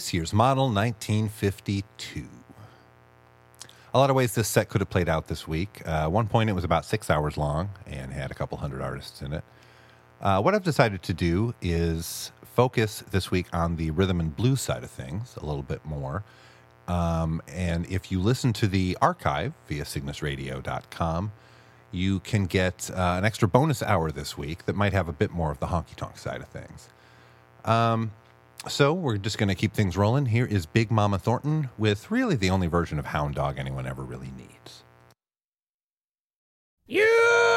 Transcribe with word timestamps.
this 0.00 0.14
year's 0.14 0.32
model, 0.32 0.64
1952. 0.72 2.24
A 3.92 3.98
lot 3.98 4.08
of 4.08 4.16
ways 4.16 4.34
this 4.34 4.48
set 4.48 4.70
could 4.70 4.80
have 4.80 4.88
played 4.88 5.10
out 5.10 5.28
this 5.28 5.46
week. 5.46 5.82
Uh, 5.84 6.08
one 6.08 6.26
point, 6.26 6.48
it 6.48 6.54
was 6.54 6.64
about 6.64 6.86
six 6.86 7.10
hours 7.10 7.36
long 7.36 7.68
and 7.86 8.10
had 8.10 8.30
a 8.30 8.34
couple 8.34 8.56
hundred 8.56 8.80
artists 8.80 9.20
in 9.20 9.34
it. 9.34 9.44
Uh, 10.22 10.40
what 10.40 10.54
I've 10.54 10.62
decided 10.62 11.02
to 11.02 11.12
do 11.12 11.54
is 11.60 12.32
focus 12.42 13.04
this 13.10 13.30
week 13.30 13.46
on 13.52 13.76
the 13.76 13.90
rhythm 13.90 14.20
and 14.20 14.34
blues 14.34 14.62
side 14.62 14.84
of 14.84 14.90
things 14.90 15.36
a 15.36 15.44
little 15.44 15.62
bit 15.62 15.84
more. 15.84 16.24
Um, 16.88 17.42
and 17.46 17.84
if 17.90 18.10
you 18.10 18.22
listen 18.22 18.54
to 18.54 18.66
the 18.66 18.96
archive 19.02 19.52
via 19.68 19.84
cygnusradio.com, 19.84 21.32
you 21.92 22.20
can 22.20 22.46
get 22.46 22.90
uh, 22.94 23.16
an 23.18 23.26
extra 23.26 23.46
bonus 23.46 23.82
hour 23.82 24.10
this 24.10 24.38
week 24.38 24.64
that 24.64 24.74
might 24.74 24.94
have 24.94 25.08
a 25.08 25.12
bit 25.12 25.30
more 25.30 25.50
of 25.50 25.60
the 25.60 25.66
honky 25.66 25.94
tonk 25.94 26.16
side 26.16 26.40
of 26.40 26.48
things. 26.48 26.88
Um, 27.66 28.12
so 28.68 28.92
we're 28.92 29.16
just 29.16 29.38
going 29.38 29.48
to 29.48 29.54
keep 29.54 29.72
things 29.72 29.96
rolling. 29.96 30.26
Here 30.26 30.44
is 30.44 30.66
Big 30.66 30.90
Mama 30.90 31.18
Thornton 31.18 31.70
with 31.78 32.10
really 32.10 32.36
the 32.36 32.50
only 32.50 32.66
version 32.66 32.98
of 32.98 33.06
Hound 33.06 33.34
Dog 33.34 33.58
anyone 33.58 33.86
ever 33.86 34.02
really 34.02 34.30
needs. 34.36 34.84
You! 36.86 37.49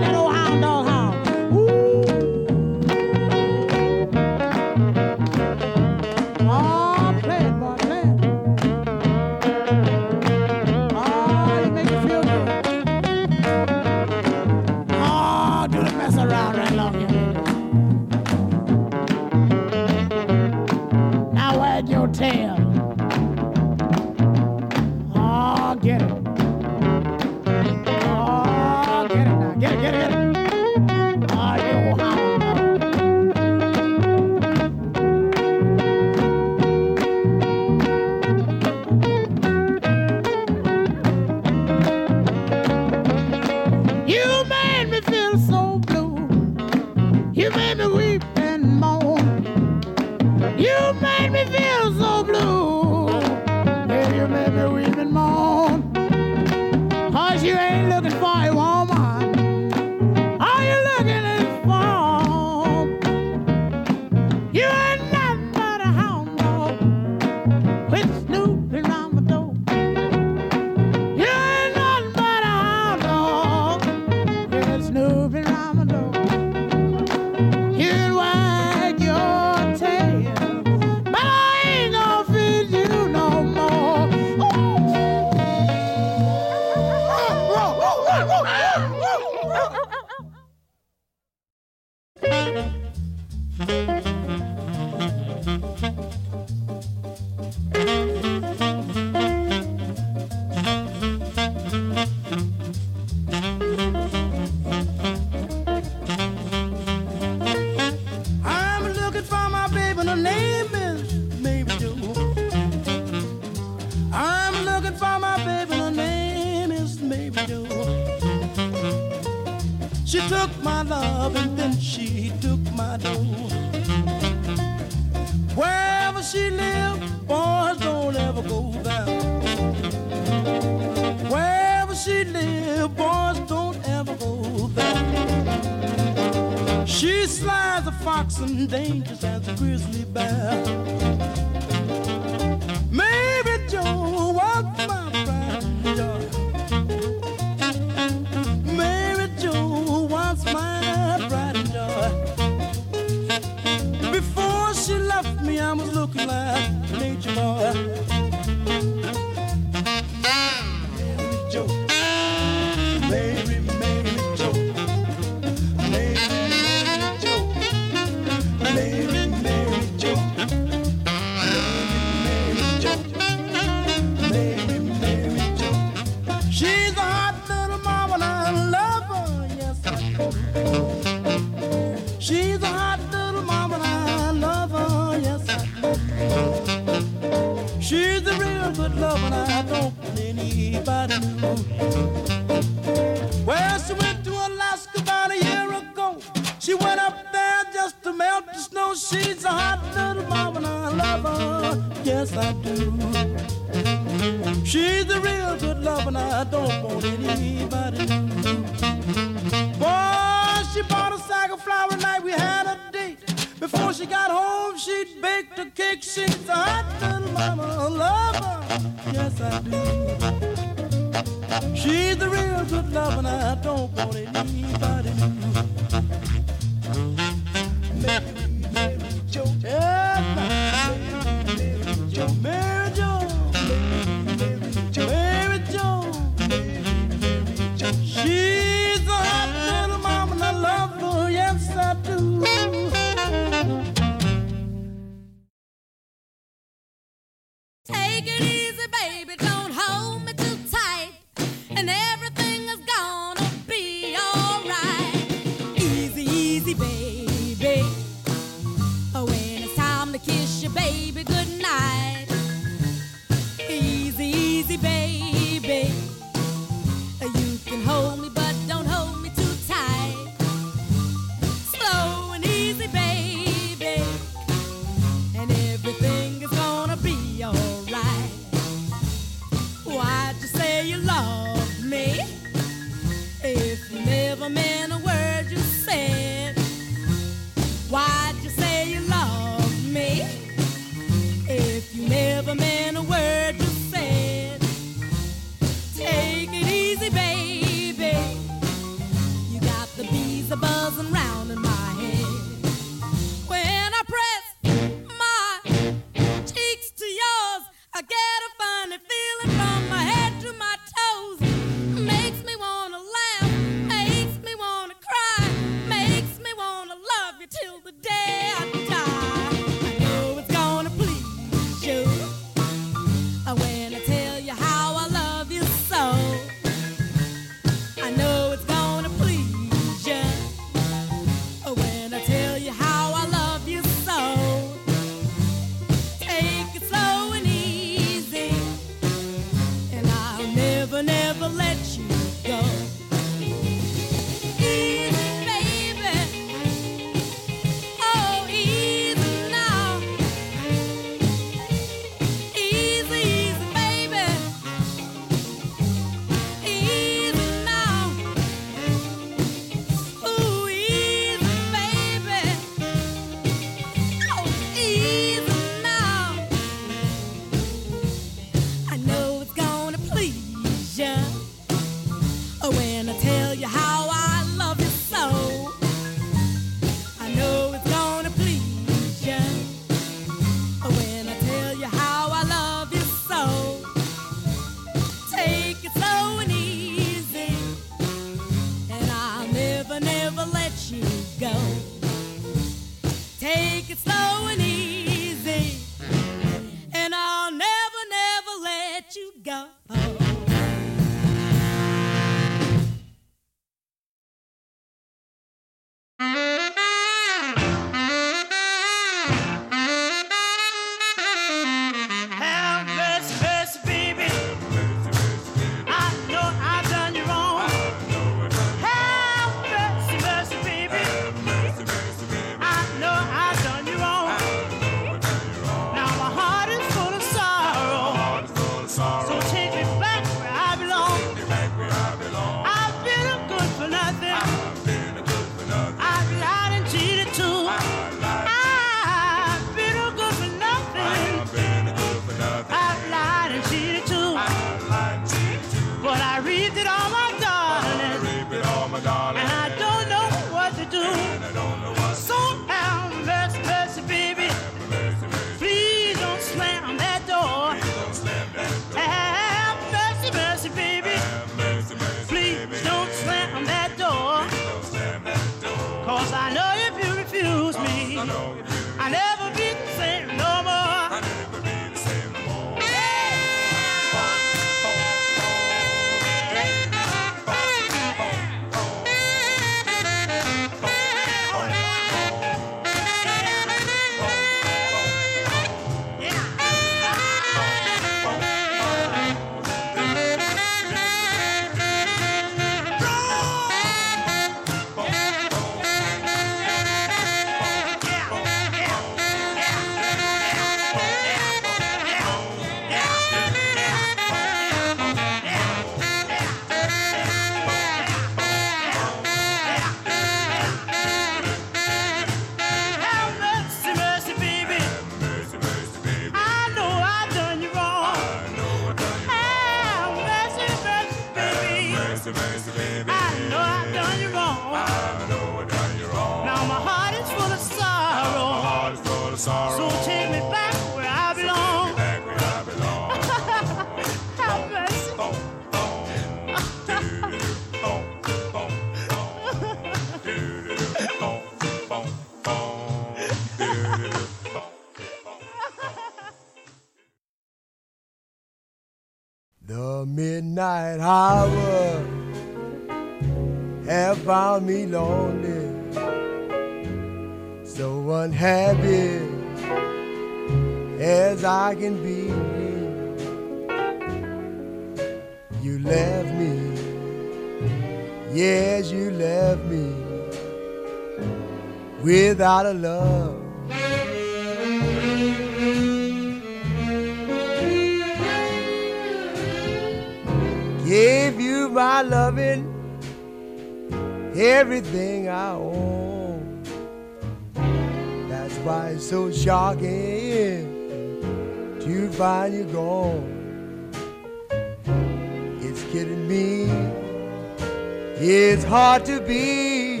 hard 598.74 599.04
to 599.04 599.20
be 599.20 600.00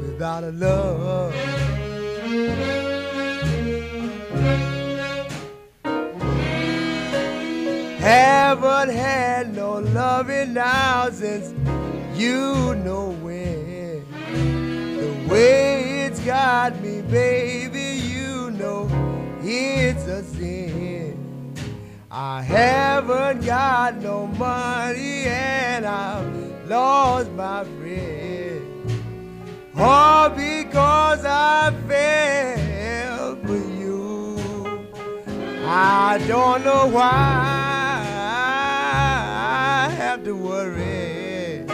without 0.00 0.44
a 0.44 0.52
love. 0.52 1.34
Haven't 8.00 8.88
had 8.96 9.54
no 9.54 9.72
loving 9.74 10.54
now 10.54 11.10
since 11.10 11.52
you 12.18 12.74
know 12.76 13.10
when. 13.20 14.06
The 14.96 15.28
way 15.28 16.06
it's 16.06 16.20
got 16.20 16.80
me, 16.80 17.02
baby, 17.02 18.00
you 18.08 18.52
know 18.52 18.88
it's 19.42 20.06
a 20.06 20.22
sin. 20.24 21.52
I 22.10 22.40
haven't 22.40 23.44
got 23.44 23.96
no 23.96 24.28
money 24.28 25.24
and 25.26 25.84
I'm 25.84 26.37
Lost 26.68 27.30
my 27.30 27.64
friend. 27.64 28.92
All 29.74 30.28
because 30.28 31.24
I 31.24 31.72
fell 31.88 33.36
for 33.36 33.56
you. 33.56 34.36
I 35.64 36.22
don't 36.28 36.62
know 36.66 36.86
why 36.88 37.08
I 39.86 39.88
have 39.96 40.24
to 40.24 40.34
worry 40.34 41.64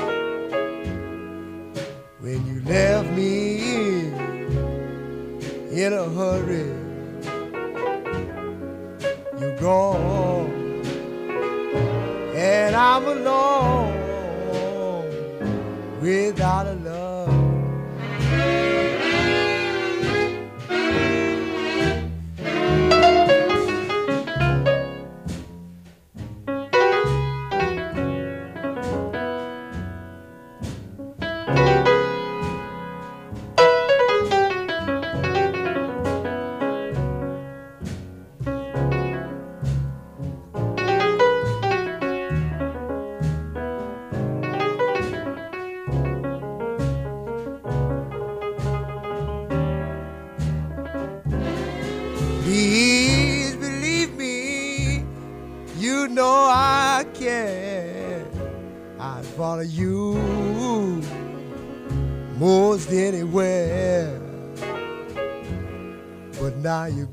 when 2.21 2.47
you 2.47 2.63
left 2.63 3.11
me 3.11 4.13
in 5.73 5.93
a 5.93 6.09
hurry. 6.09 6.71
You're 9.41 9.59
gone 9.59 10.53
and 12.37 12.77
I'm 12.77 13.05
alone 13.09 13.94
without 16.05 16.67
a 16.67 16.75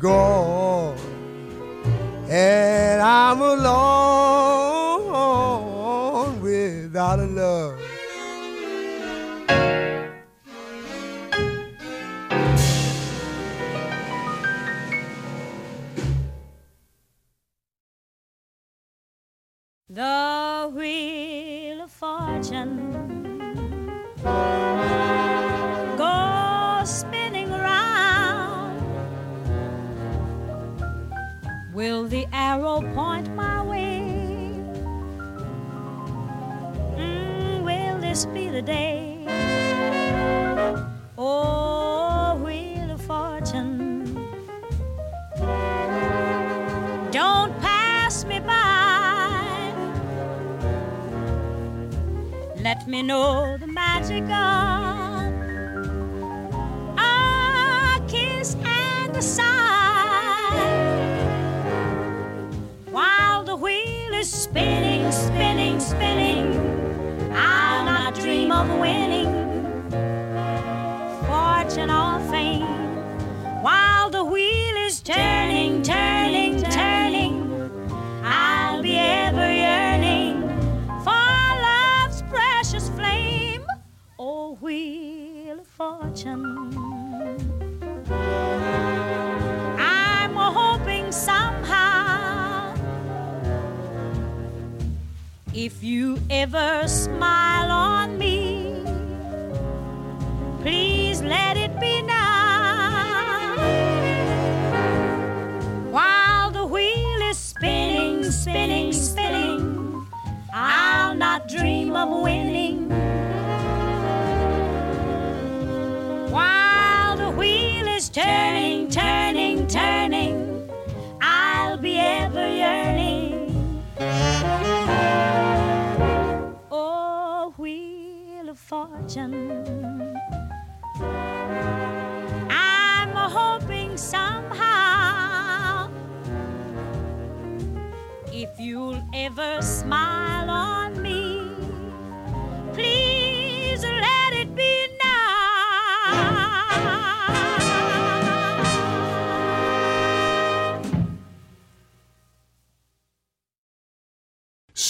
go. 0.02 0.41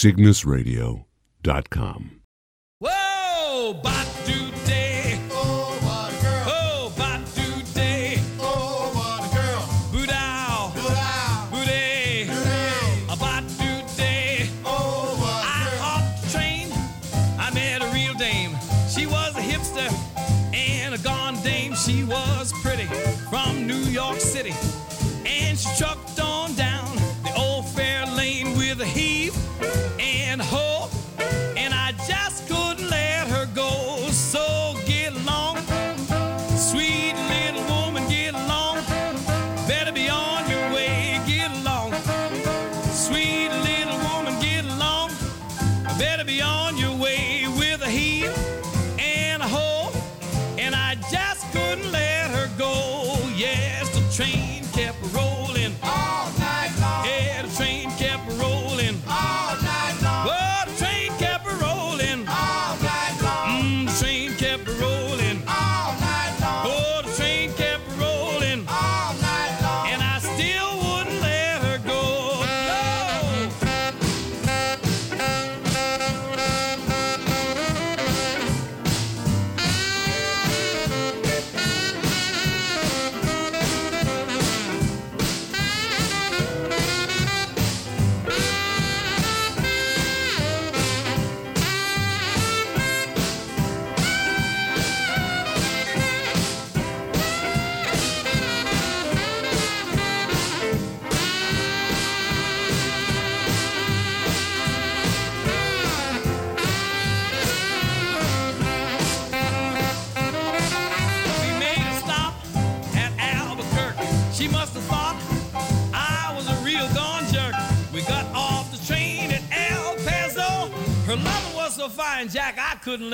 CygnusRadio.com. 0.02 2.21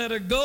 Let 0.09 0.23
her 0.23 0.27
go. 0.27 0.38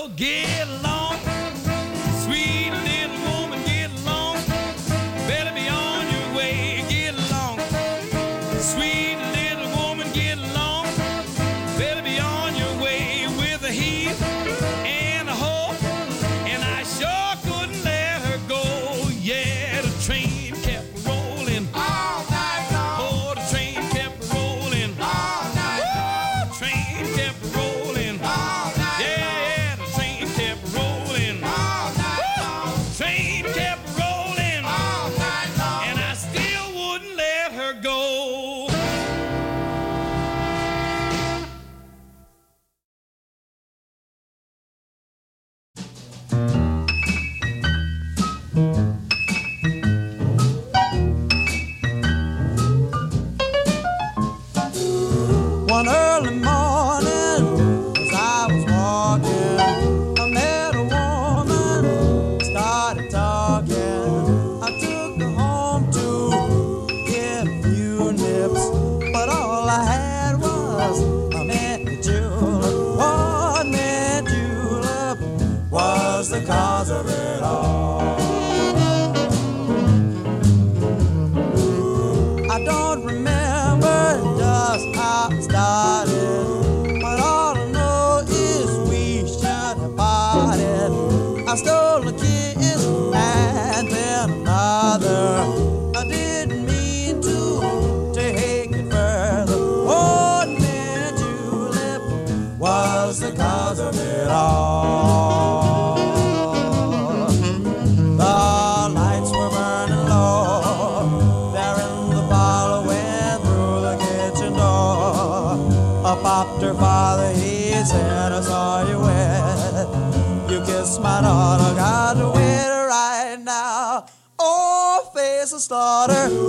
Of 126.13 126.42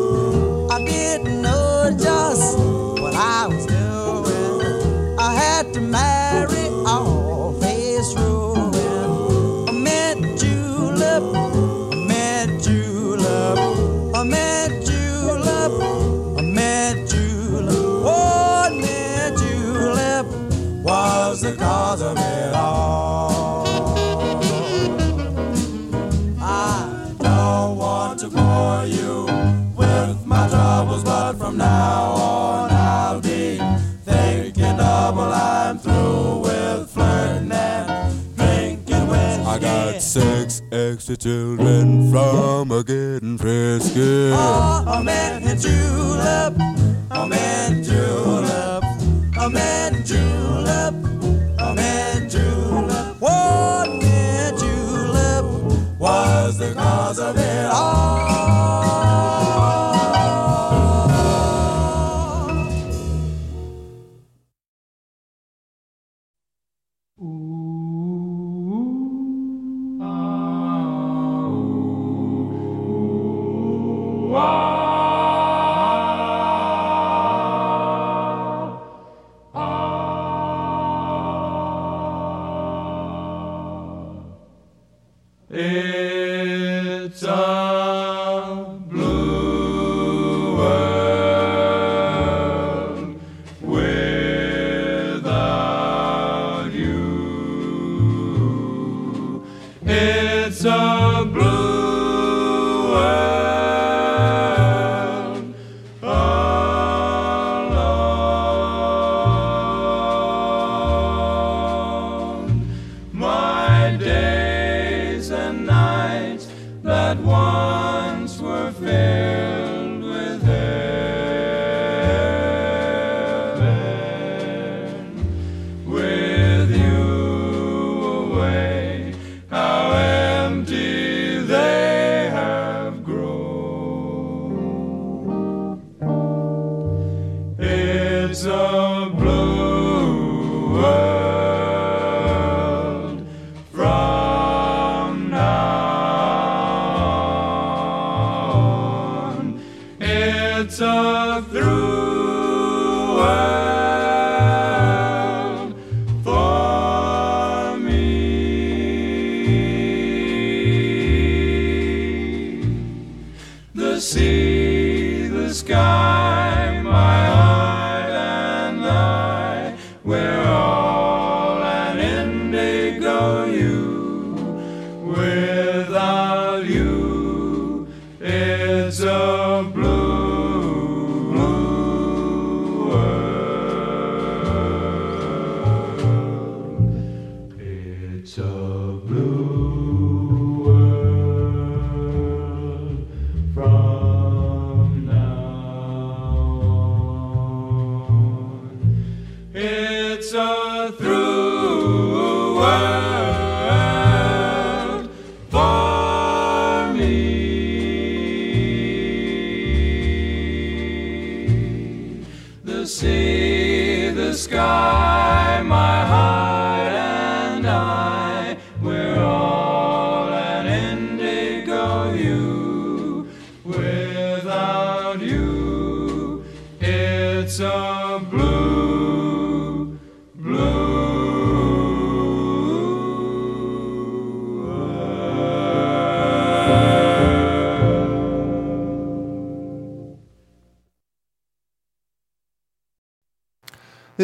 from 42.14 42.70
a 42.70 42.84
getting 42.84 43.36
frisky. 43.36 44.30
Oh, 44.32 44.84
a 44.86 45.02
man 45.02 45.42
in 45.42 45.58
julep, 45.58 46.54
a 47.10 47.26
man 47.26 47.72
in 47.72 47.82
julep, 47.82 48.13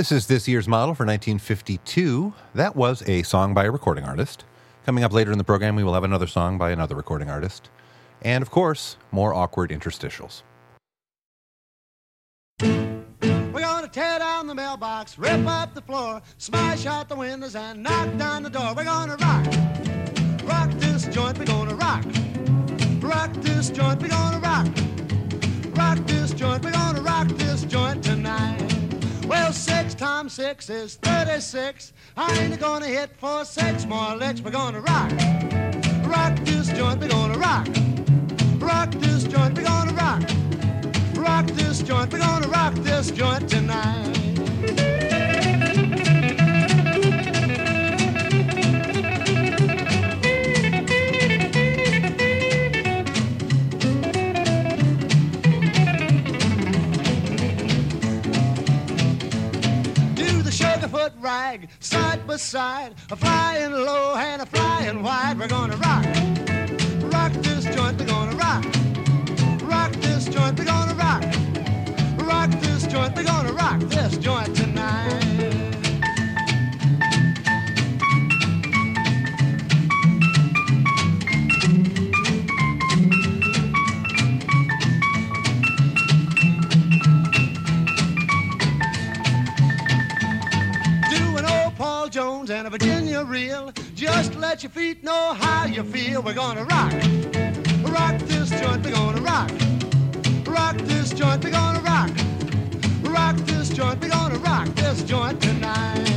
This 0.01 0.13
is 0.13 0.27
this 0.29 0.49
year's 0.49 0.67
model 0.67 0.95
for 0.95 1.05
1952. 1.05 2.33
That 2.55 2.75
was 2.75 3.07
a 3.07 3.23
song 3.23 3.53
by 3.53 3.65
a 3.65 3.71
recording 3.71 4.05
artist. 4.05 4.47
Coming 4.87 5.05
up 5.05 5.13
later 5.13 5.31
in 5.31 5.37
the 5.37 5.45
program, 5.45 5.77
we 5.77 5.85
will 5.85 5.93
have 5.93 6.05
another 6.05 6.27
song 6.27 6.57
by 6.57 6.71
another 6.71 6.95
recording 6.95 7.29
artist. 7.29 7.69
And 8.23 8.41
of 8.41 8.51
course, 8.51 8.97
more 9.13 9.35
awkward 9.35 9.69
interstitials. 9.69 10.41
We're 12.63 13.61
gonna 13.61 13.89
tear 13.89 14.19
down 14.21 14.47
the 14.47 14.55
mailbox, 14.55 15.19
rip 15.19 15.47
up 15.47 15.75
the 15.75 15.83
floor, 15.83 16.23
smash 16.39 16.87
out 16.87 17.11
the 17.11 17.17
windows, 17.17 17.55
and 17.55 17.83
knock 17.83 18.17
down 18.17 18.43
the 18.43 18.49
door. 18.49 18.73
We're 18.75 18.85
gonna 18.85 19.17
rock, 19.17 19.45
rock 20.45 20.71
this 20.81 21.05
joint. 21.09 21.39
We're 21.39 21.45
gonna 21.45 21.75
rock, 21.75 22.07
rock 23.03 23.35
this 23.35 23.69
joint. 23.69 24.01
We're 24.01 24.09
gonna 24.09 24.41
rock, 24.41 24.67
rock 25.77 25.99
this 26.07 26.33
joint. 26.33 26.65
We're 26.65 26.73
gonna 26.73 27.03
rock 27.03 27.29
this 27.29 27.65
joint 27.65 28.03
tonight. 28.03 28.20
Six 30.31 30.71
is 30.71 30.95
thirty-six. 30.95 31.93
I 32.16 32.33
ain't 32.38 32.61
gonna 32.61 32.87
hit 32.87 33.11
for 33.19 33.45
six 33.45 33.85
more 33.85 34.14
licks. 34.14 34.40
We're 34.40 34.53
gonna 34.53 34.81
rock, 34.81 35.11
rock 36.07 36.38
this 36.45 36.69
joint. 36.69 37.01
We're 37.01 37.09
gonna 37.09 37.37
rock, 37.37 37.66
rock 38.61 38.93
this 38.93 39.25
joint. 39.25 39.57
We're 39.57 39.64
gonna 39.64 39.93
rock 39.93 40.23
rock 41.16 41.47
this 41.49 41.83
joint. 41.83 42.12
We're 42.12 42.21
gonna 42.21 42.49
rock 42.49 42.75
this 42.77 43.11
joint 43.11 43.49
tonight. 43.49 44.30
Side 61.79 62.27
by 62.27 62.37
side, 62.37 62.95
a 63.11 63.16
flying 63.16 63.73
low 63.73 64.16
and 64.16 64.43
a 64.43 64.47
flying 64.47 65.01
wide. 65.03 65.38
We're 65.38 65.47
gonna 65.47 65.77
rock, 65.77 66.05
rock 67.12 67.33
this 67.45 67.64
joint. 67.77 67.99
We're 67.99 68.07
gonna 68.07 68.37
rock, 68.37 68.64
rock 69.62 69.93
this 69.93 70.25
joint. 70.25 70.59
We're 70.59 70.64
gonna 70.64 70.95
rock, 70.95 71.23
rock 72.27 72.51
this 72.61 72.87
joint. 72.87 73.14
We're 73.14 73.25
gonna 73.25 73.53
rock 73.53 73.81
this 73.81 74.19
joint 74.19 74.57
tonight. 74.57 75.30
Just 94.01 94.35
let 94.37 94.63
your 94.63 94.71
feet 94.71 95.05
know 95.05 95.35
how 95.35 95.67
you 95.67 95.83
feel. 95.83 96.23
We're 96.23 96.33
gonna 96.33 96.65
rock. 96.65 96.91
Rock 97.93 98.19
this 98.23 98.49
joint, 98.49 98.83
we're 98.83 98.93
gonna 98.93 99.21
rock. 99.21 99.51
Rock 100.47 100.79
this 100.87 101.13
joint, 101.13 101.45
we're 101.45 101.51
gonna 101.51 101.81
rock. 101.81 102.11
Rock 103.03 103.37
this 103.45 103.69
joint, 103.69 104.01
we're 104.01 104.09
gonna 104.09 104.39
rock 104.39 104.69
this 104.69 105.03
joint 105.03 105.43
tonight. 105.43 106.10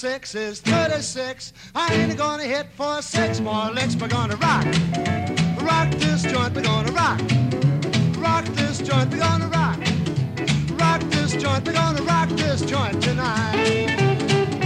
six 0.00 0.34
is 0.34 0.62
36. 0.62 1.52
I 1.74 1.92
ain't 1.92 2.16
gonna 2.16 2.44
hit 2.44 2.68
for 2.74 3.02
six 3.02 3.38
more 3.38 3.70
licks. 3.70 3.94
We're 3.96 4.08
gonna 4.08 4.36
rock. 4.36 4.64
Rock 5.60 5.90
this 5.98 6.22
joint, 6.22 6.54
we're 6.54 6.62
gonna 6.62 6.90
rock. 6.92 7.20
Rock 8.16 8.46
this 8.56 8.78
joint, 8.78 9.10
we're 9.10 9.18
gonna 9.18 9.48
rock. 9.48 9.78
Rock 10.80 11.02
this 11.10 11.32
joint, 11.36 11.66
we're 11.66 11.74
gonna 11.74 12.02
rock 12.04 12.30
this 12.30 12.62
joint 12.62 13.02
tonight. 13.02 14.59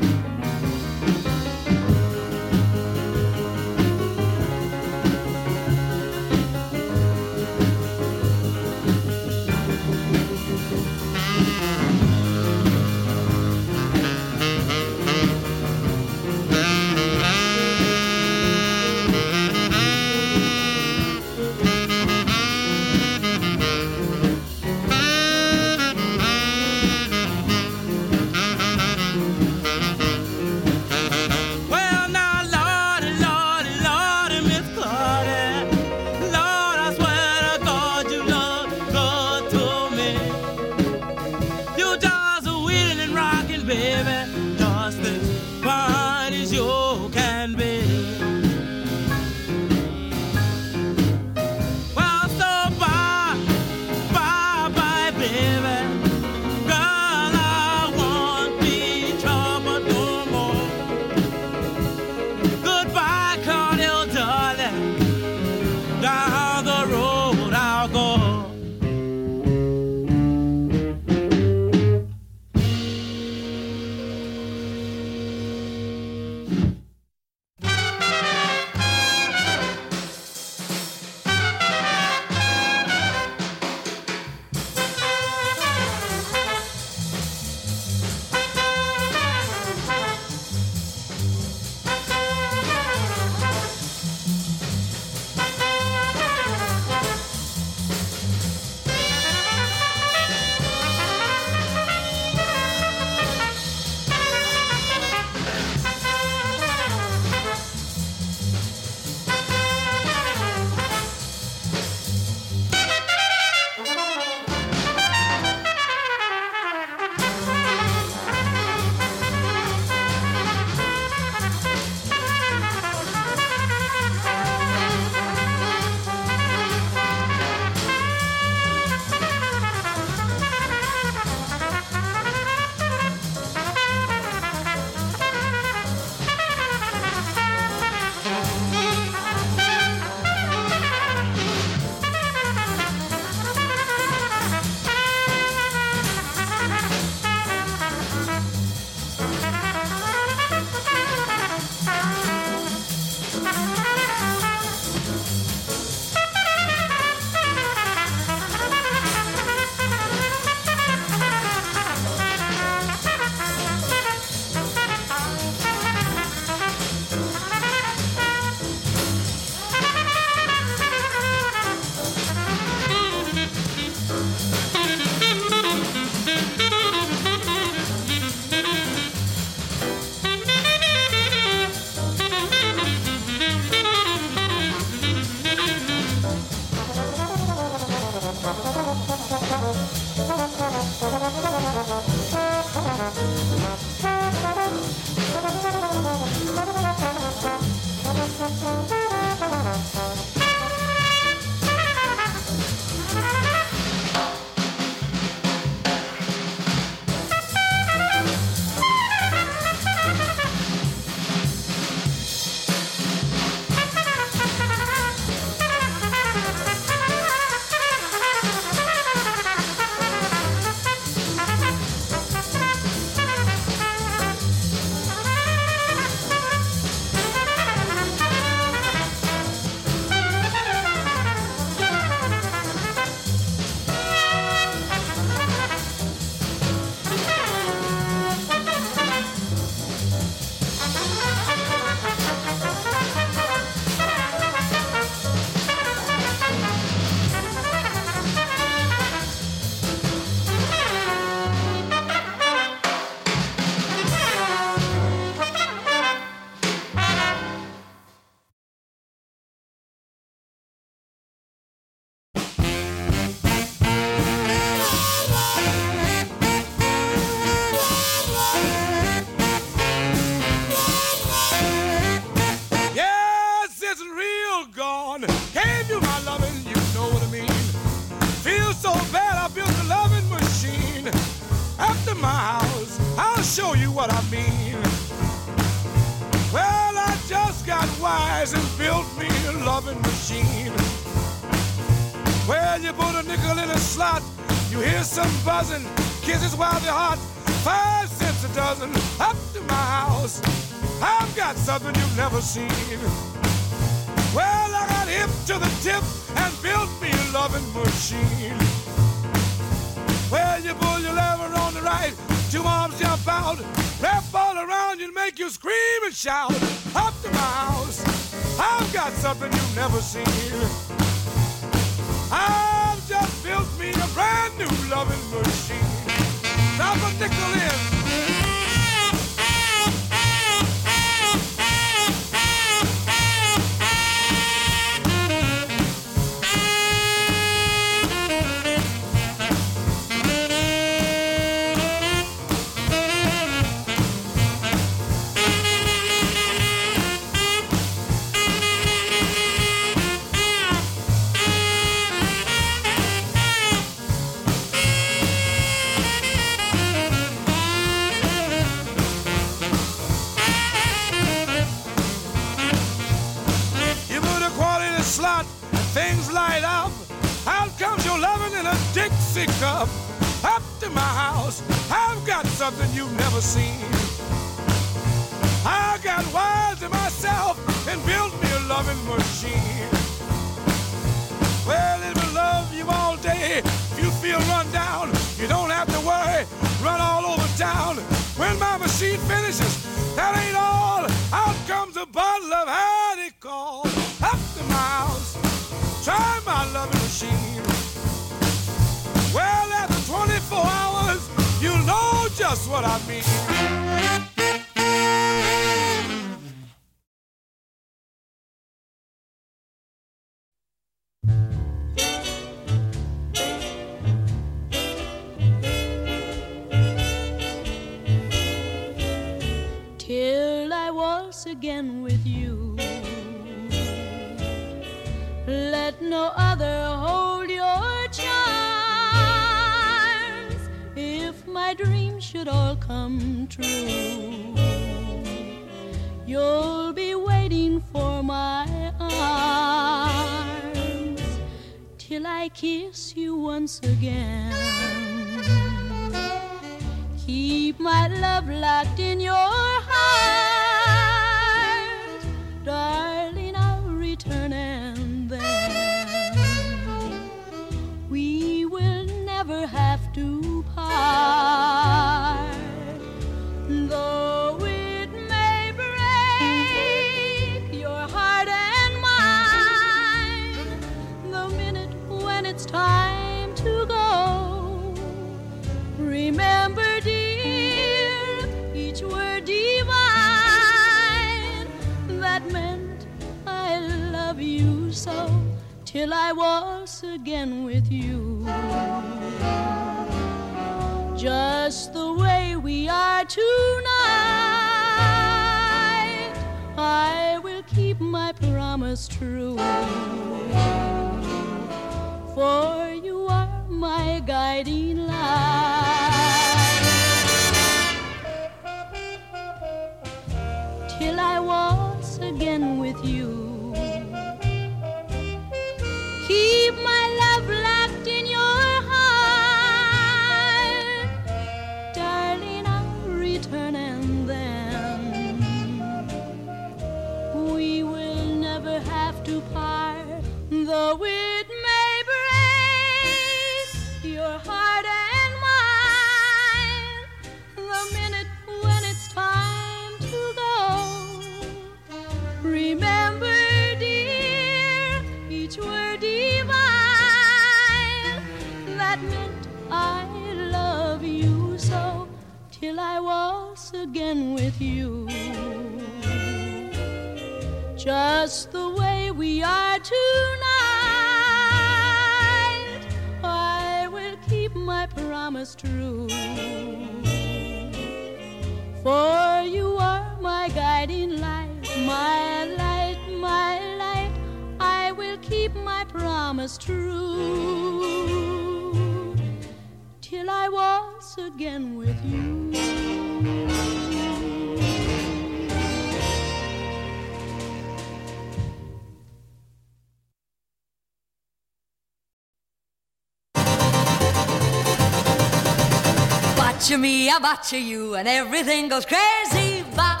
Me, 597.20 597.24
I 597.24 597.56
you, 597.56 597.94
and 597.96 598.06
everything 598.06 598.68
goes 598.68 598.86
crazy. 598.86 599.64
Ba, 599.74 600.00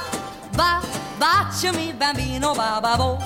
ba, 0.56 0.80
botcha 1.18 1.72
me, 1.72 1.92
bambino, 1.92 2.54
ba, 2.54 2.78
ba, 2.80 2.96
bo, 2.96 3.18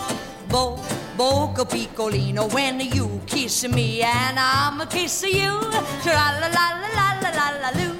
bo, 0.48 0.78
boco 1.16 1.64
piccolino. 1.64 2.50
When 2.52 2.80
you 2.80 3.20
kiss 3.26 3.68
me, 3.68 4.02
and 4.02 4.38
I'm 4.38 4.80
a 4.80 4.86
kiss 4.86 5.22
you. 5.24 5.60
Tra 6.02 6.38
la 6.40 6.48
la 6.48 6.66
la 6.80 6.88
la 6.96 7.06
la 7.20 7.30
la 7.38 7.48
la 7.60 7.70
loo. 7.78 7.94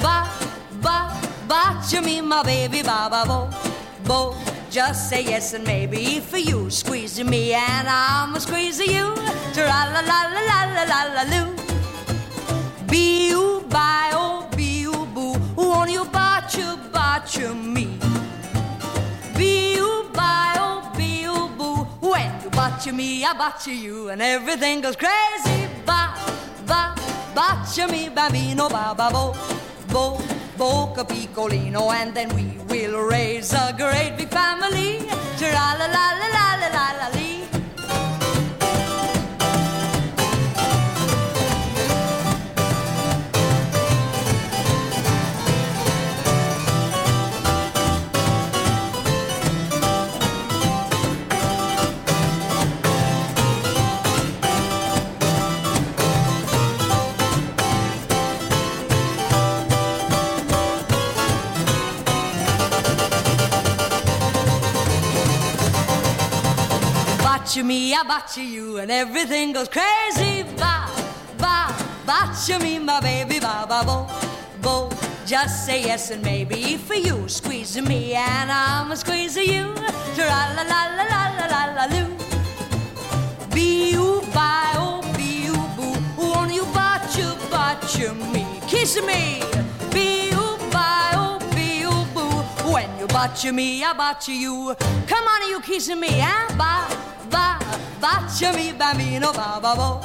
Ba, 0.00 0.26
ba, 0.80 1.12
botcha 1.46 2.00
me, 2.00 2.20
my 2.22 2.42
baby, 2.42 2.82
ba, 2.82 3.08
ba, 3.10 3.24
bo, 3.26 3.50
bo. 4.04 4.34
Just 4.70 5.10
say 5.10 5.22
yes 5.22 5.52
and 5.52 5.66
maybe 5.66 6.20
for 6.20 6.38
you. 6.38 6.70
Squeeze 6.70 7.22
me, 7.22 7.52
and 7.52 7.88
I'm 7.88 8.34
a 8.34 8.40
squeeze 8.40 8.80
you. 8.80 9.14
Tra 9.52 9.66
la 9.66 10.00
la 10.00 10.00
la 10.00 10.44
la 10.46 10.64
la 10.72 10.84
la 10.84 11.00
la 11.12 11.22
loo. 11.24 11.52
Bee-oo, 12.86 13.60
bye-oh, 13.62 13.64
bee-oo, 13.68 14.15
to 17.26 17.54
me. 17.54 17.98
Bee-oo, 19.36 20.08
bye-oo, 20.12 20.96
bee 20.96 21.26
boo. 21.56 21.86
When 22.00 22.30
you 22.42 22.50
botcha 22.50 22.92
me, 22.92 23.24
I 23.24 23.32
botcha 23.32 23.72
you, 23.72 24.08
and 24.10 24.22
everything 24.22 24.80
goes 24.80 24.96
crazy. 24.96 25.66
Ba, 25.84 26.14
ba, 26.66 26.94
botcha 27.34 27.88
me, 27.88 28.08
bambino, 28.08 28.68
ba-ba-bo, 28.68 29.34
bo, 29.88 30.20
boca 30.56 31.04
piccolino, 31.04 31.90
and 31.92 32.14
then 32.14 32.28
we 32.34 32.44
will 32.68 33.00
raise 33.02 33.52
a 33.52 33.74
great 33.76 34.16
big 34.16 34.30
family. 34.30 34.98
Tra-la-la-la-la-la-la-la. 35.36 37.25
Botcha 67.56 67.68
me, 67.68 67.94
I 67.94 68.02
botcha 68.02 68.42
you, 68.42 68.76
and 68.76 68.90
everything 68.90 69.54
goes 69.54 69.70
crazy. 69.70 70.42
Ba, 70.58 70.90
ba, 71.38 71.74
botcha 72.04 72.58
me, 72.58 72.78
my 72.78 73.00
baby, 73.00 73.40
ba, 73.40 73.64
ba, 73.66 73.82
bo, 73.82 74.06
bo. 74.60 74.90
Just 75.24 75.64
say 75.64 75.80
yes 75.80 76.10
and 76.10 76.22
maybe 76.22 76.76
for 76.76 76.96
you. 76.96 77.26
Squeeze 77.26 77.80
me, 77.80 78.12
and 78.12 78.52
I'm 78.52 78.92
a 78.92 78.96
squeeze 78.96 79.38
you. 79.38 79.72
Tra 80.14 80.52
la 80.54 80.64
la 80.68 80.80
la 80.98 81.04
la 81.08 81.22
la 81.38 81.46
la 81.46 81.62
la 81.72 81.84
loo. 81.94 82.14
Be 83.54 83.92
you, 83.92 84.20
bye, 84.34 84.74
oh, 84.74 85.00
be 85.16 85.46
you, 85.46 85.56
boo. 85.78 85.96
Won't 86.18 86.52
you 86.52 86.66
botcha, 86.74 87.38
botcha 87.50 88.12
me? 88.34 88.44
Kiss 88.68 89.00
me. 89.00 89.40
When 92.76 92.98
you 92.98 93.06
botcha 93.06 93.54
me, 93.54 93.82
I 93.82 93.94
botcha 93.94 94.34
you. 94.34 94.76
Come 95.06 95.24
on, 95.26 95.48
you 95.48 95.60
kissing 95.62 95.98
me, 95.98 96.08
eh? 96.20 96.46
Ba, 96.58 96.86
ba, 97.30 97.58
botcha 97.98 98.52
me, 98.52 98.72
bambino, 98.72 99.32
ba, 99.32 99.58
ba, 99.62 99.72
bo, 99.74 100.02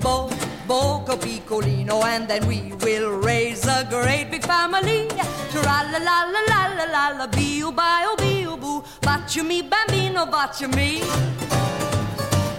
bo, 0.00 0.30
boco 0.68 1.16
piccolino, 1.16 2.04
and 2.04 2.28
then 2.28 2.46
we 2.46 2.72
will 2.80 3.10
raise 3.18 3.66
a 3.66 3.84
great 3.90 4.30
big 4.30 4.44
family. 4.44 5.08
Tra 5.50 5.82
la 5.90 5.98
la 5.98 6.22
la 6.30 6.42
la 6.46 6.66
la 6.76 6.84
la 6.84 7.08
la, 7.10 7.26
oh, 7.26 8.16
be 8.16 8.42
you, 8.42 8.56
boo. 8.56 8.84
Botcha 9.00 9.42
me, 9.42 9.62
bambino, 9.62 10.24
botcha 10.24 10.68
me. 10.68 11.00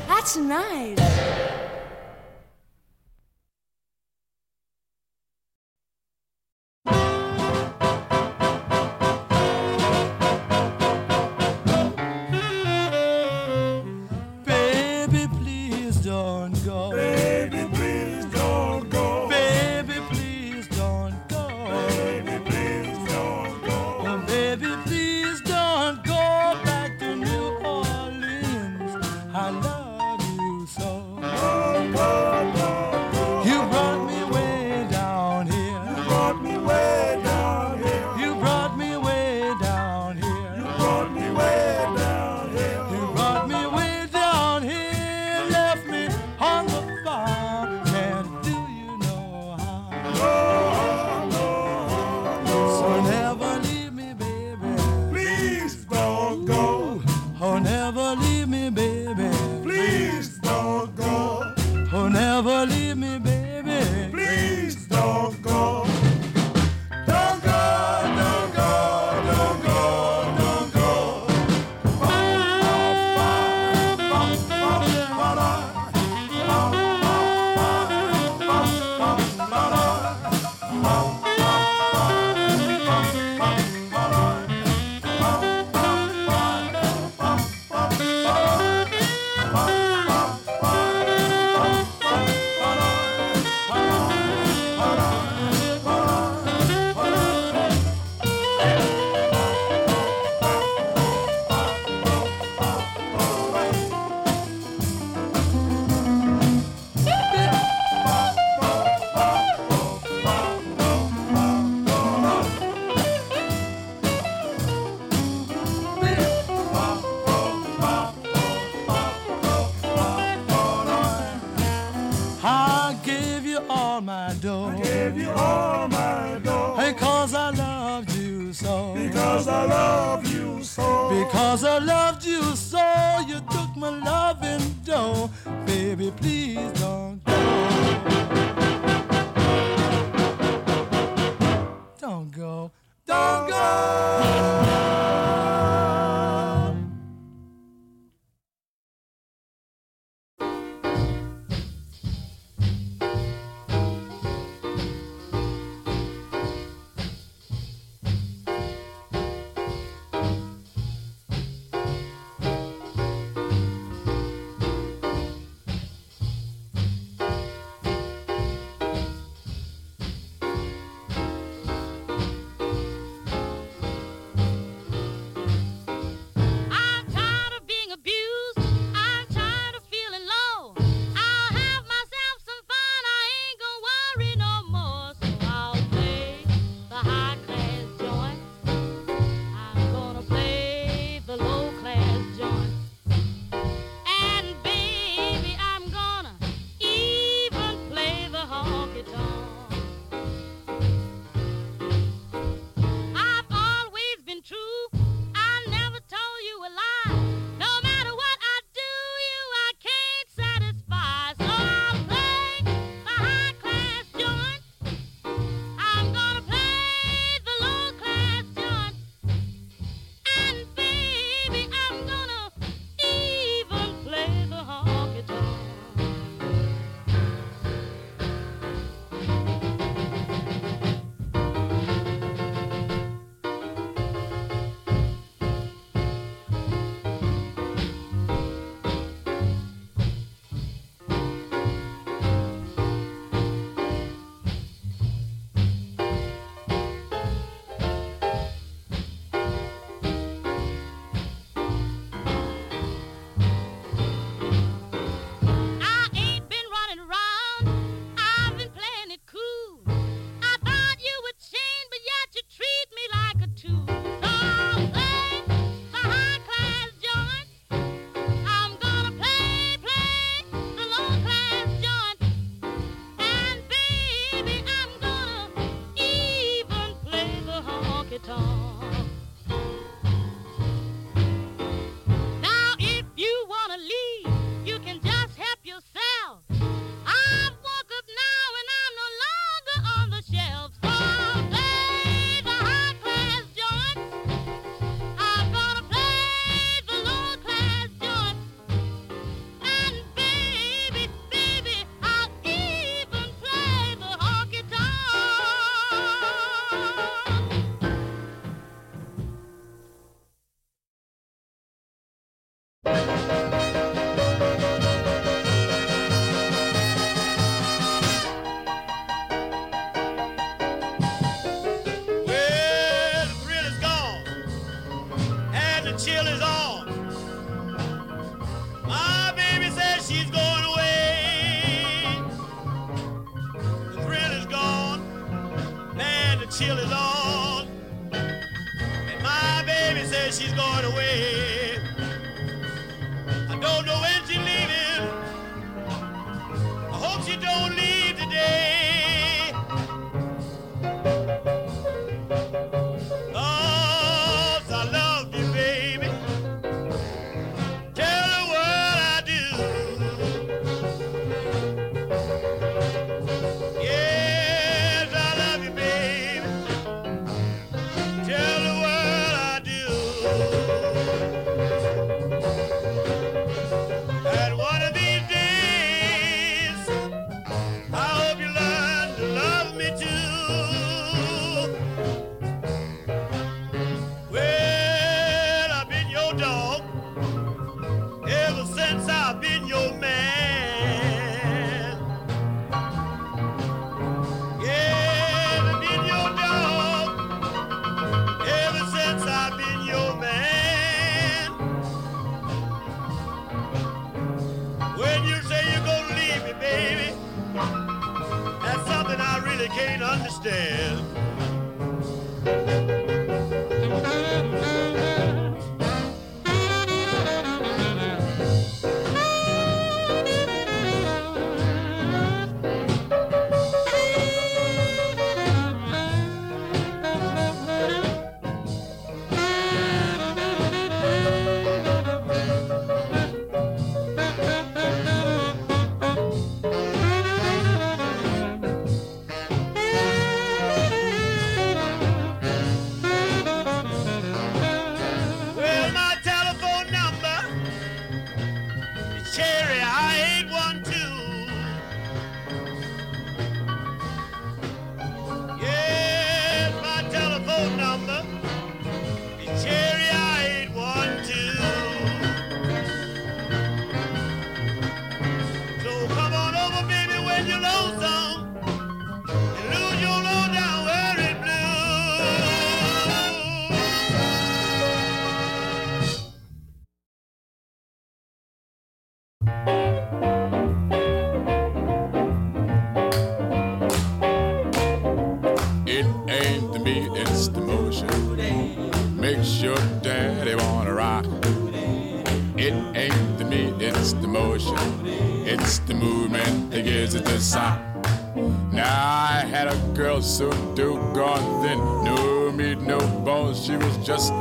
That's 0.09 0.35
nice. 0.35 1.62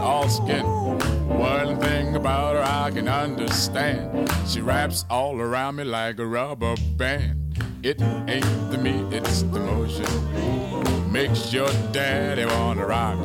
All 0.03 0.29
skin. 0.29 0.65
One 1.29 1.81
thing 1.81 2.17
about 2.17 2.57
her 2.57 2.63
I 2.63 2.91
can 2.91 3.09
understand, 3.09 4.31
she 4.47 4.61
wraps 4.61 5.05
all 5.09 5.41
around 5.41 5.77
me 5.77 5.85
like 5.85 6.19
a 6.19 6.27
rubber 6.27 6.75
band. 6.97 7.39
It 7.83 8.03
ain't 8.03 8.71
the 8.71 8.79
meat, 8.79 9.17
it's 9.17 9.43
the 9.43 9.61
motion 9.61 10.53
makes 11.13 11.53
your 11.53 11.69
daddy 11.93 12.47
wanna 12.47 12.87
rock. 12.87 13.19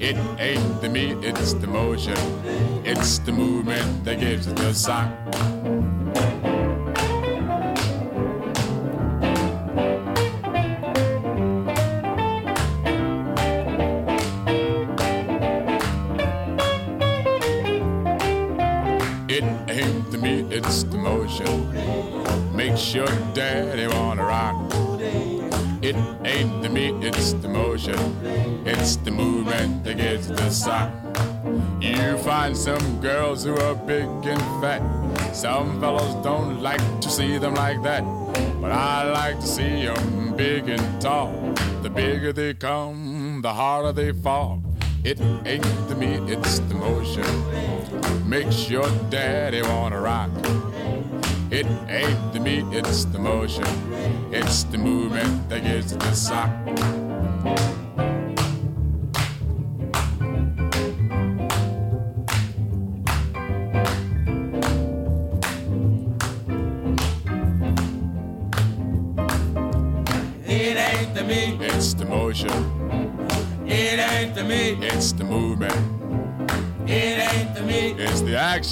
It 0.00 0.16
ain't 0.40 0.80
the 0.82 0.88
meat, 0.88 1.16
it's 1.22 1.54
the 1.54 1.68
motion. 1.68 2.18
It's 2.84 3.18
the 3.18 3.30
movement 3.30 4.04
that 4.04 4.18
gives 4.18 4.48
it 4.48 4.56
the 4.56 4.74
sock. 4.74 5.23
Some 32.64 32.98
girls 33.02 33.44
who 33.44 33.54
are 33.54 33.74
big 33.74 34.08
and 34.24 34.40
fat. 34.62 34.80
Some 35.34 35.78
fellows 35.82 36.14
don't 36.24 36.62
like 36.62 36.80
to 37.02 37.10
see 37.10 37.36
them 37.36 37.56
like 37.56 37.82
that. 37.82 38.02
But 38.58 38.72
I 38.72 39.04
like 39.10 39.38
to 39.40 39.46
see 39.46 39.84
them 39.84 40.34
big 40.34 40.70
and 40.70 41.02
tall. 41.02 41.52
The 41.82 41.90
bigger 41.90 42.32
they 42.32 42.54
come, 42.54 43.42
the 43.42 43.52
harder 43.52 43.92
they 43.92 44.12
fall. 44.12 44.62
It 45.04 45.20
ain't 45.44 45.88
the 45.90 45.94
meat, 45.94 46.22
it's 46.32 46.60
the 46.60 46.74
motion. 46.74 47.28
Makes 48.26 48.70
your 48.70 48.88
daddy 49.10 49.60
wanna 49.60 50.00
rock. 50.00 50.30
It 51.50 51.66
ain't 51.86 52.32
the 52.32 52.40
meat, 52.40 52.64
it's 52.72 53.04
the 53.04 53.18
motion. 53.18 53.68
It's 54.32 54.62
the 54.64 54.78
movement 54.78 55.50
that 55.50 55.64
gives 55.64 55.92
it 55.92 56.00
the 56.00 56.14
sock. 56.14 57.03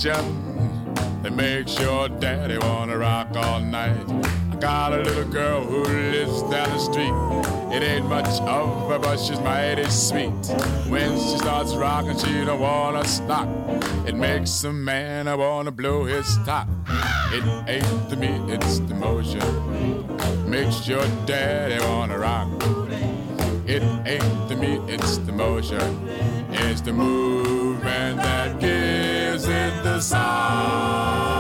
That 0.03 1.33
makes 1.33 1.79
your 1.79 2.09
daddy 2.09 2.59
wanna 2.59 2.99
rock 2.99 3.29
all 3.37 3.61
night. 3.61 4.05
I 4.51 4.57
got 4.57 4.93
a 4.93 4.97
little 4.97 5.25
girl 5.25 5.63
who 5.63 5.85
lives 5.85 6.43
down 6.51 6.69
the 6.71 6.79
street. 6.79 7.13
It 7.73 7.85
ain't 7.85 8.07
much 8.07 8.27
of 8.41 8.91
her, 8.91 8.99
but 8.99 9.21
she's 9.21 9.39
mighty 9.39 9.89
sweet. 9.91 10.33
When 10.89 11.17
she 11.21 11.39
starts 11.39 11.75
rocking, 11.75 12.19
she 12.19 12.45
don't 12.45 12.59
wanna 12.59 13.05
stop. 13.05 13.47
It 14.05 14.17
makes 14.17 14.65
a 14.65 14.73
man 14.73 15.29
I 15.29 15.37
wanna 15.37 15.71
blow 15.71 16.05
his 16.05 16.37
top. 16.45 16.67
It 17.31 17.45
ain't 17.69 18.11
the 18.11 18.17
meat, 18.17 18.53
it's 18.53 18.81
the 18.81 18.95
motion. 18.95 20.51
Makes 20.51 20.89
your 20.89 21.07
daddy 21.27 21.79
wanna 21.79 22.19
rock. 22.19 22.49
It 23.69 23.85
ain't 24.05 24.49
the 24.49 24.57
meat, 24.57 24.81
it's 24.89 25.19
the 25.19 25.33
motion. 25.33 26.09
It's 26.51 26.81
the 26.81 26.93
movement 26.93 28.17
that 28.17 28.59
gives 28.59 28.82
it 30.11 31.32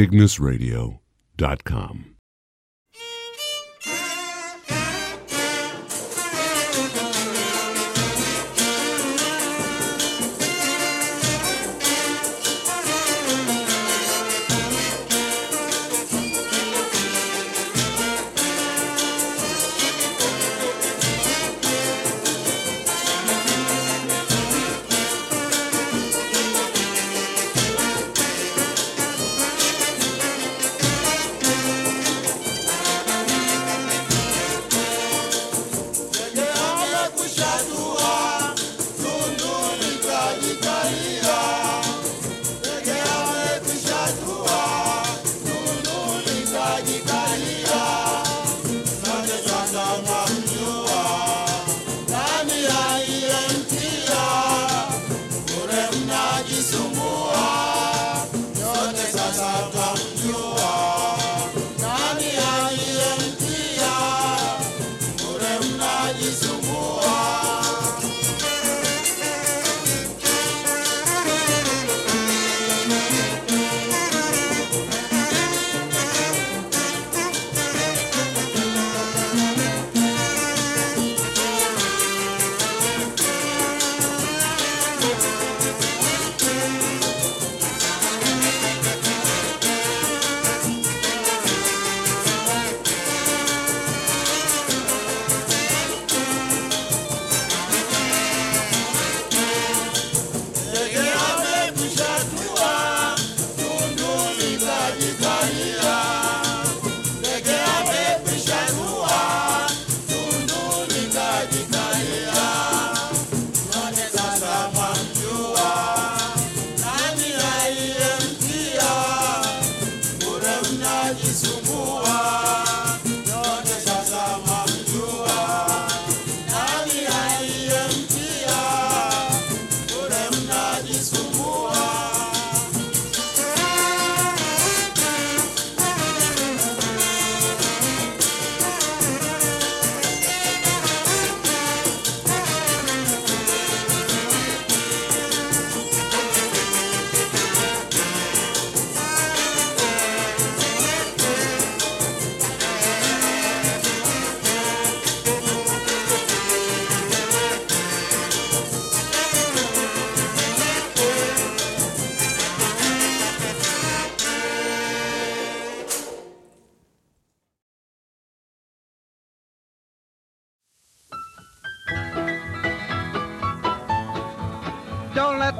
cygnusradio.com. 0.00 2.19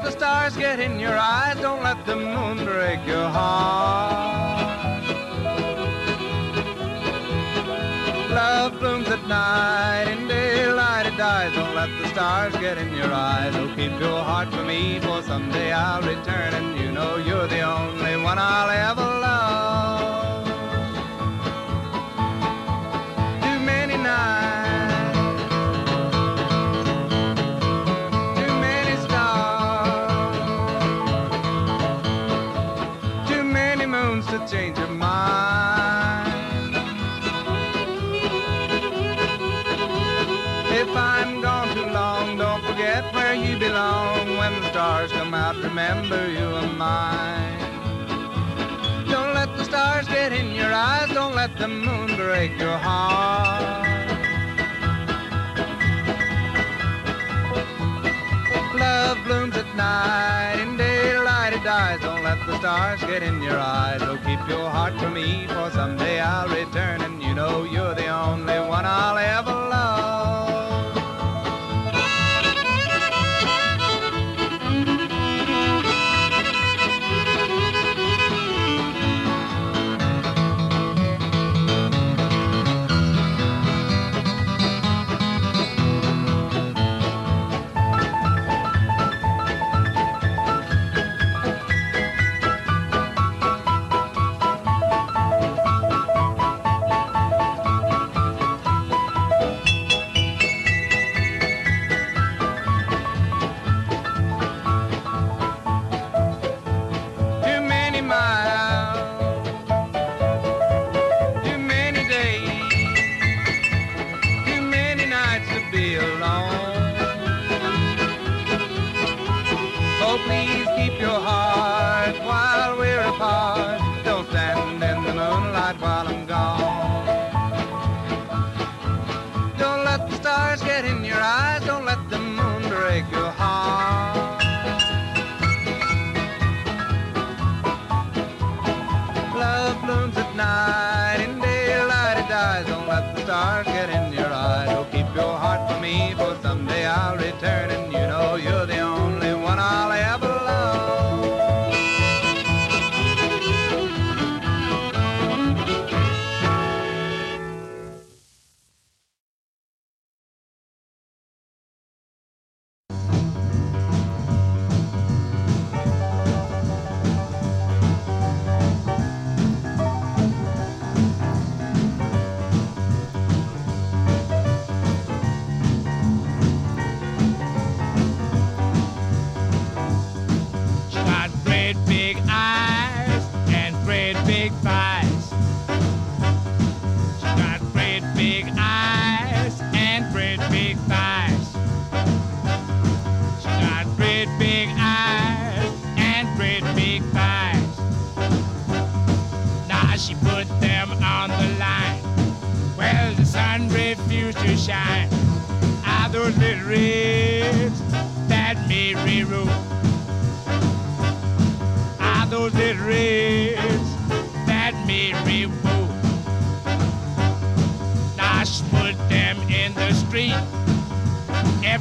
stars 0.08 0.56
get 0.56 0.80
in 0.80 0.98
your 0.98 1.18
eyes, 1.18 1.60
don't 1.60 1.82
let 1.82 2.06
the 2.06 2.16
moon 2.16 2.64
break 2.64 3.04
your 3.06 3.28
heart. 3.28 4.70
Love 8.30 8.78
blooms 8.78 9.08
at 9.08 9.26
night, 9.26 10.04
in 10.04 10.28
daylight 10.28 11.06
it 11.06 11.16
dies. 11.16 11.52
Don't 11.54 11.74
let 11.74 11.90
the 12.00 12.08
stars 12.08 12.54
get 12.56 12.78
in 12.78 12.92
your 12.94 13.12
eyes. 13.12 13.54
Oh, 13.56 13.72
keep 13.76 13.98
your 13.98 14.22
heart 14.22 14.48
for 14.52 14.62
me, 14.62 15.00
for 15.00 15.20
someday 15.22 15.72
I'll 15.72 16.00
return, 16.00 16.54
and 16.54 16.78
you 16.78 16.92
know 16.92 17.16
you're 17.16 17.48
the 17.48 17.62
only 17.62 18.16
one 18.22 18.38
I'll 18.38 18.70
ever 18.70 19.02
love. 19.02 19.69
Change 34.50 34.76
your 34.78 34.88
mind. 34.88 36.74
If 40.72 40.88
I'm 40.96 41.40
gone 41.40 41.72
too 41.72 41.86
long, 41.86 42.36
don't 42.36 42.60
forget 42.64 43.14
where 43.14 43.32
you 43.32 43.56
belong. 43.60 44.36
When 44.38 44.52
the 44.60 44.68
stars 44.70 45.12
come 45.12 45.34
out, 45.34 45.54
remember 45.62 46.28
you 46.28 46.46
are 46.46 46.72
mine. 46.72 47.60
Don't 49.08 49.34
let 49.34 49.56
the 49.56 49.64
stars 49.64 50.08
get 50.08 50.32
in 50.32 50.50
your 50.50 50.72
eyes, 50.72 51.08
don't 51.14 51.36
let 51.36 51.56
the 51.56 51.68
moon 51.68 52.16
break 52.16 52.58
your 52.58 52.76
heart. 52.76 53.86
Love 58.74 59.18
blooms 59.24 59.56
at 59.56 59.76
night, 59.76 60.58
in 60.60 60.76
daylight 60.76 61.52
it 61.52 61.62
dies. 61.62 62.09
The 62.50 62.58
stars 62.58 63.00
get 63.02 63.22
in 63.22 63.40
your 63.40 63.60
eyes. 63.60 64.02
Oh, 64.02 64.16
keep 64.26 64.40
your 64.48 64.68
heart 64.68 64.98
for 64.98 65.08
me, 65.08 65.46
for 65.46 65.70
someday 65.70 66.18
I'll 66.18 66.48
return, 66.48 67.00
and 67.00 67.22
you 67.22 67.32
know 67.32 67.62
you're 67.62 67.94
the 67.94 68.08
only 68.08 68.58
one 68.58 68.84
I'll 68.84 69.16
ever 69.16 69.59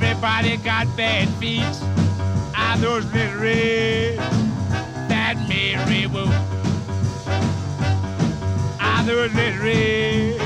Everybody 0.02 0.56
got 0.56 0.88
bad 0.96 1.28
feet. 1.40 1.62
Are 2.56 2.78
those 2.78 3.06
ribs 3.06 4.18
that 5.10 5.36
Mary 5.50 6.08
wore? 6.08 6.24
Are 8.80 9.04
those 9.04 9.34
little 9.34 9.62
ribs 9.62 10.38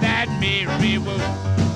that 0.00 0.26
Mary 0.40 0.96
wore? 0.96 1.71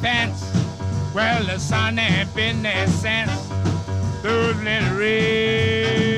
Fence. 0.00 0.42
Well, 1.14 1.44
the 1.44 1.58
sun 1.58 1.98
ain't 1.98 2.34
been 2.34 2.62
there 2.62 2.86
since. 2.86 3.30
Those 4.22 4.56
little 4.56 4.96
reds 4.96 6.09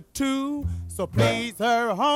too. 0.00 0.66
So 0.88 1.06
please 1.06 1.58
her 1.58 1.94
home, 1.94 2.13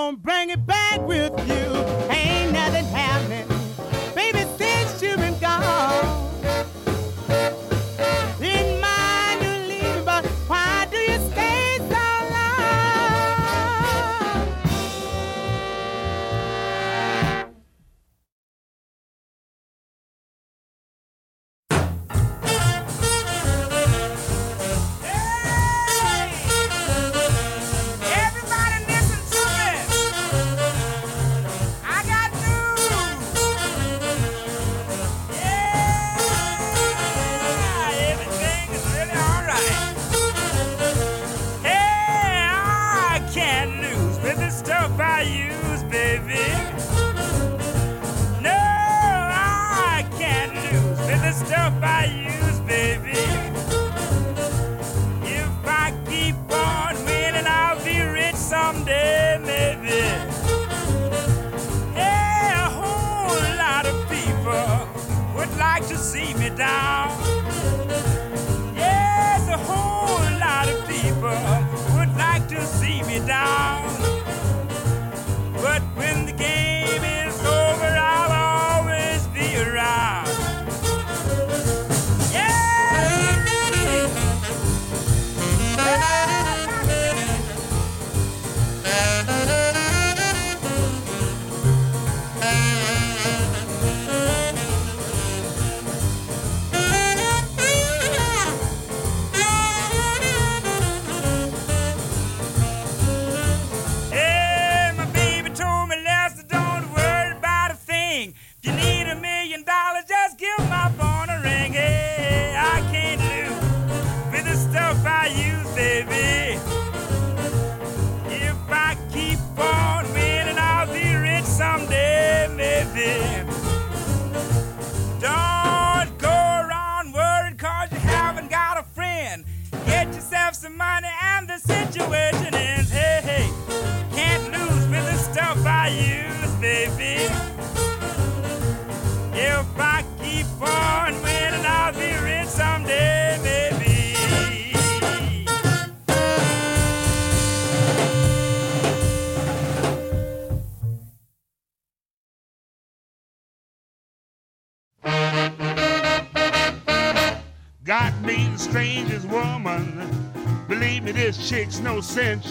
chick's 161.49 161.81
no 161.81 162.01
cinch. 162.03 162.45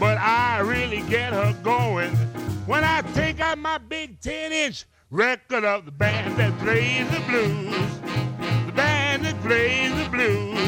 But 0.00 0.16
I 0.16 0.60
really 0.60 1.02
get 1.10 1.34
her 1.34 1.54
going 1.62 2.10
when 2.64 2.82
I 2.82 3.02
take 3.12 3.38
out 3.38 3.58
my 3.58 3.76
big 3.76 4.18
10 4.20 4.50
inch 4.50 4.86
record 5.10 5.64
of 5.64 5.84
the 5.84 5.90
band 5.90 6.38
that 6.38 6.58
plays 6.58 7.06
the 7.10 7.20
blues. 7.28 8.66
The 8.66 8.72
band 8.72 9.26
that 9.26 9.38
plays 9.42 9.92
the 10.02 10.08
blues. 10.08 10.58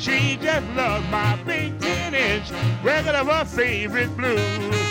She 0.00 0.38
just 0.40 0.66
loves 0.74 1.06
my 1.10 1.36
big 1.44 1.78
10 1.78 2.14
inch 2.14 2.50
record 2.82 3.16
of 3.16 3.26
her 3.26 3.44
favorite 3.44 4.16
blues. 4.16 4.81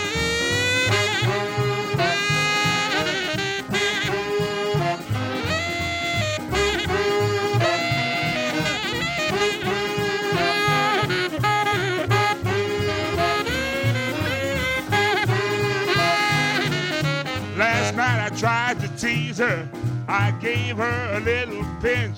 Tease 19.02 19.38
her. 19.38 19.68
I 20.06 20.30
gave 20.40 20.76
her 20.76 21.16
a 21.16 21.18
little 21.18 21.64
pinch. 21.80 22.16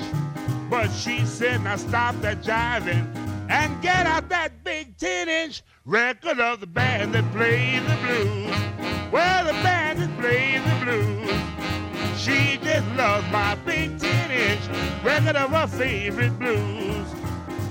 But 0.68 0.88
she 0.88 1.24
said, 1.24 1.64
now 1.64 1.76
stop 1.76 2.14
that 2.20 2.42
jiving 2.42 3.06
and 3.48 3.80
get 3.80 4.06
out 4.06 4.28
that 4.28 4.62
big 4.64 4.98
10 4.98 5.28
inch 5.30 5.62
record 5.86 6.38
of 6.38 6.60
the 6.60 6.66
band 6.66 7.14
that 7.14 7.24
plays 7.32 7.80
the 7.86 7.96
blues. 8.04 9.10
Well, 9.10 9.46
the 9.46 9.52
band 9.64 10.00
that 10.00 10.20
plays 10.20 10.62
the 10.62 10.84
blues. 10.84 12.20
She 12.20 12.58
just 12.62 12.86
loves 12.96 13.26
my 13.32 13.54
big 13.64 13.98
10 13.98 14.30
inch 14.30 15.02
record 15.02 15.36
of 15.36 15.50
her 15.52 15.66
favorite 15.66 16.38
blues. 16.38 17.06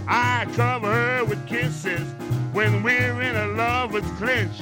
I 0.08 0.48
cover 0.56 0.92
her 0.92 1.24
with 1.24 1.48
kisses 1.48 2.08
when 2.52 2.82
we're 2.82 3.22
in 3.22 3.36
a 3.36 3.48
love 3.50 3.94
with 3.94 4.06
clinch. 4.18 4.60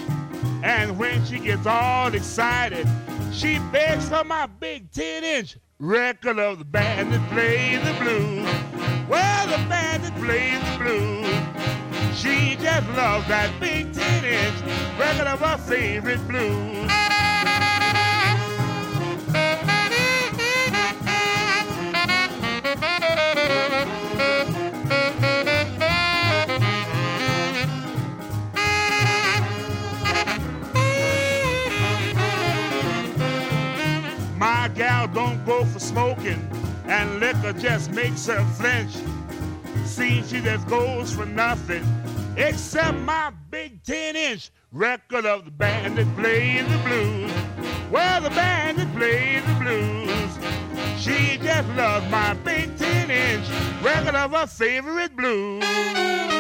And 0.62 1.00
when 1.00 1.24
she 1.26 1.40
gets 1.40 1.66
all 1.66 2.14
excited, 2.14 2.86
she 3.32 3.60
begs 3.72 4.10
for 4.10 4.24
my 4.24 4.46
big 4.46 4.92
10 4.92 5.24
inch 5.24 5.58
record 5.80 6.38
of 6.38 6.60
the 6.60 6.66
band 6.66 7.14
that 7.14 7.30
plays 7.32 7.80
the 7.84 7.94
blues. 8.04 8.46
Well, 9.10 9.48
the 9.48 9.58
band 9.70 10.04
that 10.04 10.16
plays 10.16 10.60
the 10.72 10.78
blues. 10.84 12.18
She 12.18 12.56
just 12.58 12.88
loves 12.90 13.28
that 13.28 13.52
big 13.60 13.94
10 13.94 14.26
inch 14.26 14.62
record 15.00 15.28
of 15.28 15.40
her 15.40 15.58
favorite 15.58 16.28
blues. 16.28 16.88
My 23.82 24.11
gal 34.82 35.08
don't 35.10 35.46
go 35.46 35.64
for 35.64 35.78
smoking, 35.78 36.42
and 36.88 37.20
liquor 37.20 37.54
just 37.54 37.92
makes 37.92 38.26
her 38.26 38.44
flinch. 38.58 38.94
See, 39.86 40.24
she 40.24 40.42
just 40.42 40.68
goes 40.68 41.14
for 41.14 41.28
nothing, 41.28 41.84
except 42.36 42.98
my 42.98 43.32
big 43.52 43.84
10 43.84 44.16
inch 44.16 44.50
record 44.72 45.28
of 45.28 45.46
the 45.46 45.52
band 45.52 46.00
that 46.00 46.08
plays 46.16 46.66
the 46.68 46.80
blues. 46.80 47.32
Well, 47.92 48.22
the 48.22 48.32
band 48.32 48.80
that 48.80 48.92
plays 48.96 49.44
the 49.46 49.54
blues. 49.64 50.32
She 51.00 51.38
just 51.38 51.70
loves 51.78 52.10
my 52.10 52.34
big 52.44 52.76
10 52.76 53.12
inch 53.12 53.48
record 53.84 54.16
of 54.16 54.32
her 54.32 54.48
favorite 54.48 55.16
blues. 55.16 56.31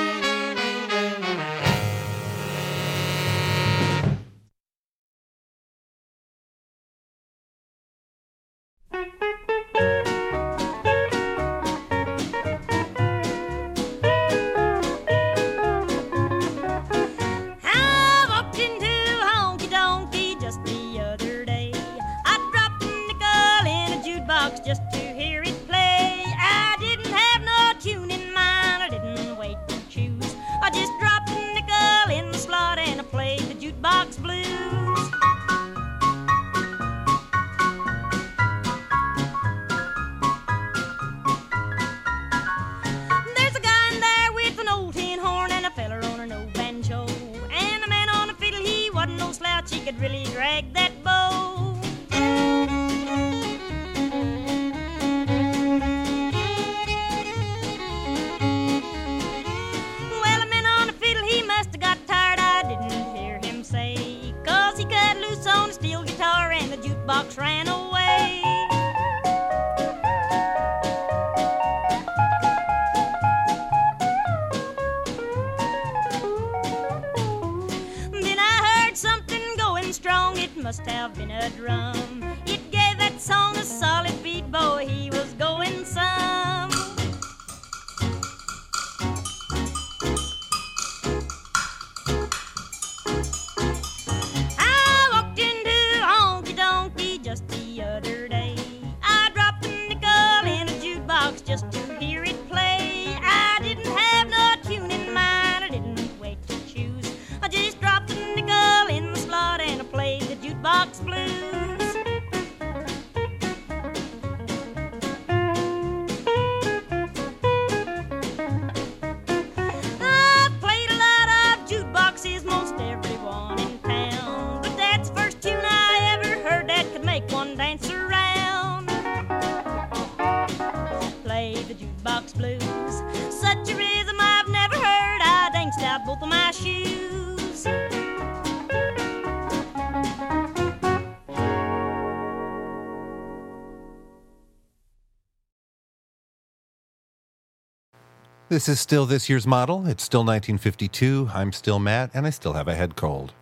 This 148.61 148.69
is 148.69 148.79
still 148.79 149.07
this 149.07 149.27
year's 149.27 149.47
model. 149.47 149.87
It's 149.87 150.03
still 150.03 150.19
1952. 150.19 151.31
I'm 151.33 151.51
still 151.51 151.79
Matt, 151.79 152.11
and 152.13 152.27
I 152.27 152.29
still 152.29 152.53
have 152.53 152.67
a 152.67 152.75
head 152.75 152.95
cold. 152.95 153.33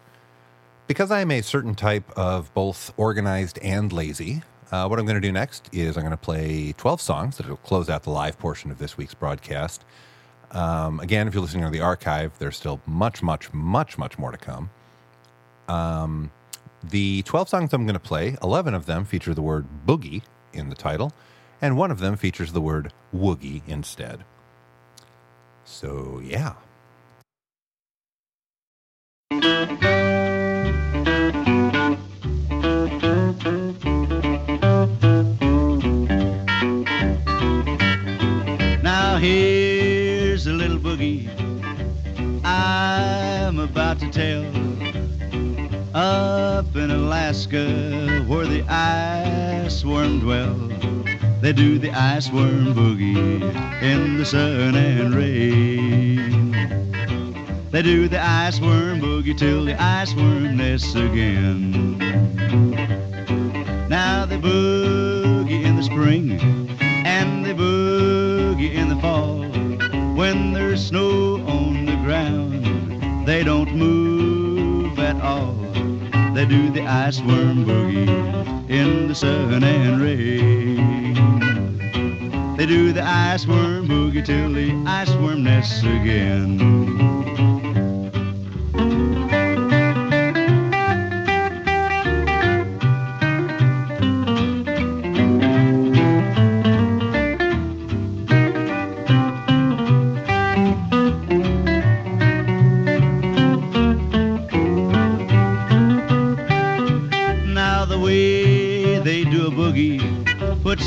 Because 0.88 1.12
I 1.12 1.20
am 1.20 1.30
a 1.30 1.42
certain 1.42 1.76
type 1.76 2.10
of 2.12 2.54
both 2.54 2.94
organized 2.96 3.60
and 3.62 3.92
lazy, 3.92 4.44
uh, 4.72 4.88
what 4.88 4.98
I'm 4.98 5.06
going 5.06 5.22
to 5.22 5.28
do 5.28 5.34
next 5.34 5.68
is 5.74 5.98
I'm 5.98 6.04
going 6.04 6.12
to 6.12 6.16
play 6.18 6.72
12 6.72 7.02
songs 7.02 7.36
that 7.36 7.50
will 7.50 7.58
close 7.58 7.90
out 7.90 8.04
the 8.04 8.12
live 8.12 8.40
portion 8.40 8.72
of 8.72 8.78
this 8.78 8.96
week's 8.96 9.14
broadcast. 9.14 9.84
Um, 10.52 11.02
again, 11.02 11.28
if 11.28 11.34
you're 11.34 11.44
listening 11.44 11.66
to 11.66 11.70
the 11.70 11.82
archive, 11.82 12.32
there's 12.40 12.56
still 12.56 12.80
much, 12.86 13.22
much, 13.22 13.52
much, 13.52 13.98
much 13.98 14.18
more 14.18 14.32
to 14.32 14.38
come. 14.38 14.70
Um, 15.68 16.32
the 16.82 17.24
12 17.24 17.50
songs 17.50 17.74
I'm 17.74 17.86
going 17.86 17.94
to 17.94 18.00
play, 18.00 18.38
11 18.42 18.74
of 18.74 18.86
them 18.86 19.04
feature 19.04 19.34
the 19.34 19.42
word 19.42 19.68
boogie 19.86 20.22
in 20.54 20.70
the 20.70 20.76
title, 20.76 21.12
and 21.62 21.76
one 21.76 21.92
of 21.92 22.00
them 22.00 22.16
features 22.16 22.54
the 22.54 22.62
word 22.62 22.94
woogie 23.14 23.64
instead. 23.68 24.24
So, 25.72 26.20
yeah. 26.26 26.56
Now 38.82 39.18
here's 39.18 40.48
a 40.48 40.54
little 40.54 40.80
boogie 40.80 41.30
I'm 42.44 43.60
about 43.60 44.00
to 44.00 44.10
tell. 44.10 44.44
Up 45.96 46.76
in 46.76 46.90
Alaska 46.90 48.26
where 48.28 48.48
the 48.48 48.64
ice 48.68 49.86
worm 49.86 50.20
dwell, 50.20 50.56
they 51.42 51.54
do 51.54 51.80
the 51.80 51.92
ice 51.92 52.30
worm 52.32 52.74
boogie 52.74 53.42
in 53.82 54.18
the 54.18 54.26
sun 54.26 54.76
and 54.76 55.16
rain. 55.16 56.52
They 57.72 57.82
do 57.82 58.08
the 58.10 58.22
ice 58.22 58.60
worm 58.60 59.00
boogie 59.00 59.38
till 59.38 59.64
the 59.66 59.82
ice 59.82 60.14
worm 60.16 60.58
nests 60.58 60.96
again. 60.96 61.98
Now 63.88 64.26
they 64.26 64.38
boogie 64.38 65.64
in 65.64 65.78
the 65.78 65.84
spring 65.84 66.40
and 66.82 67.46
they 67.46 67.54
boogie 67.54 68.74
in 68.74 68.90
the 68.90 68.98
fall. 68.98 69.44
When 70.16 70.52
there's 70.52 70.88
snow 70.88 71.36
on 71.48 71.86
the 71.86 71.96
ground, 71.98 73.26
they 73.26 73.44
don't 73.44 73.74
move 73.76 75.00
at 75.00 75.22
all. 75.22 75.56
They 76.40 76.46
do 76.46 76.70
the 76.70 76.88
ice 76.88 77.20
worm 77.20 77.66
boogie 77.66 78.08
in 78.70 79.10
the 79.10 79.14
sun 79.14 79.62
and 79.62 80.00
rain. 80.02 81.14
They 82.56 82.66
do 82.66 82.94
the 82.94 83.04
ice 83.04 83.46
worm 83.46 83.90
boogie 83.90 84.26
till 84.26 84.54
the 84.54 84.72
ice 84.88 85.14
worm 85.16 85.44
nests 85.44 85.84
again. 85.84 87.19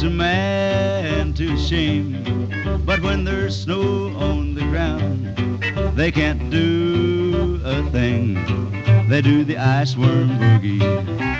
A 0.02 0.10
man 0.10 1.32
to 1.34 1.56
shame. 1.56 2.50
But 2.84 3.02
when 3.02 3.24
there's 3.24 3.62
snow 3.62 4.08
on 4.16 4.54
the 4.54 4.62
ground, 4.62 5.36
they 5.96 6.10
can't 6.10 6.50
do 6.50 7.60
a 7.64 7.82
thing. 7.90 8.34
They 9.08 9.22
do 9.22 9.44
the 9.44 9.58
ice 9.58 9.96
worm 9.96 10.30
boogie 10.38 10.82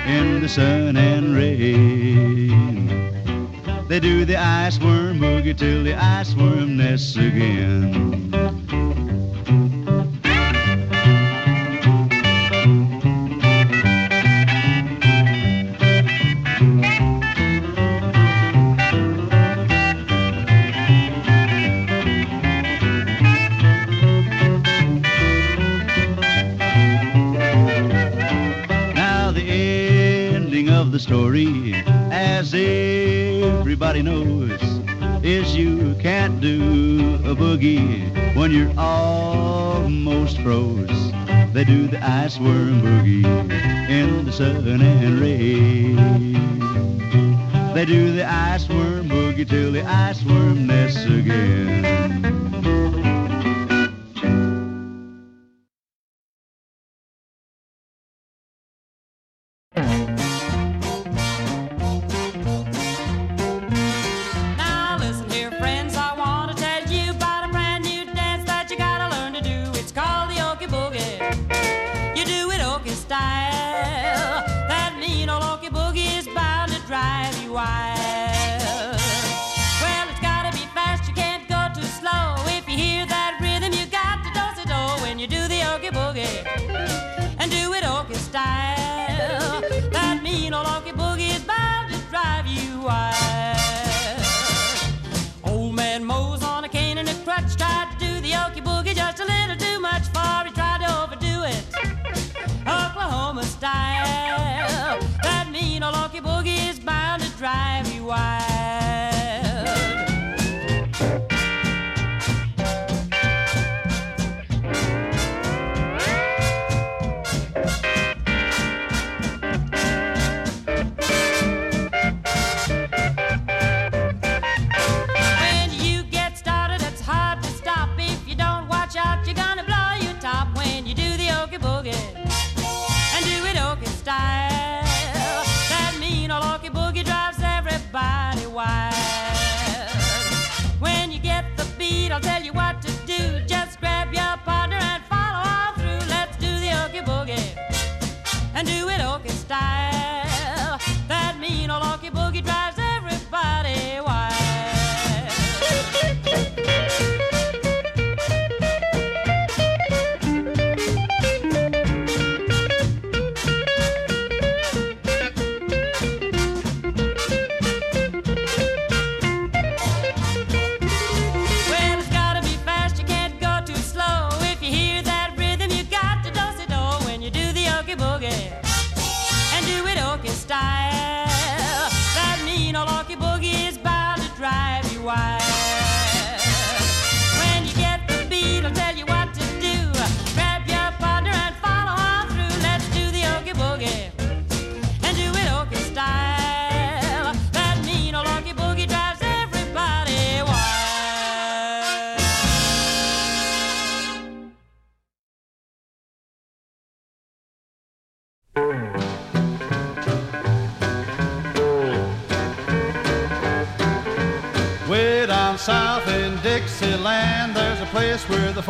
in 0.06 0.40
the 0.40 0.48
sun 0.48 0.96
and 0.96 1.34
rain. 1.34 2.48
They 3.88 3.98
do 3.98 4.24
the 4.24 4.36
ice 4.36 4.78
worm 4.78 5.18
boogie 5.18 5.56
till 5.56 5.82
the 5.82 5.94
ice 5.94 6.34
worm 6.34 6.76
nests 6.76 7.16
again. 7.16 8.61
Story, 31.02 31.74
as 32.12 32.54
everybody 32.54 34.02
knows, 34.02 34.62
is 35.24 35.56
you 35.56 35.96
can't 35.96 36.40
do 36.40 37.16
a 37.24 37.34
boogie 37.34 38.36
when 38.36 38.52
you're 38.52 38.72
almost 38.78 40.38
froze. 40.42 41.12
They 41.52 41.64
do 41.64 41.88
the 41.88 41.98
ice 42.00 42.38
worm 42.38 42.82
boogie 42.82 43.24
in 43.90 44.24
the 44.24 44.32
sun 44.32 44.80
and 44.80 45.18
rain. 45.18 45.96
They 47.74 47.84
do 47.84 48.12
the 48.12 48.24
ice 48.24 48.68
worm 48.68 49.08
boogie 49.08 49.48
till 49.48 49.72
the 49.72 49.82
ice 49.82 50.22
worm 50.24 50.68
nests 50.68 51.04
again. 51.04 51.82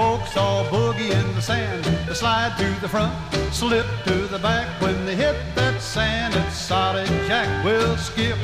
Folks 0.03 0.37
all 0.37 0.65
boogie 0.65 1.12
in 1.20 1.27
the 1.37 1.45
sand. 1.51 1.85
They 2.07 2.15
slide 2.15 2.53
to 2.59 2.69
the 2.81 2.89
front, 2.89 3.15
slip 3.53 3.87
to 4.07 4.16
the 4.35 4.41
back. 4.49 4.66
When 4.85 4.97
they 5.07 5.15
hit 5.15 5.37
that 5.55 5.81
sand, 5.81 6.35
it's 6.35 6.57
solid 6.57 7.07
jack. 7.29 7.49
Will 7.65 7.97
skip, 7.97 8.39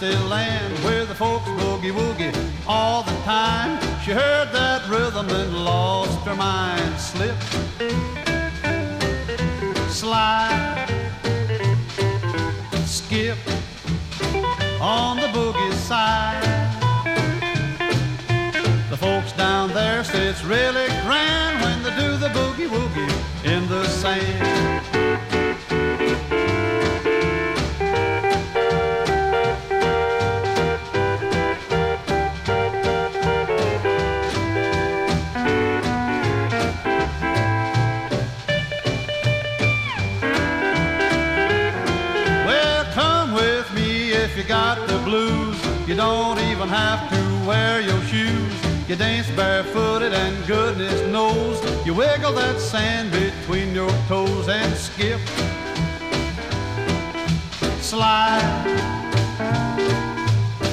Dixieland, 0.00 0.78
where 0.82 1.04
the 1.04 1.14
folks 1.14 1.46
boogie 1.60 1.92
woogie 1.92 2.34
all 2.66 3.02
the 3.02 3.14
time. 3.22 3.78
She 4.02 4.12
heard 4.12 4.50
that 4.50 4.88
rhythm 4.88 5.28
and 5.28 5.62
lost 5.62 6.18
her 6.26 6.34
mind. 6.34 6.98
Slip, 6.98 7.36
slide, 9.90 10.88
skip 12.86 13.36
on 14.80 15.18
the 15.18 15.28
boogie 15.36 15.74
side. 15.74 16.46
The 18.88 18.96
folks 18.96 19.32
down 19.32 19.68
there 19.74 20.02
say 20.02 20.28
it's 20.28 20.42
really 20.44 20.86
grand 21.04 21.60
when 21.60 21.82
they 21.82 21.94
do 22.00 22.16
the 22.16 22.28
boogie 22.28 22.70
woogie 22.70 23.44
in 23.44 23.68
the 23.68 23.84
sand. 23.84 24.49
Have 46.70 47.10
to 47.10 47.48
wear 47.48 47.80
your 47.80 48.00
shoes. 48.02 48.54
You 48.88 48.94
dance 48.94 49.28
barefooted 49.32 50.12
and 50.12 50.46
goodness 50.46 51.00
knows 51.08 51.58
you 51.84 51.94
wiggle 51.94 52.32
that 52.34 52.60
sand 52.60 53.10
between 53.10 53.74
your 53.74 53.90
toes 54.06 54.48
and 54.48 54.72
skip, 54.76 55.20
slide, 57.80 58.68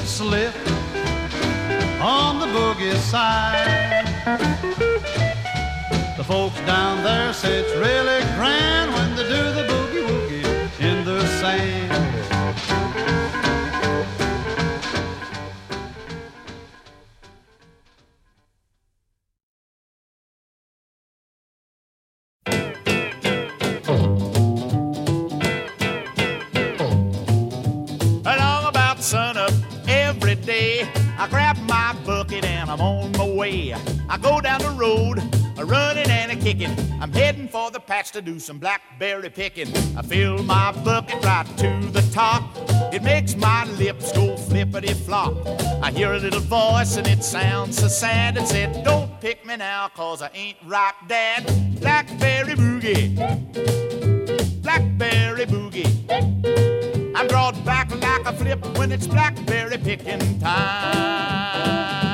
slip 0.04 0.54
on 2.00 2.38
the 2.38 2.46
boogie 2.46 2.94
side. 2.96 4.06
The 6.16 6.22
folks 6.22 6.60
down 6.60 7.02
there 7.02 7.32
say 7.32 7.58
it's 7.58 7.74
really 7.74 8.20
grand 8.36 8.92
when 8.92 9.16
they 9.16 9.24
do 9.24 9.42
the 9.58 9.64
boogie 9.72 10.06
woogie 10.06 10.80
in 10.80 11.04
the 11.04 11.26
sand. 11.40 11.87
To 38.18 38.32
do 38.32 38.40
some 38.40 38.58
blackberry 38.58 39.30
picking. 39.30 39.68
I 39.96 40.02
fill 40.02 40.42
my 40.42 40.72
bucket 40.82 41.24
right 41.24 41.46
to 41.58 41.90
the 41.92 42.02
top. 42.12 42.42
It 42.92 43.02
makes 43.04 43.36
my 43.36 43.64
lips 43.78 44.10
go 44.10 44.36
flippity 44.36 44.92
flop. 44.92 45.34
I 45.80 45.92
hear 45.92 46.12
a 46.14 46.18
little 46.18 46.40
voice 46.40 46.96
and 46.96 47.06
it 47.06 47.22
sounds 47.22 47.78
so 47.78 47.86
sad. 47.86 48.36
It 48.36 48.48
said, 48.48 48.84
Don't 48.84 49.20
pick 49.20 49.46
me 49.46 49.56
now, 49.56 49.88
cause 49.94 50.20
I 50.20 50.30
ain't 50.34 50.58
ripe, 50.64 50.96
Dad. 51.06 51.44
Blackberry 51.80 52.54
boogie, 52.54 53.14
blackberry 54.62 55.46
boogie. 55.46 55.92
I'm 57.14 57.28
brought 57.28 57.64
back 57.64 57.88
like 57.94 58.26
a 58.26 58.32
flip 58.32 58.78
when 58.78 58.90
it's 58.90 59.06
blackberry 59.06 59.78
picking 59.78 60.40
time. 60.40 62.07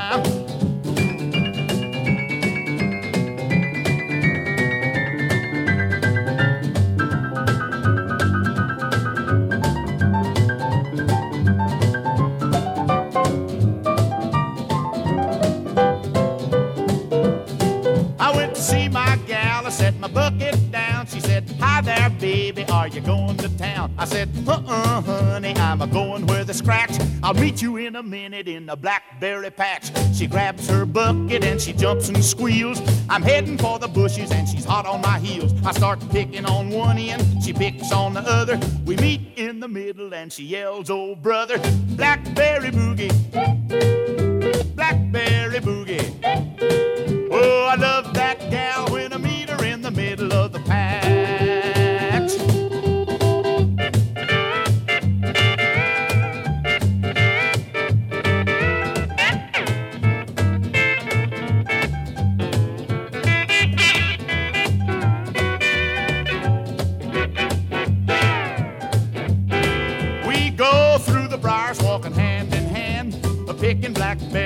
See 18.65 18.89
my 18.89 19.15
gal, 19.27 19.67
I 19.67 19.69
set 19.69 19.97
my 19.99 20.07
bucket 20.07 20.71
down. 20.71 21.05
She 21.05 21.19
said, 21.19 21.43
Hi 21.59 21.81
there, 21.81 22.09
baby, 22.09 22.65
are 22.65 22.87
you 22.87 22.99
going 22.99 23.37
to 23.37 23.49
town? 23.57 23.93
I 23.97 24.05
said, 24.05 24.29
Uh 24.47 24.61
uh, 24.67 25.01
honey, 25.01 25.53
I'm 25.55 25.81
a 25.81 25.87
going 25.87 26.25
where 26.25 26.43
the 26.43 26.53
scratch. 26.53 26.99
I'll 27.21 27.35
meet 27.35 27.61
you 27.61 27.77
in 27.77 27.95
a 27.95 28.01
minute 28.03 28.47
in 28.47 28.65
the 28.65 28.75
blackberry 28.75 29.51
patch. 29.51 29.91
She 30.15 30.25
grabs 30.25 30.67
her 30.67 30.85
bucket 30.85 31.43
and 31.43 31.61
she 31.61 31.73
jumps 31.73 32.09
and 32.09 32.23
squeals. 32.25 32.81
I'm 33.07 33.21
heading 33.21 33.57
for 33.57 33.77
the 33.77 33.87
bushes 33.87 34.31
and 34.31 34.47
she's 34.49 34.65
hot 34.65 34.87
on 34.87 35.01
my 35.01 35.19
heels. 35.19 35.53
I 35.63 35.71
start 35.71 35.99
picking 36.09 36.45
on 36.45 36.69
one 36.69 36.97
end, 36.97 37.43
she 37.43 37.53
picks 37.53 37.91
on 37.91 38.13
the 38.15 38.21
other. 38.21 38.59
We 38.83 38.95
meet 38.97 39.21
in 39.35 39.59
the 39.59 39.67
middle 39.67 40.13
and 40.13 40.33
she 40.33 40.43
yells, 40.43 40.89
Oh, 40.89 41.15
brother, 41.15 41.59
blackberry 41.95 42.71
boogie, 42.71 43.13
blackberry 44.75 45.59
boogie. 45.59 46.94
Oh, 47.37 47.67
I 47.69 47.75
love 47.75 48.13
that 48.13 48.49
gal 48.49 48.87
when 48.87 49.11
I 49.11 49.17
meet 49.17 49.49
her 49.49 49.61
in 49.65 49.81
the 49.81 49.91
middle 49.91 50.31
of 50.31 50.53
the 50.53 50.59
patch. 50.61 51.44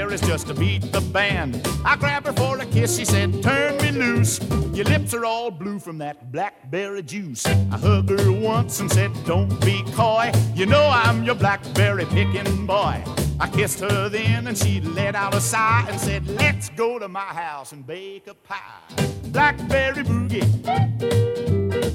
Blackberries 0.09 0.27
just 0.27 0.47
to 0.47 0.53
beat 0.53 0.91
the 0.91 1.01
band. 1.01 1.61
I 1.85 1.95
grabbed 1.95 2.27
her 2.27 2.33
for 2.33 2.57
a 2.57 2.65
kiss, 2.65 2.97
she 2.97 3.05
said, 3.05 3.43
Turn 3.43 3.77
me 3.77 3.91
loose. 3.91 4.39
Your 4.73 4.85
lips 4.85 5.13
are 5.13 5.25
all 5.25 5.51
blue 5.51 5.79
from 5.79 5.97
that 5.99 6.31
blackberry 6.31 7.03
juice. 7.03 7.45
I 7.45 7.77
hugged 7.77 8.09
her 8.09 8.31
once 8.31 8.79
and 8.79 8.91
said, 8.91 9.11
Don't 9.25 9.59
be 9.61 9.83
coy. 9.93 10.31
You 10.55 10.65
know 10.65 10.89
I'm 10.91 11.23
your 11.23 11.35
blackberry 11.35 12.05
picking 12.05 12.65
boy. 12.65 13.03
I 13.39 13.47
kissed 13.51 13.79
her 13.81 14.09
then 14.09 14.47
and 14.47 14.57
she 14.57 14.81
let 14.81 15.15
out 15.15 15.33
a 15.35 15.41
sigh 15.41 15.85
and 15.89 15.99
said, 15.99 16.27
Let's 16.27 16.69
go 16.69 16.97
to 16.99 17.07
my 17.07 17.19
house 17.19 17.71
and 17.71 17.85
bake 17.85 18.27
a 18.27 18.33
pie. 18.33 18.57
Blackberry 19.25 20.03
boogie, 20.03 20.47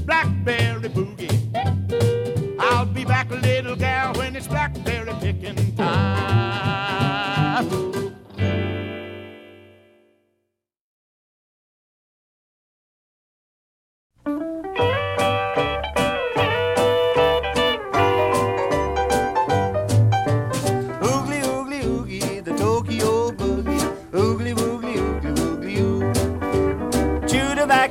blackberry 0.07 0.89
boogie. 0.89 1.35
I'll 2.61 2.87
be 2.87 3.05
back, 3.05 3.31
little 3.31 3.77
gal, 3.77 4.15
when 4.15 4.37
it's 4.37 4.47
blackberry 4.47 5.13
picking 5.21 5.75
time. 5.77 6.74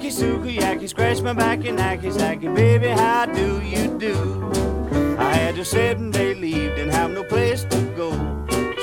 Backy, 0.04 0.16
sukiyaki, 0.16 0.90
scratch 0.90 1.22
my 1.22 1.34
back 1.34 1.64
and 1.66 1.80
hacky 1.80 2.12
sacky, 2.12 2.54
baby, 2.54 2.90
how 2.90 3.26
do 3.26 3.62
you 3.62 3.88
do? 3.98 4.52
I 5.18 5.34
had 5.34 5.58
a 5.58 5.64
seven 5.64 6.12
day 6.12 6.34
leave, 6.34 6.76
didn't 6.76 6.92
have 6.92 7.12
no 7.12 7.24
place 7.24 7.64
to 7.64 7.82
go. 7.96 8.12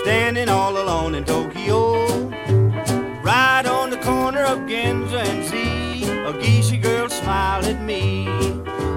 Standing 0.02 0.48
all 0.48 0.78
alone 0.78 1.14
in 1.14 1.24
Tokyo, 1.24 2.06
right 3.22 3.66
on 3.66 3.90
the 3.90 3.98
corner 3.98 4.44
of 4.44 4.60
Ginza 4.60 5.22
and 5.22 5.44
Z, 5.44 6.08
a 6.08 6.32
geisha 6.40 6.78
girl 6.78 7.10
smiled 7.10 7.66
at 7.66 7.82
me. 7.82 8.24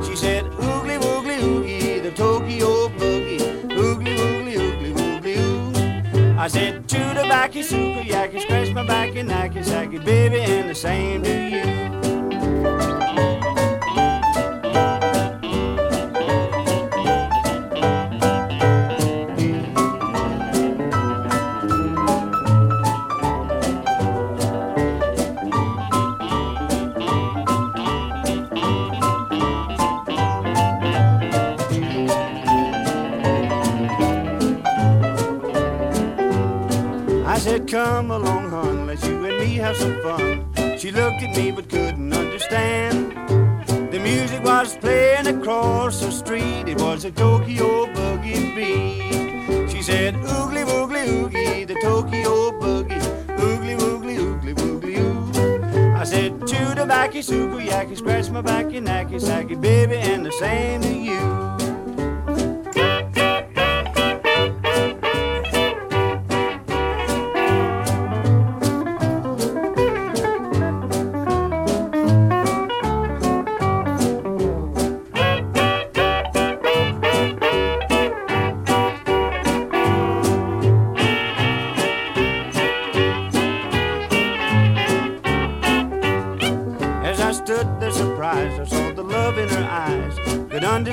She 0.08 0.16
said, 0.16 0.46
Oogly 0.46 1.00
woogly 1.00 1.42
oogie, 1.44 2.00
the 2.00 2.12
Tokyo 2.12 2.88
boogie, 3.00 3.40
oogly 3.72 4.16
woogly 4.16 4.56
oogly 4.56 4.94
woogly 4.96 5.36
oo. 5.38 6.40
I 6.40 6.48
said, 6.48 6.88
chew 6.88 7.00
the 7.00 7.26
backy, 7.28 7.64
sukiyaki, 7.64 8.40
scratch 8.42 8.74
my 8.74 8.86
back 8.86 9.14
and 9.18 9.30
hacky 9.30 9.62
sacky, 9.62 10.04
baby, 10.04 10.40
and 10.40 10.70
the 10.70 10.76
same 10.76 11.22
to 11.24 11.50
you. 11.50 12.03
I 37.34 37.40
said, 37.40 37.68
come 37.68 38.12
along, 38.12 38.52
hon, 38.52 38.86
let's 38.86 39.04
you 39.08 39.26
and 39.26 39.40
me 39.40 39.56
have 39.56 39.76
some 39.76 40.00
fun. 40.04 40.78
She 40.78 40.92
looked 40.92 41.24
at 41.24 41.36
me 41.36 41.50
but 41.50 41.68
couldn't 41.68 42.03
understand. 42.54 43.92
The 43.92 44.00
music 44.00 44.44
was 44.44 44.78
playing 44.78 45.28
across 45.28 46.02
the 46.02 46.12
street, 46.12 46.68
it 46.68 46.80
was 46.80 47.06
a 47.06 47.12
Tokyo 47.12 47.88
boogie 47.88 48.56
beat. 48.56 49.72
She 49.72 49.82
said, 49.82 50.16
oogly 50.16 50.64
woogly 50.66 51.08
oogie, 51.08 51.66
the 51.66 51.76
Tokyo 51.76 52.52
boogie, 52.60 53.02
oogly 53.38 53.78
woogly 53.78 54.18
oogly 54.18 54.54
woogly 54.56 54.98
oo. 55.00 55.96
I 55.96 56.04
said, 56.04 56.48
chew 56.48 56.76
the 56.76 56.86
backy, 56.86 57.20
sukiyaki, 57.20 57.98
scratch 57.98 58.30
my 58.30 58.42
backy, 58.42 58.80
nacky 58.80 59.20
sacky, 59.20 59.60
baby, 59.60 59.96
and 59.96 60.26
the 60.26 60.32
same 60.34 60.82
to 60.82 60.94
you. 60.94 61.53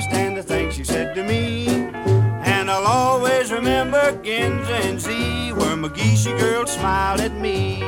Understand 0.01 0.35
the 0.35 0.41
things 0.41 0.73
she 0.73 0.83
said 0.83 1.13
to 1.13 1.23
me. 1.23 1.67
And 1.67 2.71
I'll 2.71 2.87
always 2.87 3.51
remember 3.51 4.01
Ginza 4.23 4.79
and 4.89 4.99
Z, 4.99 5.53
where 5.53 5.75
my 5.77 5.89
geisha 5.89 6.35
girl 6.39 6.65
smiled 6.65 7.21
at 7.21 7.35
me. 7.35 7.83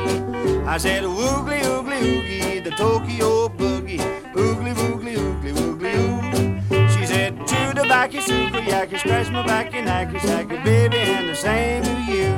I 0.64 0.78
said, 0.78 1.02
Oogly, 1.02 1.60
oogly, 1.62 2.00
oogie, 2.02 2.60
the 2.60 2.70
Tokyo 2.70 3.48
boogie. 3.48 3.98
Oogly, 4.32 4.74
woogly, 4.74 5.16
oogly, 5.16 5.52
woogly, 5.58 5.94
oo. 5.98 6.88
She 6.88 7.04
said, 7.04 7.36
chew 7.48 7.74
the 7.74 7.84
backy, 7.88 8.18
sukiyaki, 8.18 8.98
scratch 9.00 9.30
my 9.30 9.44
back 9.44 9.74
and 9.74 9.88
hacky 9.88 10.20
sacky, 10.20 10.62
baby, 10.62 10.98
and 10.98 11.28
the 11.28 11.34
same 11.34 11.82
to 11.82 12.12
you. 12.12 12.28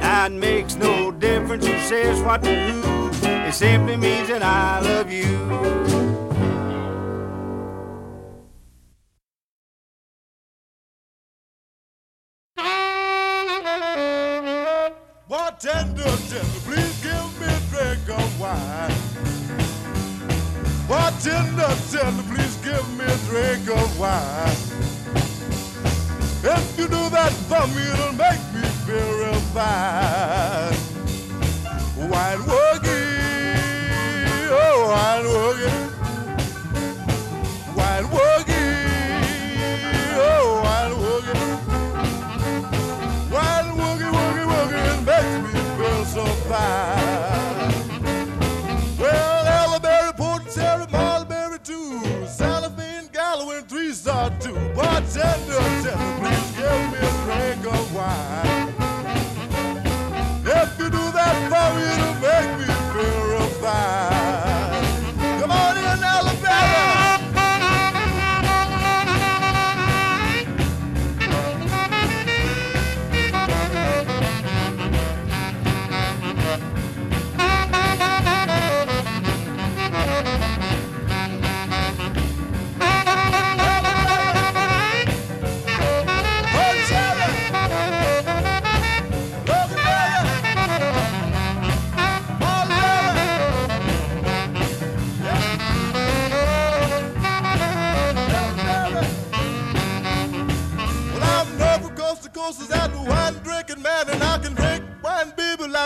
Now 0.00 0.26
it 0.26 0.32
makes 0.32 0.76
no 0.76 1.10
difference 1.10 1.66
who 1.66 1.78
says 1.80 2.22
what 2.22 2.44
to 2.44 2.54
who. 2.54 3.08
It 3.26 3.54
simply 3.54 3.96
means 3.96 4.28
that 4.28 4.42
I 4.42 4.80
love 4.80 5.10
you. 5.10 6.17
Tender, 16.28 16.60
please 16.66 17.02
give 17.02 17.40
me 17.40 17.46
a 17.46 17.60
drink 17.70 18.08
of 18.08 18.40
wine. 18.40 18.92
Bartender, 20.86 21.74
tender, 21.90 22.22
please 22.28 22.56
give 22.56 22.88
me 22.98 23.04
a 23.04 23.18
drink 23.28 23.68
of 23.70 23.98
wine. 23.98 24.56
If 26.44 26.78
you 26.78 26.86
do 26.86 27.10
that 27.10 27.32
for 27.48 27.66
me, 27.68 27.82
it'll 27.92 28.12
make 28.12 28.42
me 28.54 28.62
feel 28.84 29.10
real 29.18 29.40
fine. 29.54 30.67
Tender, 55.18 55.58
please. 56.20 56.28
give 56.28 56.37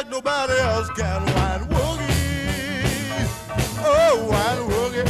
like 0.03 0.11
nobody 0.11 0.53
else 0.61 0.89
can. 0.91 1.23
Wine 1.35 1.69
woogie, 1.69 3.27
oh 3.79 4.27
wine 4.31 4.63
woogie, 4.71 5.07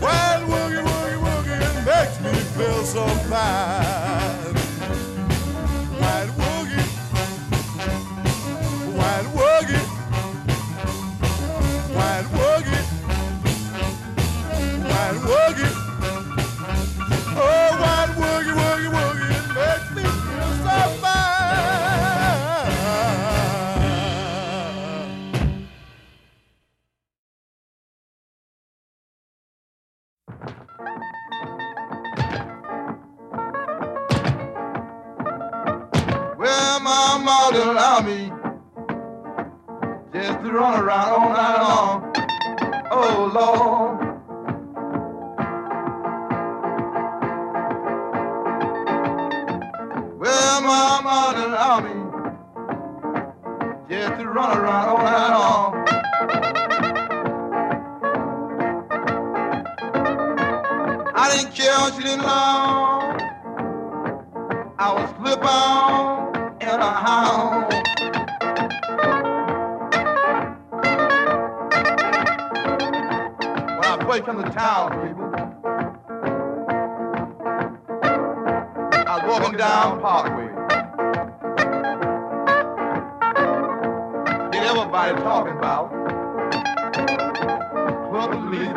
wine 0.00 0.44
woogie, 0.50 0.82
woogie, 0.82 1.18
woogie, 1.24 1.60
it 1.60 1.74
makes 1.86 2.20
me 2.20 2.32
feel 2.56 2.84
so 2.84 3.06
fine. 3.28 3.99
me 38.04 38.32
just 40.12 40.40
to 40.40 40.52
run 40.52 40.82
around 40.82 41.08
all 41.08 41.28
night 41.30 41.60
long. 41.60 42.12
Oh 42.90 43.30
Lord. 43.34 43.98
Well, 50.18 50.60
my 50.62 51.00
mother 51.02 51.46
allowed 51.48 51.84
me 51.84 51.94
just 53.88 54.20
to 54.20 54.28
run 54.28 54.58
around 54.58 54.88
all 54.88 54.98
night 54.98 55.30
long. 55.30 55.70
I 61.14 61.36
didn't 61.36 61.54
care, 61.54 61.78
what 61.80 61.94
she 61.94 62.02
didn't 62.02 62.22
know. 62.22 63.16
I 64.78 64.92
was 64.94 65.10
flip 65.18 65.44
out 65.44 66.19
around. 66.78 67.72
When 73.76 73.84
I 73.84 73.96
play 74.04 74.20
from 74.20 74.36
the 74.42 74.48
town, 74.50 74.90
people, 75.06 75.30
I 79.06 79.18
was 79.18 79.40
walking 79.40 79.56
down 79.58 80.00
Parkway. 80.00 80.48
Did 84.52 84.62
everybody 84.62 85.22
talking 85.22 85.56
about 85.56 85.90
club 88.10 88.30
police? 88.32 88.68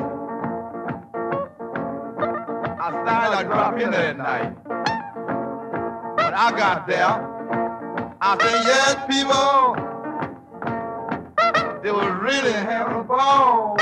I 2.79 2.89
started 3.03 3.37
to 3.37 3.43
drop 3.45 3.79
in 3.79 3.91
there 3.91 4.07
at 4.07 4.17
night. 4.17 4.53
When 6.17 6.33
I 6.33 6.51
got 6.57 6.87
there, 6.87 7.32
I 8.25 8.37
said, 8.39 8.63
yes, 8.63 8.95
people, 9.05 9.75
they 11.83 11.91
will 11.91 12.09
really 12.21 12.53
have 12.53 12.95
a 12.95 13.03
ball. 13.03 13.72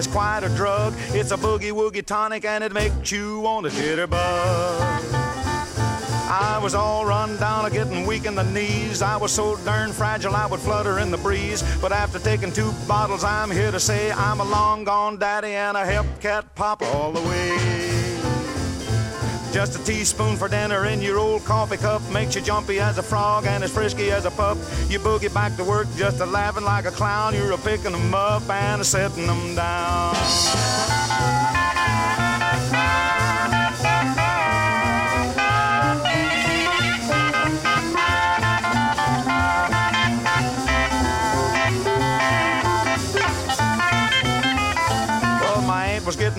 it's 0.00 0.06
quite 0.06 0.42
a 0.42 0.48
drug. 0.56 0.94
It's 1.08 1.30
a 1.30 1.36
boogie 1.36 1.72
woogie 1.72 2.04
tonic 2.04 2.46
and 2.46 2.64
it 2.64 2.72
makes 2.72 3.12
you 3.12 3.40
want 3.40 3.66
to 3.66 3.72
jitterbug. 3.72 4.16
I 6.32 6.58
was 6.62 6.74
all 6.74 7.04
run 7.04 7.36
down, 7.36 7.66
a 7.66 7.70
getting 7.70 8.06
weak 8.06 8.24
in 8.24 8.34
the 8.34 8.44
knees. 8.44 9.02
I 9.02 9.18
was 9.18 9.30
so 9.30 9.56
darn 9.58 9.92
fragile, 9.92 10.34
I 10.34 10.46
would 10.46 10.60
flutter 10.60 11.00
in 11.00 11.10
the 11.10 11.18
breeze. 11.18 11.62
But 11.82 11.92
after 11.92 12.18
taking 12.18 12.50
two 12.50 12.72
bottles, 12.88 13.24
I'm 13.24 13.50
here 13.50 13.70
to 13.70 13.80
say 13.80 14.10
I'm 14.10 14.40
a 14.40 14.44
long 14.44 14.84
gone 14.84 15.18
daddy 15.18 15.52
and 15.52 15.76
a 15.76 15.84
help 15.84 16.06
cat 16.18 16.54
pop 16.54 16.80
all 16.80 17.12
the 17.12 17.20
way. 17.20 17.89
Just 19.52 19.74
a 19.74 19.82
teaspoon 19.82 20.36
for 20.36 20.48
dinner 20.48 20.86
in 20.86 21.02
your 21.02 21.18
old 21.18 21.44
coffee 21.44 21.76
cup 21.76 22.02
makes 22.10 22.36
you 22.36 22.40
jumpy 22.40 22.78
as 22.78 22.98
a 22.98 23.02
frog 23.02 23.46
and 23.46 23.64
as 23.64 23.72
frisky 23.72 24.12
as 24.12 24.24
a 24.24 24.30
pup. 24.30 24.56
You 24.88 25.00
boogie 25.00 25.32
back 25.32 25.56
to 25.56 25.64
work 25.64 25.88
just 25.96 26.20
a 26.20 26.26
laughing 26.26 26.64
like 26.64 26.84
a 26.84 26.92
clown. 26.92 27.34
You're 27.34 27.52
a 27.52 27.58
picking 27.58 27.92
them 27.92 28.14
up 28.14 28.48
and 28.48 28.80
a 28.80 28.84
setting 28.84 29.26
them 29.26 29.56
down. 29.56 31.59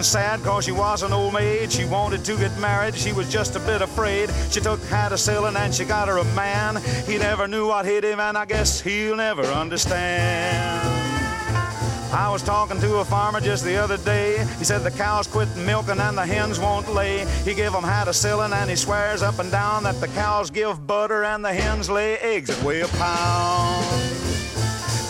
Getting 0.02 0.20
sad 0.20 0.44
cause 0.44 0.66
she 0.66 0.72
was 0.72 1.04
an 1.04 1.14
old 1.14 1.34
maid. 1.34 1.72
She 1.72 1.86
wanted 1.86 2.26
to 2.26 2.36
get 2.38 2.58
married, 2.58 2.96
she 2.96 3.14
was 3.14 3.32
just 3.32 3.56
a 3.56 3.60
bit 3.60 3.82
afraid. 3.82 4.30
She 4.50 4.60
took 4.60 4.82
had 4.86 5.12
a 5.12 5.18
ceiling 5.18 5.56
and 5.56 5.74
she 5.74 5.86
got 5.86 6.08
her 6.08 6.18
a 6.18 6.24
man. 6.36 6.82
He 7.06 7.18
never 7.18 7.48
knew 7.48 7.68
what 7.68 7.86
hit 7.86 8.04
him, 8.04 8.20
and 8.20 8.38
I 8.38 8.46
guess 8.46 8.82
he'll 8.82 9.16
never 9.16 9.44
understand. 9.44 10.88
I 12.14 12.30
was 12.32 12.42
talking 12.42 12.80
to 12.82 12.98
a 12.98 13.06
farmer 13.06 13.40
just 13.40 13.64
the 13.64 13.78
other 13.78 13.98
day. 13.98 14.46
He 14.58 14.66
said 14.66 14.80
the 14.84 14.92
cows 14.92 15.28
quit 15.28 15.48
milking 15.56 16.00
and 16.00 16.18
the 16.18 16.26
hens 16.26 16.60
won't 16.60 16.94
lay. 16.94 17.26
He 17.46 17.54
gave 17.54 17.74
'em 17.74 17.84
had 17.84 18.08
a 18.08 18.14
ceiling 18.14 18.54
and 18.54 18.70
he 18.70 18.76
swears 18.76 19.22
up 19.22 19.40
and 19.40 19.52
down 19.52 19.84
that 19.84 20.02
the 20.02 20.08
cows 20.10 20.50
give 20.50 20.86
butter 20.88 21.24
and 21.24 21.46
the 21.46 21.54
hens 21.54 21.90
lay 21.90 22.18
eggs 22.18 22.48
that 22.50 22.64
weigh 22.64 22.82
a 22.82 22.88
pound. 22.88 24.21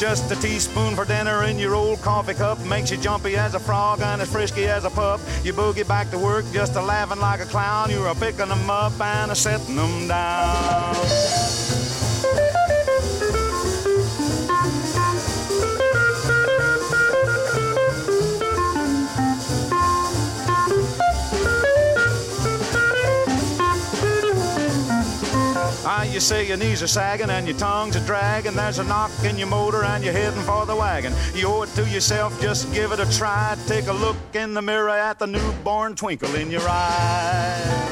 Just 0.01 0.31
a 0.31 0.35
teaspoon 0.35 0.95
for 0.95 1.05
dinner 1.05 1.43
in 1.43 1.59
your 1.59 1.75
old 1.75 2.01
coffee 2.01 2.33
cup 2.33 2.59
makes 2.65 2.89
you 2.89 2.97
jumpy 2.97 3.35
as 3.35 3.53
a 3.53 3.59
frog 3.59 4.01
and 4.01 4.19
as 4.19 4.31
frisky 4.31 4.65
as 4.65 4.83
a 4.83 4.89
pup. 4.89 5.19
You 5.43 5.53
boogie 5.53 5.87
back 5.87 6.09
to 6.09 6.17
work 6.17 6.43
just 6.51 6.75
a 6.75 6.81
laughing 6.81 7.19
like 7.19 7.39
a 7.39 7.45
clown. 7.45 7.91
You're 7.91 8.07
a 8.07 8.15
picking 8.15 8.49
them 8.49 8.67
up 8.67 8.99
and 8.99 9.29
a 9.31 9.35
setting 9.35 9.75
them 9.75 10.07
down. 10.07 11.80
Ah, 25.83 26.03
you 26.03 26.19
say 26.19 26.47
your 26.47 26.57
knees 26.57 26.83
are 26.83 26.87
sagging 26.87 27.31
and 27.31 27.47
your 27.47 27.57
tongue's 27.57 27.95
are 27.95 28.05
dragging. 28.05 28.53
There's 28.53 28.77
a 28.77 28.83
knock 28.83 29.11
in 29.23 29.37
your 29.37 29.47
motor 29.47 29.83
and 29.83 30.03
you're 30.03 30.13
heading 30.13 30.41
for 30.41 30.65
the 30.65 30.75
wagon. 30.75 31.11
You 31.33 31.47
owe 31.47 31.63
it 31.63 31.69
to 31.69 31.89
yourself, 31.89 32.39
just 32.39 32.71
give 32.71 32.91
it 32.91 32.99
a 32.99 33.17
try. 33.17 33.57
Take 33.65 33.87
a 33.87 33.93
look 33.93 34.17
in 34.33 34.53
the 34.53 34.61
mirror 34.61 34.89
at 34.89 35.17
the 35.17 35.25
newborn 35.25 35.95
twinkle 35.95 36.35
in 36.35 36.51
your 36.51 36.61
eye. 36.67 37.91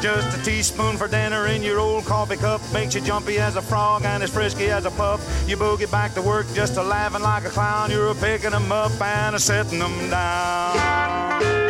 Just 0.00 0.36
a 0.36 0.44
teaspoon 0.44 0.96
for 0.96 1.08
dinner 1.08 1.46
in 1.46 1.62
your 1.62 1.78
old 1.78 2.04
coffee 2.04 2.36
cup 2.36 2.60
makes 2.72 2.94
you 2.94 3.00
jumpy 3.00 3.38
as 3.38 3.56
a 3.56 3.62
frog 3.62 4.04
and 4.04 4.22
as 4.22 4.30
frisky 4.30 4.66
as 4.66 4.84
a 4.84 4.90
pup. 4.90 5.20
You 5.46 5.56
boogie 5.56 5.90
back 5.90 6.14
to 6.14 6.22
work 6.22 6.46
just 6.54 6.76
a 6.76 6.82
laughing 6.82 7.22
like 7.22 7.44
a 7.44 7.50
clown. 7.50 7.90
You're 7.90 8.10
a 8.10 8.14
picking 8.14 8.50
them 8.50 8.70
up 8.70 9.00
and 9.00 9.36
a 9.36 9.38
setting 9.38 9.78
them 9.78 10.10
down. 10.10 11.61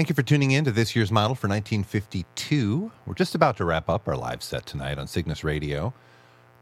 Thank 0.00 0.08
you 0.08 0.14
for 0.14 0.22
tuning 0.22 0.52
in 0.52 0.64
to 0.64 0.72
this 0.72 0.96
year's 0.96 1.12
model 1.12 1.34
for 1.34 1.46
1952. 1.46 2.90
We're 3.04 3.12
just 3.12 3.34
about 3.34 3.58
to 3.58 3.66
wrap 3.66 3.90
up 3.90 4.08
our 4.08 4.16
live 4.16 4.42
set 4.42 4.64
tonight 4.64 4.98
on 4.98 5.06
Cygnus 5.06 5.44
Radio. 5.44 5.92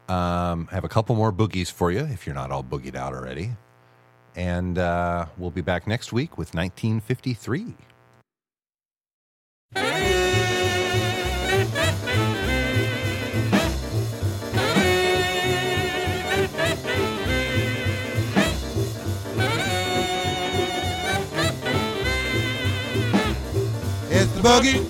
Um, 0.09 0.67
I 0.69 0.75
have 0.75 0.83
a 0.83 0.89
couple 0.89 1.15
more 1.15 1.31
boogies 1.31 1.71
for 1.71 1.89
you 1.89 1.99
if 1.99 2.25
you're 2.25 2.35
not 2.35 2.51
all 2.51 2.65
boogied 2.65 2.95
out 2.95 3.13
already. 3.13 3.51
And 4.35 4.77
uh, 4.77 5.27
we'll 5.37 5.51
be 5.51 5.61
back 5.61 5.87
next 5.87 6.11
week 6.11 6.37
with 6.37 6.53
1953. 6.53 7.75
The 24.61 24.88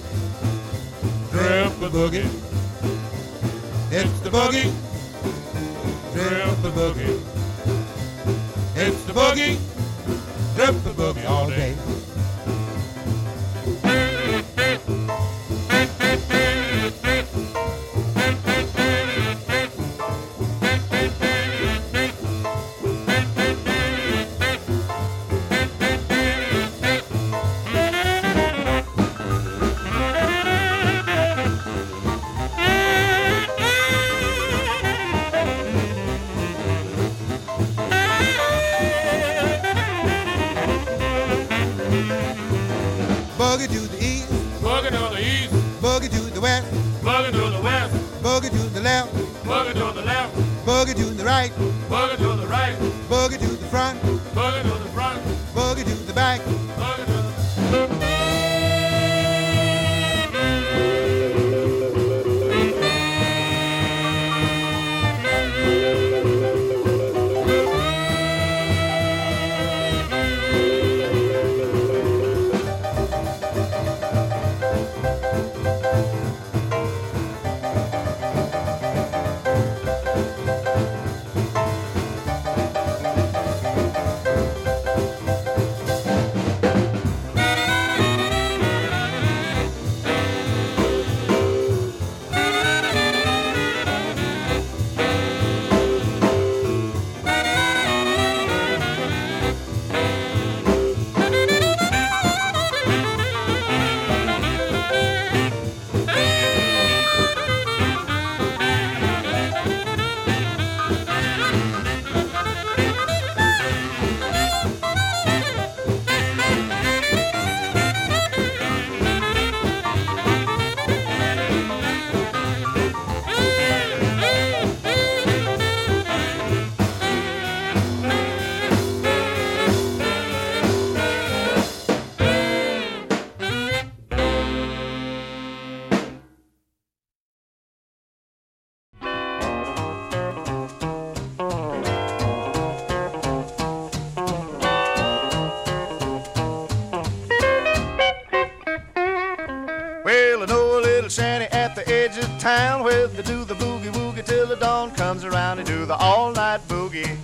of 152.20 152.40
town 152.40 152.84
where 152.84 153.08
they 153.08 153.24
do 153.24 153.44
the 153.44 153.56
boogie 153.56 153.92
woogie 153.94 154.26
till 154.26 154.46
the 154.48 154.56
dawn 154.56 154.92
comes 154.92 155.24
around. 155.24 155.58
They 155.58 155.64
do 155.64 155.86
the 155.86 155.96
all 155.96 156.32
night 156.32 156.62
boogie. 156.68 157.18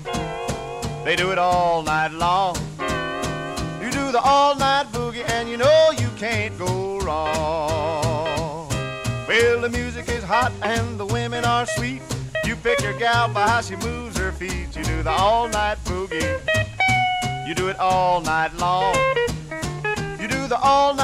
They 1.04 1.16
do 1.16 1.32
it 1.32 1.38
all 1.38 1.84
night 1.84 2.12
long. 2.14 2.56
You 3.82 3.92
do 3.92 4.12
the 4.12 4.22
all 4.24 4.56
night 4.56 4.88
boogie 4.92 5.28
and 5.30 5.50
you 5.50 5.58
know 5.58 5.92
you 5.98 6.10
can't 6.18 6.58
go 6.58 7.00
wrong. 7.00 8.70
Well, 9.28 9.62
the 9.62 9.70
music 9.70 10.10
is 10.10 10.24
hot 10.24 10.52
and 10.62 11.00
the 11.00 11.06
women 11.06 11.46
are 11.46 11.66
sweet. 11.66 12.02
You 12.44 12.56
pick 12.56 12.82
your 12.82 12.98
gal 12.98 13.28
by 13.34 13.48
how 13.48 13.62
she 13.62 13.76
moves 13.78 14.18
her 14.18 14.32
feet. 14.32 14.76
You 14.76 14.84
do 14.84 15.04
the 15.04 15.12
all 15.12 15.48
night 15.50 15.78
boogie. 15.86 16.40
You 17.48 17.54
do 17.54 17.68
it 17.68 17.78
all 17.80 18.22
night 18.22 18.54
long. 18.58 18.96
You 20.20 20.28
do 20.28 20.48
the 20.48 20.58
all 20.60 20.95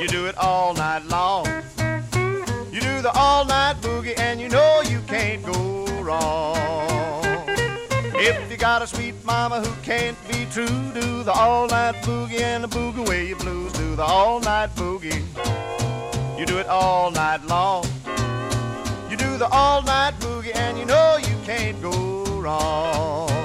You 0.00 0.08
do 0.08 0.24
it 0.24 0.38
all 0.38 0.72
night 0.72 1.04
long. 1.08 1.44
You 2.72 2.80
do 2.80 3.02
the 3.02 3.12
all 3.14 3.44
night 3.44 3.76
boogie 3.82 4.18
and 4.18 4.40
you 4.40 4.48
know 4.48 4.80
you 4.88 4.98
can't 5.06 5.44
go 5.44 5.84
wrong. 6.00 6.56
If 8.14 8.50
you 8.50 8.56
got 8.56 8.80
a 8.80 8.86
sweet 8.86 9.14
mama 9.26 9.60
who 9.60 9.70
can't 9.82 10.16
be 10.26 10.46
true, 10.50 10.66
do 10.94 11.22
the 11.22 11.32
all 11.32 11.68
night 11.68 11.96
boogie 11.96 12.40
and 12.40 12.64
the 12.64 12.68
boogie 12.68 13.06
way 13.06 13.34
blues. 13.34 13.74
Do 13.74 13.94
the 13.94 14.02
all 14.02 14.40
night 14.40 14.74
boogie. 14.74 15.22
You 16.38 16.46
do 16.46 16.56
it 16.56 16.66
all 16.66 17.10
night 17.10 17.44
long. 17.44 17.84
You 19.10 19.18
do 19.18 19.36
the 19.36 19.48
all 19.52 19.82
night 19.82 20.14
boogie 20.18 20.56
and 20.56 20.78
you 20.78 20.86
know 20.86 21.18
you 21.18 21.36
can't 21.44 21.78
go 21.82 22.24
wrong. 22.40 23.39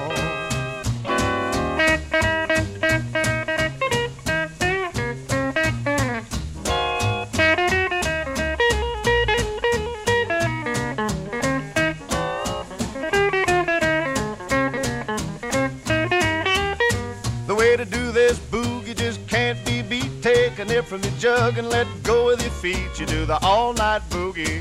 Nip 20.76 20.84
from 20.84 21.02
your 21.04 21.14
jug 21.14 21.58
and 21.58 21.70
let 21.70 21.88
go 22.04 22.26
with 22.26 22.42
your 22.42 22.52
feet. 22.52 23.00
You 23.00 23.06
do 23.06 23.26
the 23.26 23.38
all 23.42 23.72
night 23.72 24.02
boogie. 24.10 24.60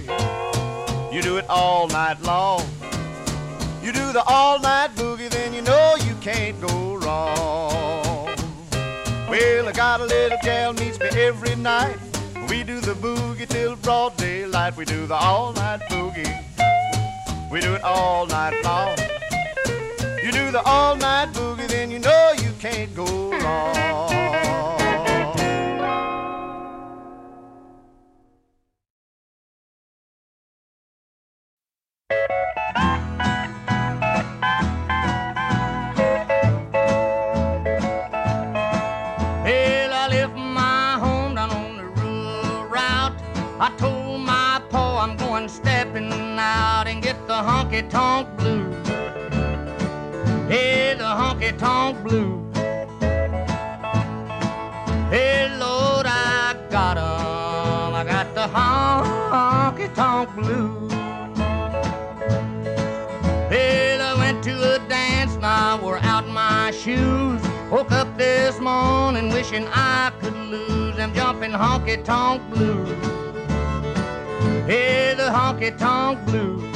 You 1.13 1.21
do 1.21 1.39
it 1.39 1.47
all 1.51 1.89
night 1.89 2.23
long. 2.23 2.63
You 3.83 3.91
do 3.91 4.13
the 4.13 4.23
all 4.29 4.61
night 4.61 4.95
boogie, 4.95 5.29
then 5.29 5.53
you 5.53 5.63
know 5.63 5.97
you 6.07 6.15
can't 6.21 6.61
go 6.61 6.95
wrong. 6.99 8.29
Well, 9.29 9.69
I 9.69 9.73
got 9.73 10.03
a 10.03 10.05
little 10.05 10.39
gal 10.45 10.73
meets 10.75 11.01
me 11.01 11.09
every 11.17 11.57
night. 11.57 11.99
We 12.49 12.63
do 12.63 12.79
the 12.81 12.95
boogie 12.95 13.49
till 13.49 13.75
broad 13.75 14.17
daylight. 14.17 14.77
We 14.77 14.85
do 14.85 15.09
the 15.09 15.17
all 15.17 15.53
night 15.55 15.81
boogie. 15.91 16.33
We 17.51 17.61
do 17.61 17.75
it 17.75 17.83
all 17.83 18.27
night 18.27 18.63
long. 18.63 18.97
You 20.23 20.31
do 20.31 20.53
the 20.53 20.63
all 20.65 20.95
night 20.95 21.33
boogie, 21.33 21.67
then 21.67 21.91
you 21.91 21.99
know 21.99 22.33
you 22.41 22.53
can't 22.61 22.95
go 22.95 23.33
wrong. 23.41 24.84
Honky 47.75 47.91
tonk 47.91 48.37
blues. 48.37 48.87
Hey, 50.49 50.95
the 50.97 51.05
honky 51.05 51.59
tonk 51.59 52.03
blues. 52.05 52.57
Hey, 55.11 55.49
Lord, 55.59 56.07
I 56.07 56.55
got 56.71 56.97
'em. 56.97 57.95
I 57.95 58.05
got 58.05 58.35
the 58.35 58.47
honky 58.47 59.93
tonk 59.95 60.35
blues. 60.37 60.93
Well, 63.51 64.03
I 64.03 64.15
went 64.19 64.45
to 64.45 64.75
a 64.75 64.79
dance 64.89 65.35
and 65.35 65.45
I 65.45 65.77
wore 65.83 65.99
out 65.99 66.29
my 66.29 66.71
shoes. 66.71 67.41
Woke 67.71 67.91
up 67.91 68.17
this 68.17 68.61
morning 68.61 69.31
wishing 69.31 69.67
I 69.73 70.13
could 70.21 70.37
lose 70.37 70.97
them 70.97 71.13
jumping 71.13 71.51
honky 71.51 72.05
tonk 72.05 72.41
blues. 72.51 72.89
Hey, 74.67 75.15
the 75.17 75.29
honky 75.37 75.77
tonk 75.77 76.25
blues. 76.27 76.74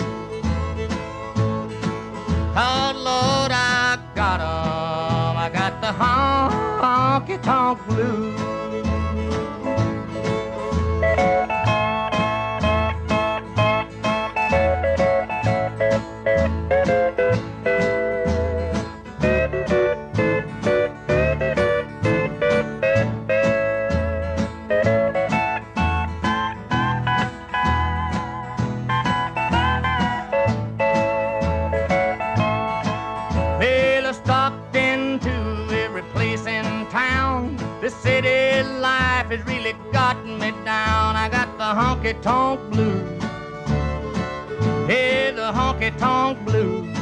Oh, 2.60 2.92
Lord, 2.92 3.52
I 3.52 3.96
got 4.16 4.40
'em. 4.40 5.36
I 5.36 5.48
got 5.48 5.80
the 5.80 5.92
honky 6.00 7.40
tonk 7.40 7.78
blues. 7.86 8.34
Honky 42.08 42.22
tonk 42.22 42.70
blues. 42.70 43.22
Hey, 44.86 45.32
the 45.34 45.52
honky 45.52 45.96
tonk 45.98 46.42
blues. 46.46 46.96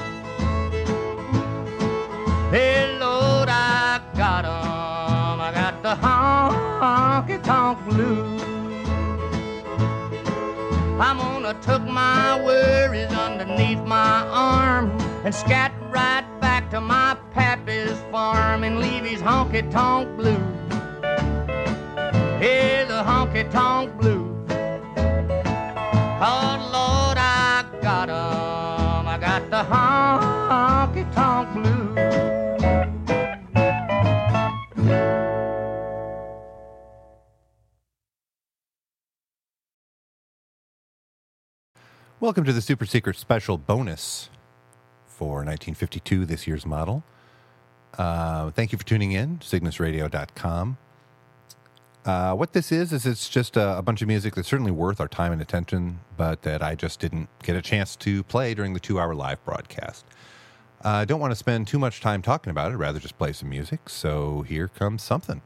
Hey, 2.50 2.96
Lord, 2.98 3.48
I 3.48 4.00
got 4.16 4.44
'em. 4.44 5.40
I 5.40 5.52
got 5.52 5.82
the 5.82 5.94
honky 5.94 7.42
tonk 7.42 7.78
blues. 7.88 8.42
I'm 10.98 11.18
gonna 11.18 11.54
tuck 11.62 11.82
my 11.82 12.42
worries 12.42 13.12
underneath 13.12 13.82
my 13.84 14.26
arm 14.28 14.90
and 15.24 15.34
scat 15.34 15.72
right 15.90 16.24
back 16.40 16.70
to 16.70 16.80
my 16.80 17.16
pappy's 17.32 18.00
farm 18.10 18.64
and 18.64 18.80
leave 18.80 19.04
his 19.04 19.20
honky 19.20 19.70
tonk 19.70 20.16
blues. 20.16 20.40
Hey, 22.40 22.84
the 22.88 23.04
honky 23.04 23.48
tonk 23.52 23.96
blues. 24.00 24.35
Oh 26.18 26.56
Lord, 26.72 27.18
I 27.18 27.62
got 27.82 28.08
'em. 28.08 29.06
I 29.06 29.18
got 29.18 29.50
the 29.50 29.62
honky 29.70 31.04
tonk 31.14 31.52
blues. 31.52 33.06
Welcome 42.18 42.44
to 42.44 42.52
the 42.52 42.62
Super 42.62 42.86
Secret 42.86 43.16
Special 43.16 43.58
bonus 43.58 44.30
for 45.06 45.44
1952, 45.44 46.24
this 46.24 46.46
year's 46.46 46.64
model. 46.64 47.04
Uh, 47.98 48.50
thank 48.52 48.72
you 48.72 48.78
for 48.78 48.84
tuning 48.86 49.12
in, 49.12 49.38
cygnusradio.com. 49.40 50.78
Uh, 52.06 52.32
what 52.32 52.52
this 52.52 52.70
is, 52.70 52.92
is 52.92 53.04
it's 53.04 53.28
just 53.28 53.56
a, 53.56 53.78
a 53.78 53.82
bunch 53.82 54.00
of 54.00 54.06
music 54.06 54.36
that's 54.36 54.46
certainly 54.46 54.70
worth 54.70 55.00
our 55.00 55.08
time 55.08 55.32
and 55.32 55.42
attention, 55.42 55.98
but 56.16 56.42
that 56.42 56.62
I 56.62 56.76
just 56.76 57.00
didn't 57.00 57.28
get 57.42 57.56
a 57.56 57.62
chance 57.62 57.96
to 57.96 58.22
play 58.22 58.54
during 58.54 58.74
the 58.74 58.80
two 58.80 59.00
hour 59.00 59.12
live 59.12 59.44
broadcast. 59.44 60.04
Uh, 60.84 60.90
I 60.90 61.04
don't 61.04 61.18
want 61.18 61.32
to 61.32 61.36
spend 61.36 61.66
too 61.66 61.80
much 61.80 62.00
time 62.00 62.22
talking 62.22 62.52
about 62.52 62.70
it, 62.70 62.76
rather 62.76 63.00
just 63.00 63.18
play 63.18 63.32
some 63.32 63.48
music. 63.48 63.88
So 63.88 64.42
here 64.42 64.68
comes 64.68 65.02
something. 65.02 65.42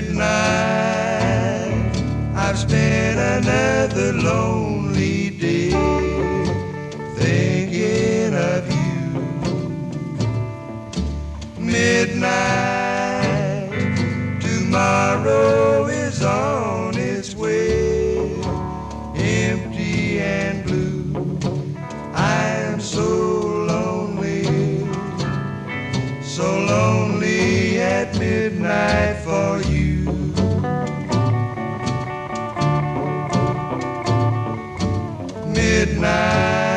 midnight. 0.00 0.26
I've 2.36 2.58
spent 2.58 3.46
another 3.46 4.12
lonely 4.12 5.30
day 5.30 6.09
Midnight, 12.20 13.70
tomorrow 14.42 15.86
is 15.86 16.22
on 16.22 16.94
its 16.98 17.34
way, 17.34 18.34
empty 19.14 20.20
and 20.20 20.62
blue. 20.62 21.38
I 22.12 22.44
am 22.68 22.78
so 22.78 23.08
lonely, 23.72 24.44
so 26.20 26.44
lonely 26.44 27.80
at 27.80 28.14
midnight 28.18 29.16
for 29.24 29.62
you. 29.70 30.04
Midnight, 35.46 36.69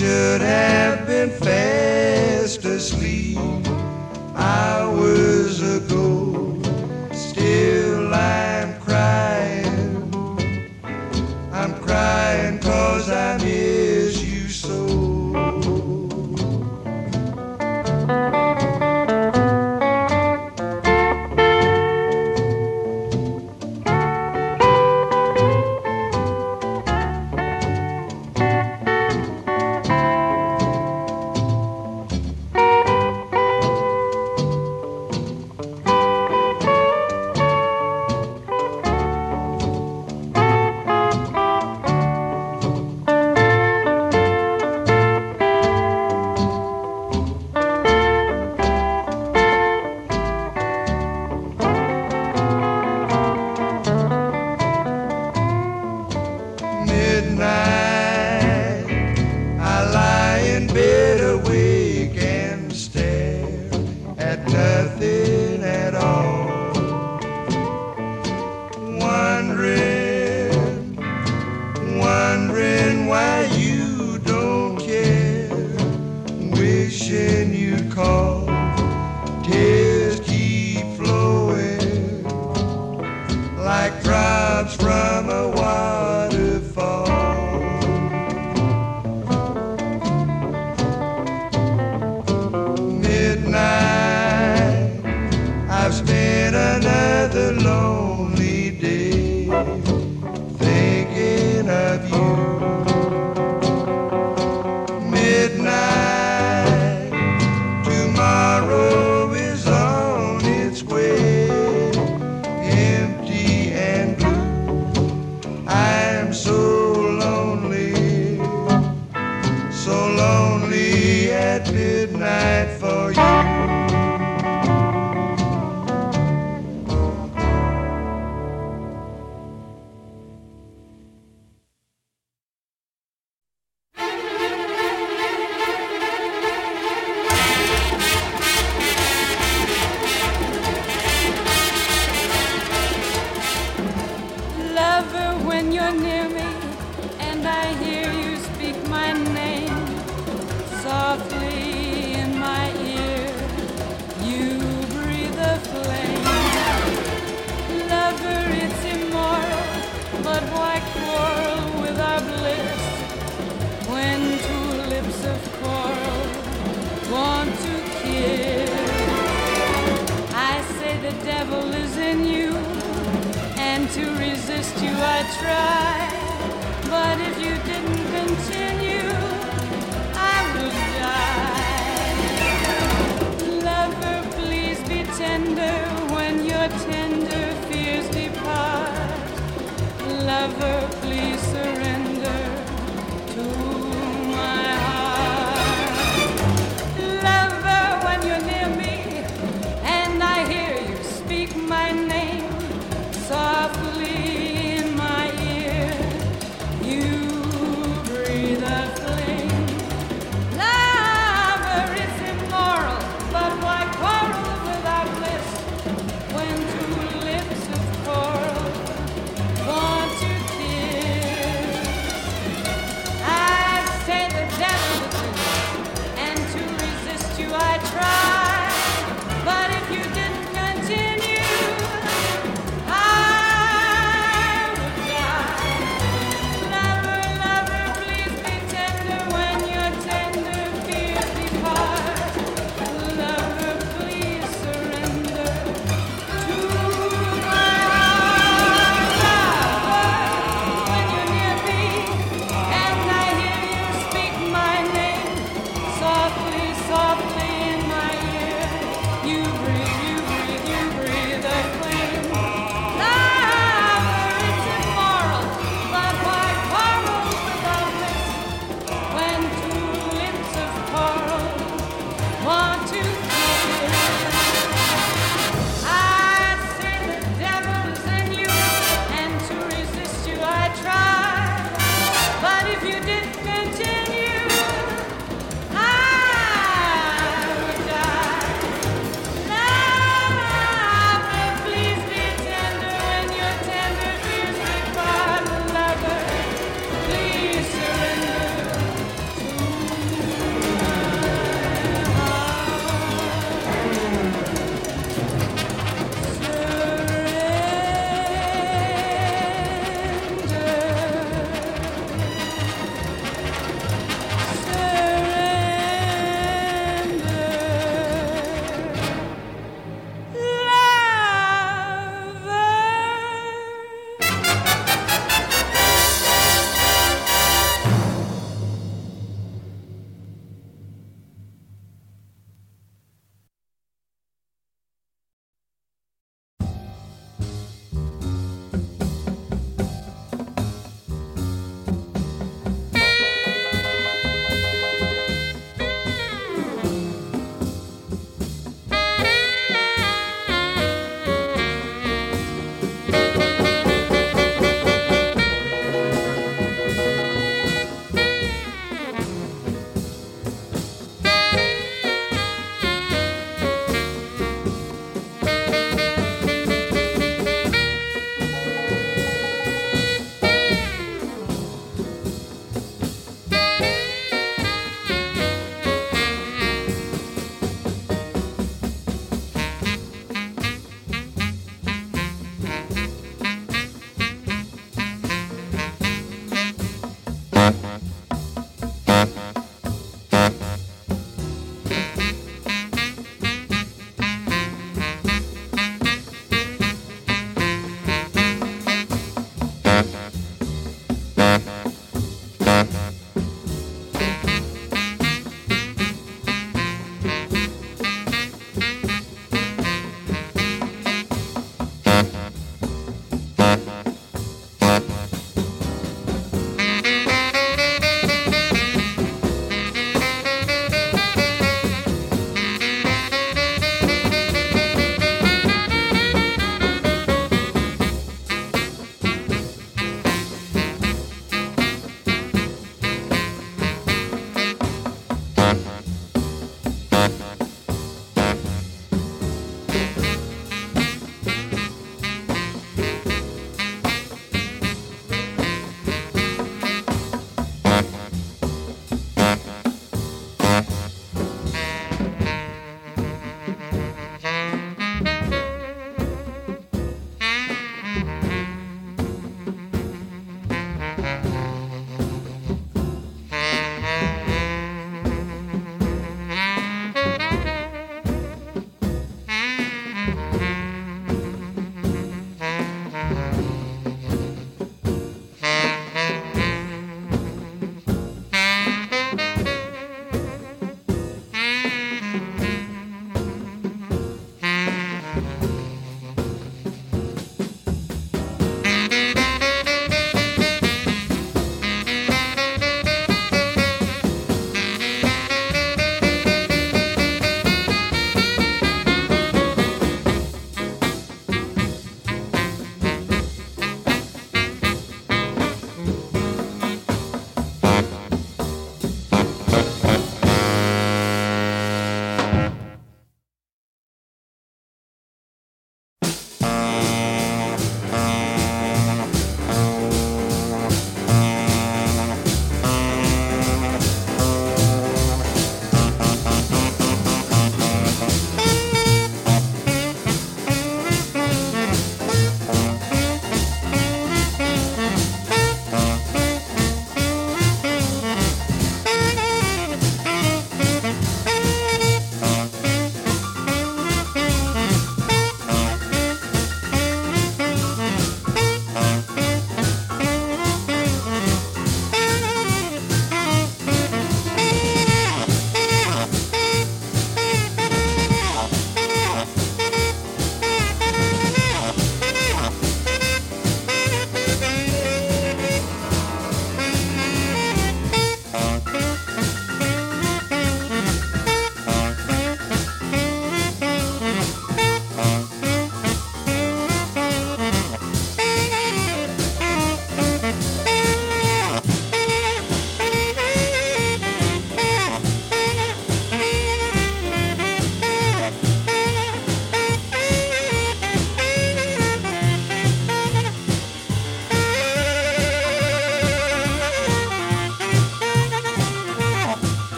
should 0.00 0.40
have 0.40 1.06
been 1.06 1.28
fast 1.28 2.64
asleep 2.64 3.36
hours 4.34 5.60
ago. 5.60 6.58
Still 7.12 8.14
I'm 8.14 8.80
crying. 8.80 10.10
I'm 11.52 11.74
crying 11.82 12.60
cause 12.60 13.10
I 13.10 13.36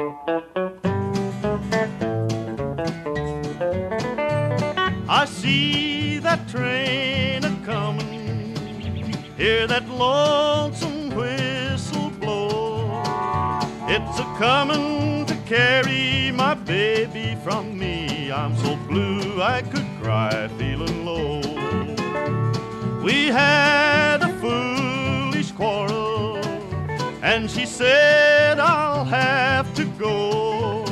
I 0.00 0.04
see 5.26 6.20
that 6.20 6.48
train 6.48 7.44
a 7.44 7.50
comin', 7.66 8.54
hear 9.36 9.66
that 9.66 9.88
lonesome 9.88 11.10
whistle 11.16 12.10
blow. 12.10 13.02
It's 13.88 14.20
a 14.20 14.24
comin' 14.38 15.26
to 15.26 15.34
carry 15.46 16.30
my 16.30 16.54
baby 16.54 17.36
from 17.42 17.76
me. 17.76 18.30
I'm 18.30 18.56
so 18.56 18.76
blue 18.76 19.42
I 19.42 19.62
could 19.62 19.88
cry, 20.00 20.46
feelin' 20.58 21.04
low. 21.04 21.40
We 23.02 23.26
had 23.26 24.22
a 24.22 24.32
foolish 24.38 25.50
quarrel, 25.50 26.38
and 27.20 27.50
she 27.50 27.66
said 27.66 28.60
I'll 28.60 29.04
have 29.04 29.67
go. 29.98 30.84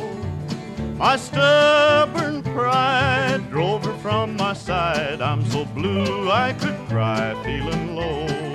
My 0.97 1.17
stubborn 1.17 2.43
pride 2.43 3.43
drove 3.51 3.85
her 3.85 3.95
from 3.99 4.37
my 4.37 4.53
side. 4.53 5.21
I'm 5.21 5.45
so 5.47 5.65
blue 5.65 6.31
I 6.31 6.53
could 6.55 6.77
cry, 6.89 7.35
feeling 7.45 7.95
low. 7.95 8.46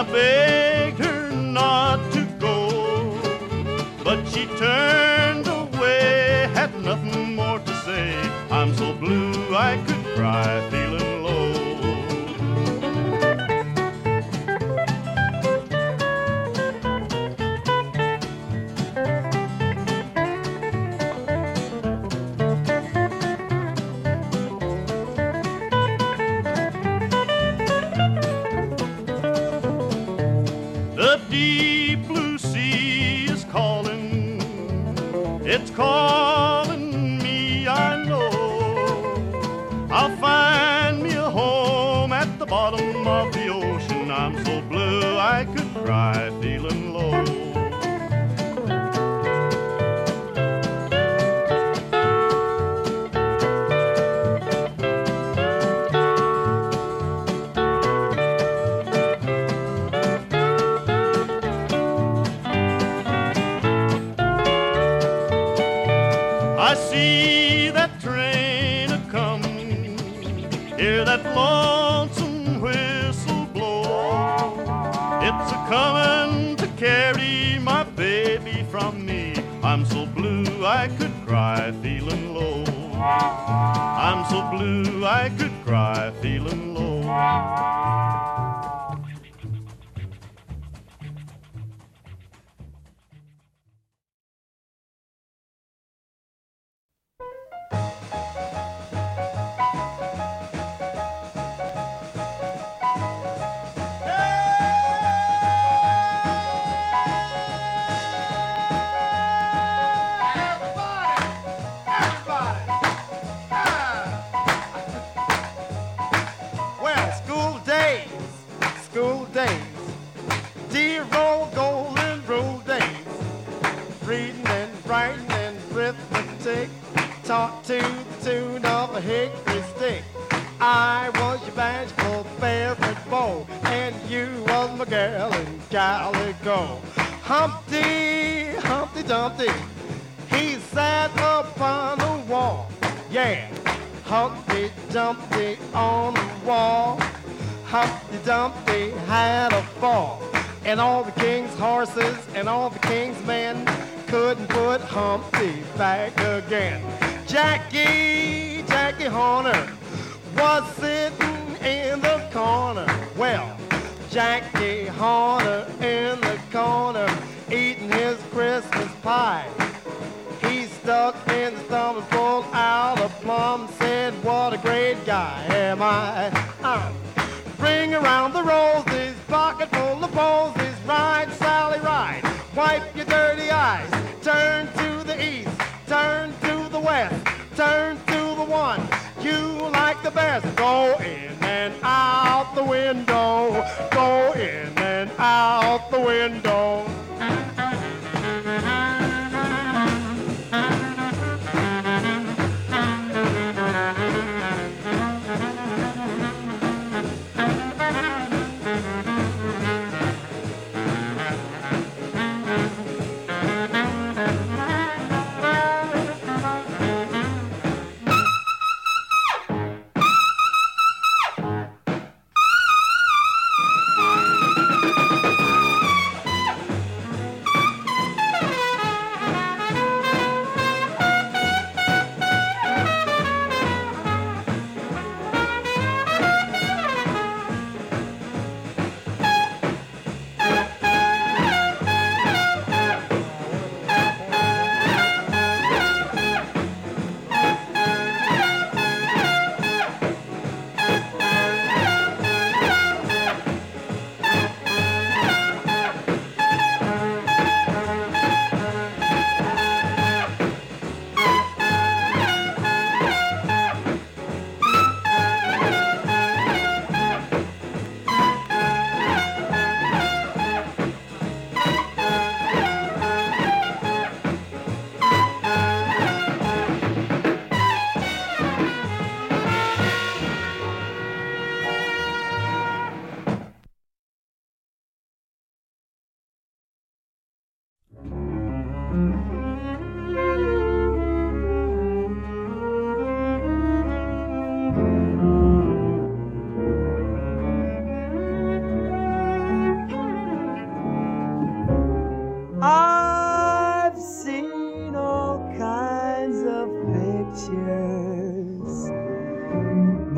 saber. 0.00 0.59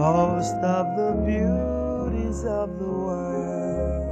most 0.02 0.56
of 0.78 0.84
the 0.96 1.12
beauties 1.24 2.44
of 2.44 2.76
the 2.80 2.92
world. 3.06 4.02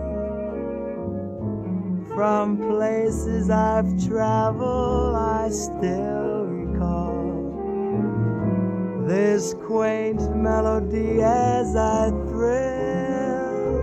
From 2.15 2.59
places 2.59 3.51
I've 3.51 3.91
traveled, 4.07 5.17
I 5.17 5.49
still 5.51 6.45
recall 6.47 7.19
this 9.09 9.55
quaint 9.67 10.21
melody 10.37 11.23
as 11.23 11.75
I 11.75 12.11
thrill, 12.29 13.83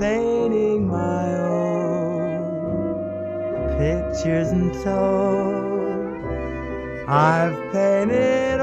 painting 0.00 0.88
my 0.88 1.26
own 1.40 2.38
pictures 3.76 4.48
and 4.48 4.72
tone. 4.82 6.24
I've 7.06 7.56
painted 7.70 8.60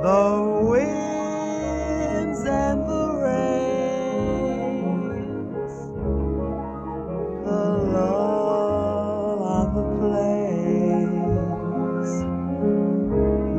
The 0.03 0.67
winds 0.69 2.41
and 2.44 2.81
the 2.89 3.07
rains, 3.23 5.73
the 7.47 7.62
lull 7.94 9.39
on 9.43 9.75
the 9.77 9.85
plains, 10.01 12.11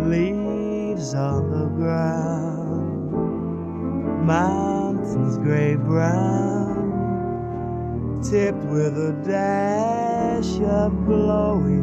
leaves 0.10 1.14
on 1.14 1.50
the 1.50 1.68
ground, 1.78 3.14
mountains 4.26 5.38
gray 5.38 5.76
brown, 5.78 7.14
tipped 8.22 8.66
with 8.66 8.98
a 8.98 9.14
dash 9.26 10.15
of 10.36 10.92
glowing 11.06 11.75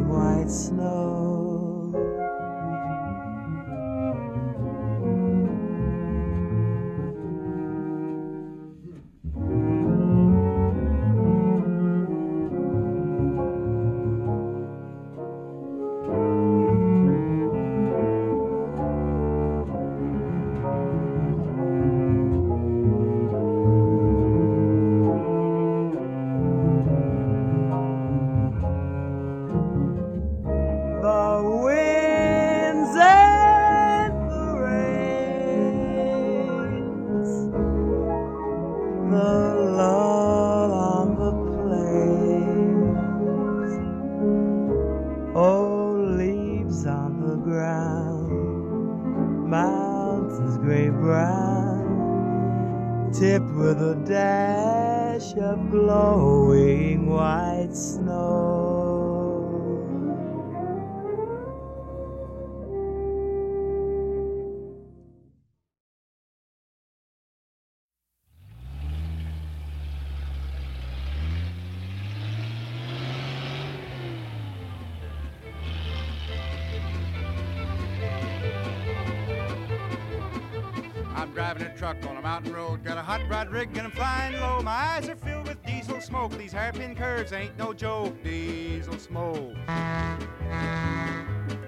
got 82.83 82.97
a 82.97 83.01
hot 83.01 83.21
rod 83.29 83.49
rig 83.49 83.69
and 83.77 83.87
I'm 83.87 83.91
flying 83.91 84.33
low. 84.33 84.61
My 84.61 84.71
eyes 84.71 85.07
are 85.07 85.15
filled 85.15 85.47
with 85.47 85.63
diesel 85.63 86.01
smoke. 86.01 86.37
These 86.37 86.51
hairpin 86.51 86.95
curves 86.95 87.31
ain't 87.31 87.57
no 87.57 87.73
joke. 87.73 88.21
Diesel 88.23 88.99
smoke, 88.99 89.55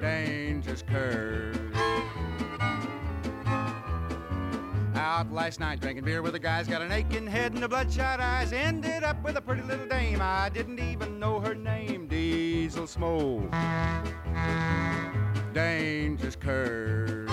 dangerous 0.01 0.81
curve. 0.81 1.57
Out 4.95 5.31
last 5.31 5.61
night 5.61 5.79
drinking 5.79 6.03
beer 6.03 6.21
with 6.21 6.33
the 6.33 6.39
guys, 6.39 6.67
got 6.67 6.81
an 6.81 6.91
aching 6.91 7.27
head 7.27 7.53
and 7.53 7.63
the 7.63 7.69
bloodshot 7.69 8.19
eyes. 8.19 8.51
Ended 8.51 9.03
up 9.03 9.23
with 9.23 9.37
a 9.37 9.41
pretty 9.41 9.61
little 9.61 9.87
dame. 9.87 10.19
I 10.21 10.49
didn't 10.49 10.79
even 10.79 11.17
know 11.19 11.39
her 11.39 11.55
name. 11.55 12.07
Diesel 12.07 12.87
smoke, 12.87 13.49
dangerous 15.53 16.35
curves. 16.35 17.24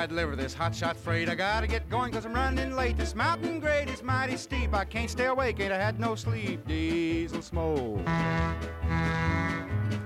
I 0.00 0.06
deliver 0.06 0.34
this 0.34 0.54
hotshot 0.54 0.96
freight, 0.96 1.28
I 1.28 1.34
gotta 1.34 1.66
get 1.66 1.90
going 1.90 2.10
cause 2.10 2.24
I'm 2.24 2.32
running 2.32 2.74
late. 2.74 2.96
This 2.96 3.14
mountain 3.14 3.60
grade 3.60 3.90
is 3.90 4.02
mighty 4.02 4.38
steep. 4.38 4.72
I 4.72 4.86
can't 4.86 5.10
stay 5.10 5.26
awake, 5.26 5.60
ain't 5.60 5.74
I 5.74 5.76
had 5.76 6.00
no 6.00 6.14
sleep. 6.14 6.66
Diesel 6.66 7.42
smoke, 7.42 8.00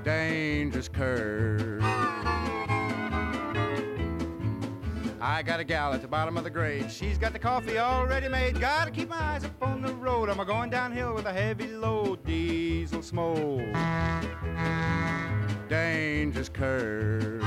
dangerous 0.03 0.89
curve. 0.89 1.81
I 5.21 5.45
got 5.47 5.61
a 5.61 5.65
gal 5.65 5.93
at 5.93 6.03
the 6.03 6.09
bottom 6.09 6.37
of 6.37 6.43
the 6.43 6.51
grade. 6.51 6.91
She's 6.91 7.17
got 7.17 7.33
the 7.33 7.39
coffee 7.39 7.79
already 7.79 8.27
made. 8.27 8.61
Gotta 8.61 8.91
keep 8.91 9.09
my 9.09 9.23
eyes 9.23 9.45
up 9.45 9.63
on 9.63 9.81
the 9.81 9.95
road. 9.95 10.29
I'm 10.29 10.41
a 10.41 10.45
going 10.45 10.71
downhill 10.71 11.15
with 11.15 11.27
a 11.27 11.33
heavy 11.33 11.69
load. 11.69 12.25
Diesel 12.25 13.01
smoke, 13.01 13.63
dangerous 15.69 16.49
curve. 16.49 17.45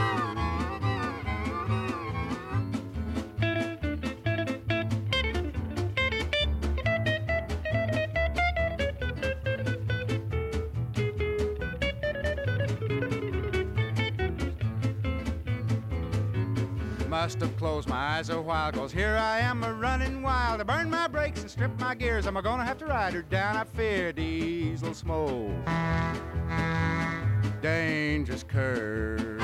Must 17.27 17.41
have 17.41 17.57
closed 17.57 17.89
my 17.89 17.97
eyes 17.97 18.29
a 18.29 18.41
while, 18.41 18.71
cause 18.71 18.93
here 18.93 19.17
I 19.19 19.39
am 19.39 19.61
a 19.65 19.73
running 19.73 20.21
wild. 20.21 20.61
I 20.61 20.63
burn 20.63 20.89
my 20.89 21.09
brakes 21.09 21.41
and 21.41 21.51
strip 21.51 21.77
my 21.77 21.93
gears. 21.93 22.25
I'm 22.25 22.37
a 22.37 22.41
gonna 22.41 22.63
have 22.63 22.77
to 22.77 22.85
ride 22.85 23.11
her 23.11 23.21
down, 23.21 23.57
I 23.57 23.65
fear 23.65 24.13
diesel 24.13 24.93
smoke. 24.93 25.51
Dangerous 27.61 28.43
curve. 28.43 29.41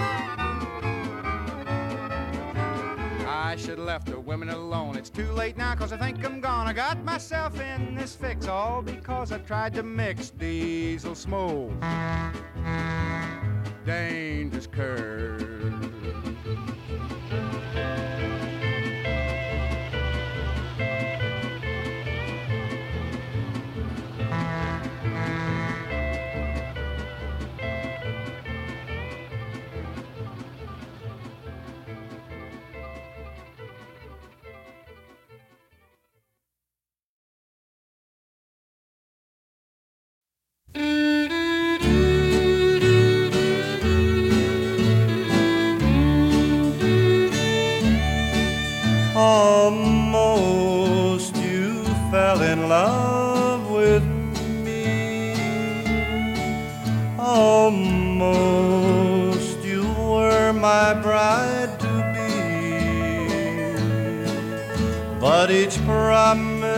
I 3.28 3.56
should 3.58 3.80
have 3.80 3.80
left 3.80 4.06
the 4.06 4.18
women 4.18 4.48
alone. 4.48 4.95
It's 4.95 5.10
too 5.10 5.30
late 5.34 5.58
now, 5.58 5.76
cause 5.76 5.92
I 5.92 5.98
think 5.98 6.24
I'm 6.24 6.40
gone. 6.40 6.68
I 6.68 6.72
got 6.72 7.03
myself 7.03 7.60
in 7.60 7.95
this 7.95 8.16
fix, 8.16 8.48
all 8.48 8.82
because 8.82 9.34
I 9.34 9.40
tried 9.40 9.74
to 9.74 9.84
mix 9.84 10.30
diesel 10.30 11.16
smoke. 11.16 11.74
Dangerous 13.86 14.68
curve. 14.68 16.73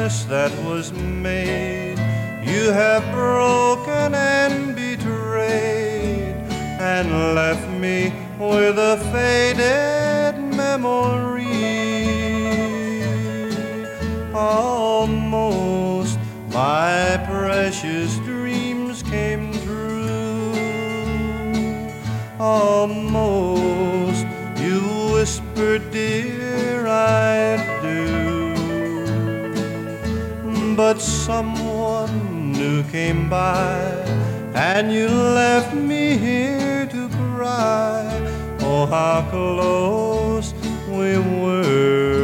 promise 0.06 0.26
that 0.26 0.52
was 0.64 0.92
made. 0.94 1.98
You 2.44 2.72
have 2.72 3.04
broken 3.12 4.14
and 4.14 4.76
betrayed 4.76 6.36
and 6.80 7.10
left 7.34 7.68
me 7.70 8.14
with 8.38 8.78
a 8.78 8.98
faded 9.12 10.36
memory. 10.56 11.44
Almost 14.36 16.20
my 16.54 17.18
precious 17.28 18.16
dreams 18.20 19.02
came 19.02 19.52
true. 19.64 20.54
Almost 22.40 24.26
you 24.58 24.82
whispered 25.14 25.90
dear 25.92 26.55
but 30.76 31.00
someone 31.00 32.52
new 32.52 32.84
came 32.92 33.30
by, 33.30 33.80
and 34.54 34.92
you 34.92 35.08
left 35.08 35.74
me 35.74 36.18
here 36.18 36.86
to 36.88 37.08
cry. 37.10 38.04
Oh, 38.60 38.86
how 38.86 39.26
close 39.30 40.54
we 40.90 41.18
were. 41.18 42.15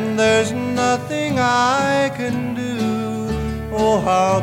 and 0.00 0.18
there's 0.18 0.52
nothing 0.52 1.38
I 1.38 2.10
can 2.16 2.54
do. 2.54 2.76
Oh, 3.72 4.00
how 4.00 4.39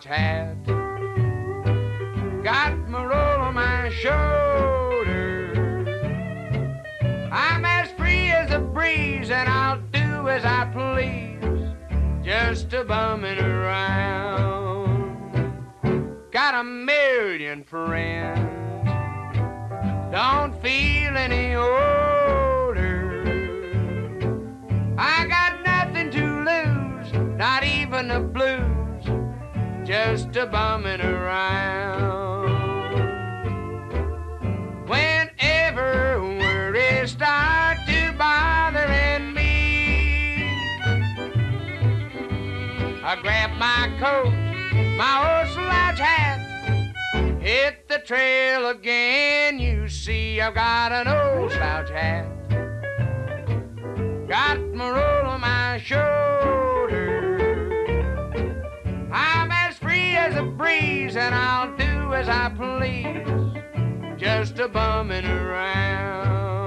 slouch 0.00 0.04
hat. 0.04 0.66
Got 2.42 2.88
my 2.88 3.04
roll 3.04 3.40
on 3.40 3.54
my 3.54 3.88
shoulder. 3.90 5.52
I'm 7.32 7.64
as 7.64 7.90
free 7.92 8.30
as 8.30 8.50
a 8.50 8.58
breeze 8.58 9.30
and 9.30 9.48
I'll 9.48 9.80
do 9.92 10.28
as 10.28 10.44
I 10.44 10.66
please. 10.72 11.40
Just 12.24 12.72
a 12.72 12.84
bumming 12.84 13.38
around. 13.38 15.06
Got 16.30 16.54
a 16.54 16.64
million 16.64 17.64
friends. 17.64 18.38
Don't 20.12 20.52
feel 20.62 21.16
any 21.16 21.54
older. 21.54 21.74
I 24.98 25.26
got 25.26 25.62
nothing 25.64 26.10
to 26.10 26.24
lose, 26.50 27.12
not 27.38 27.64
even 27.64 28.08
the 28.08 28.20
blues, 28.20 28.75
just 29.86 30.34
a 30.34 30.44
bumming 30.46 31.00
around. 31.00 32.50
Whenever 34.88 36.20
worries 36.20 37.12
start 37.12 37.78
to 37.86 38.12
bothering 38.18 39.32
me, 39.32 40.42
I 43.04 43.16
grab 43.22 43.50
my 43.58 43.88
coat, 44.00 44.32
my 44.96 45.44
old 45.44 45.54
slouch 45.54 46.00
hat, 46.00 47.40
hit 47.40 47.88
the 47.88 47.98
trail 47.98 48.70
again. 48.70 49.60
You 49.60 49.88
see, 49.88 50.40
I've 50.40 50.54
got 50.54 50.90
an 50.90 51.06
old 51.06 51.52
slouch 51.52 51.90
hat. 51.90 52.26
Got 54.26 54.58
my 54.74 54.88
roll 54.88 55.30
on 55.30 55.40
my 55.42 55.78
shoulder. 55.78 56.75
A 60.36 60.42
breeze, 60.42 61.16
and 61.16 61.34
I'll 61.34 61.76
do 61.76 62.14
as 62.14 62.28
I 62.28 62.50
please. 62.50 64.18
Just 64.18 64.58
a 64.58 64.68
bumming 64.68 65.24
around. 65.24 66.65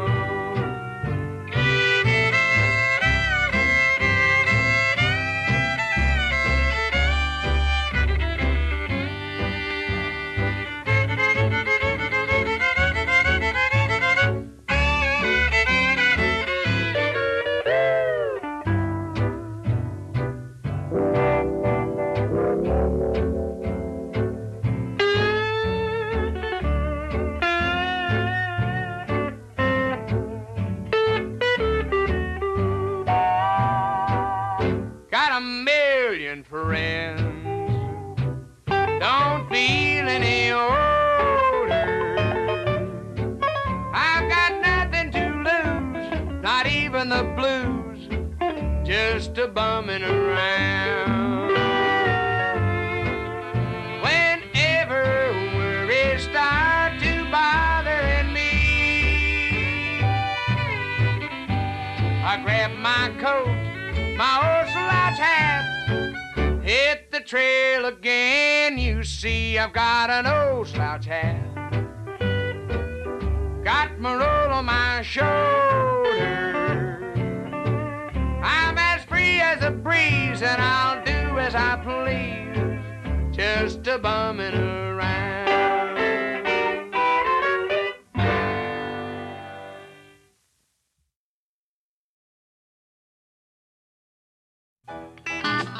Just 49.00 49.38
a 49.38 49.48
bumming 49.48 50.04
around. 50.04 51.52
Whenever 54.04 55.32
to 57.00 57.24
me, 58.34 60.02
I 62.26 62.42
grab 62.44 62.72
my 62.78 63.10
coat 63.22 63.48
my 64.18 64.36
old 64.44 64.68
slouch 64.74 65.18
hat. 65.18 65.64
Hit 66.62 67.10
the 67.10 67.22
trail 67.22 67.86
again, 67.86 68.78
you 68.78 69.06
see, 69.06 69.58
I've 69.58 69.72
got 69.72 70.10
an 70.10 70.28
old 70.28 70.68
slouch 70.68 71.06
hat. 71.06 71.40
Got 73.64 73.98
my 73.98 74.14
roll 74.14 74.54
on 74.56 74.66
my 74.66 75.02
shoulder. 75.04 76.59
As 79.52 79.64
a 79.64 79.72
breeze, 79.72 80.44
and 80.44 80.62
I'll 80.62 81.04
do 81.04 81.40
as 81.40 81.56
I 81.56 81.76
please, 81.84 83.36
just 83.36 83.88
a 83.88 83.98
bumming 83.98 84.54
around. 84.54 85.00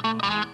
I've 0.02 0.49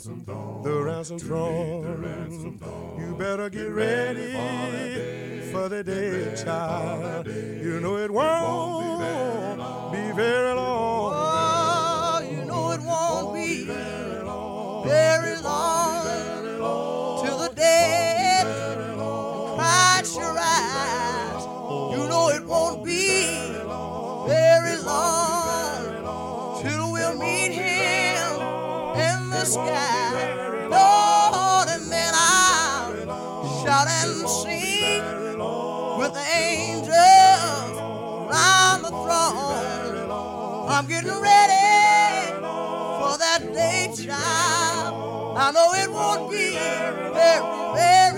Some 0.00 0.24
thong. 0.24 0.69
sky. 29.50 30.66
Lord, 30.68 31.68
and 31.74 31.90
then 31.90 32.12
I 32.14 32.94
shout 33.64 33.88
and 33.88 34.28
sing 34.28 35.02
with 35.98 36.12
the 36.14 36.26
angels 36.32 36.94
round 38.30 38.84
the 38.84 38.90
throne. 38.90 40.70
I'm 40.70 40.86
getting 40.86 41.18
ready 41.18 42.32
for 43.00 43.18
that 43.18 43.40
day, 43.52 43.92
child. 43.96 45.36
I 45.36 45.50
know 45.50 45.72
it 45.82 45.90
won't 45.90 46.30
be 46.30 46.52
very, 46.54 47.42
very 47.74 48.09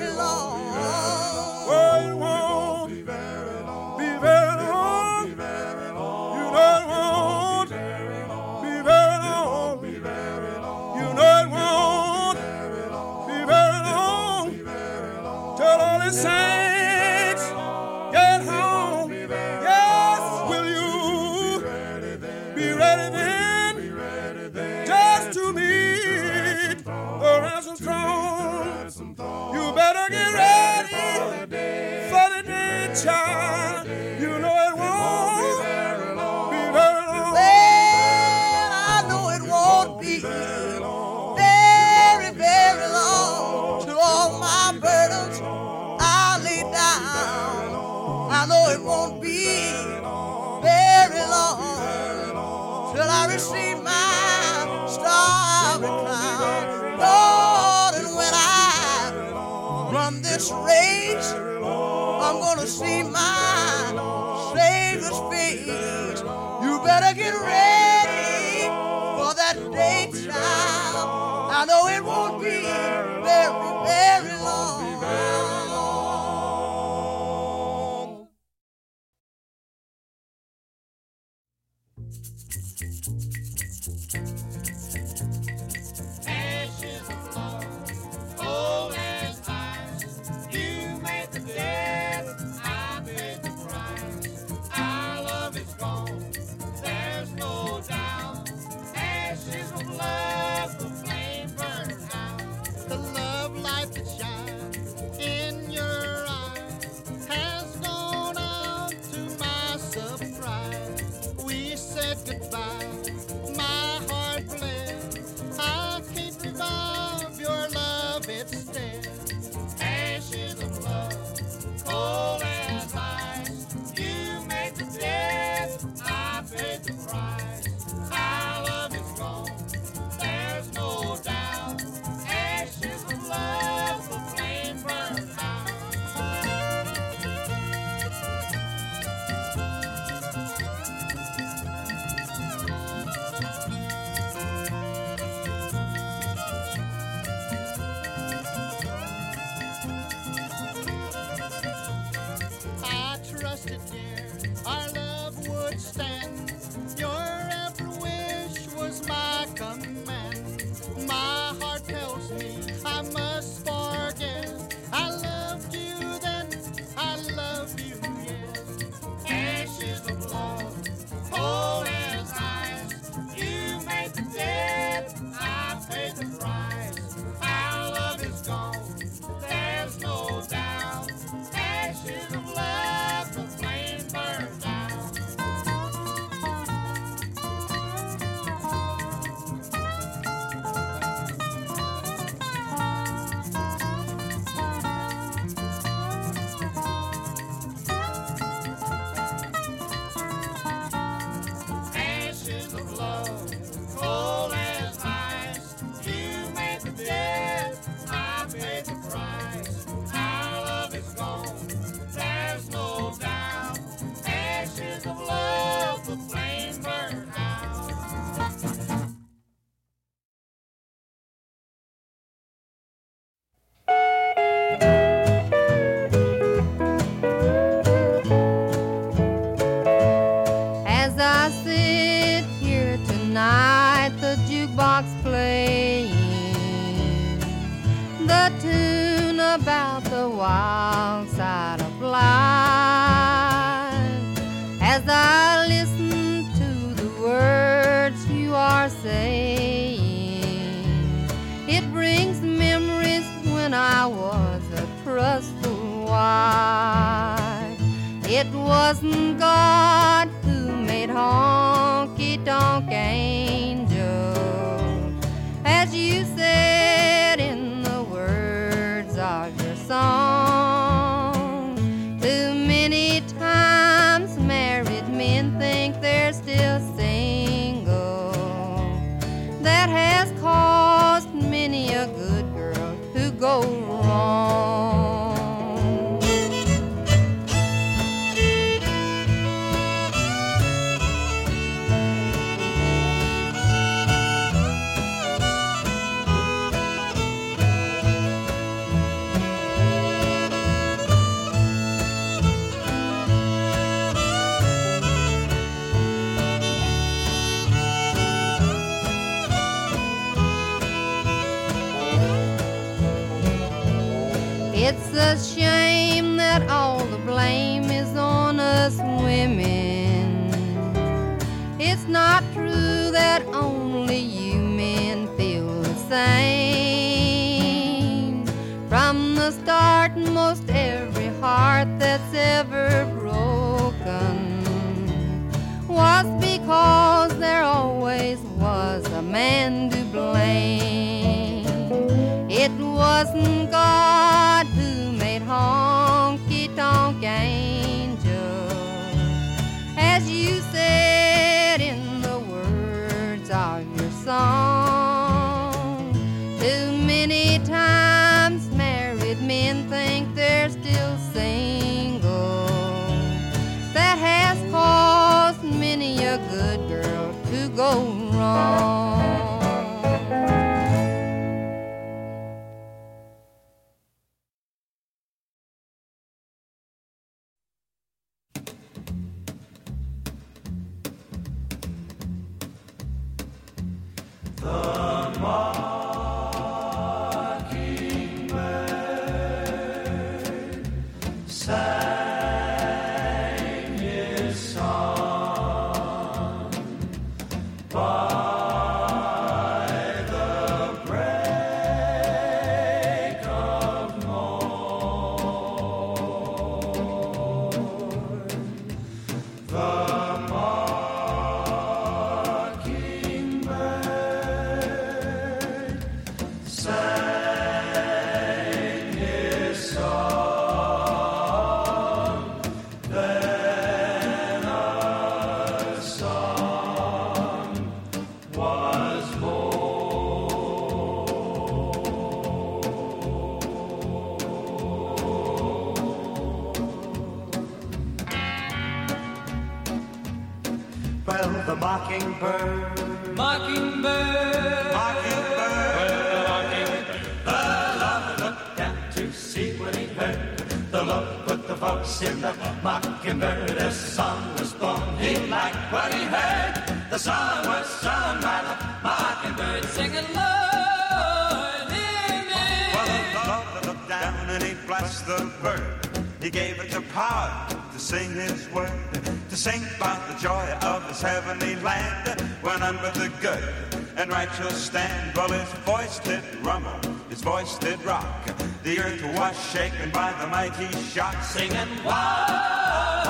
the 480.43 480.49
mighty 480.49 480.91
shot, 481.15 481.41
singing 481.45 482.05
wild, 482.05 483.29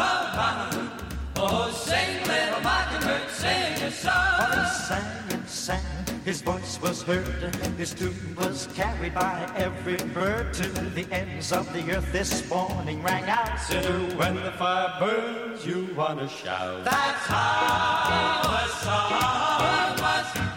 Oh, 1.36 1.70
sing, 1.70 2.22
little 2.26 2.60
mockingbird, 2.60 3.28
sing 3.28 3.82
a 3.82 3.90
song. 3.90 4.14
Oh, 4.14 4.62
he 4.62 4.70
sang 4.86 5.32
and 5.32 5.48
sang, 5.48 5.84
his 6.24 6.40
voice 6.40 6.80
was 6.80 7.02
heard, 7.02 7.54
his 7.76 7.92
tune 7.92 8.36
was 8.38 8.68
carried 8.74 9.14
by 9.14 9.50
every 9.56 9.96
bird 10.14 10.54
to 10.54 10.68
the 10.68 11.06
ends 11.12 11.52
of 11.52 11.70
the 11.72 11.82
earth. 11.96 12.10
This 12.12 12.48
morning 12.48 13.02
rang 13.02 13.24
out. 13.24 13.58
Sinner, 13.60 14.16
when 14.16 14.36
the 14.36 14.52
fire 14.52 14.94
burns, 14.98 15.66
you 15.66 15.88
wanna 15.94 16.28
shout. 16.28 16.84
That's 16.84 17.26
how 17.26 18.56
a 18.56 18.68
song 18.84 20.02
was. 20.02 20.51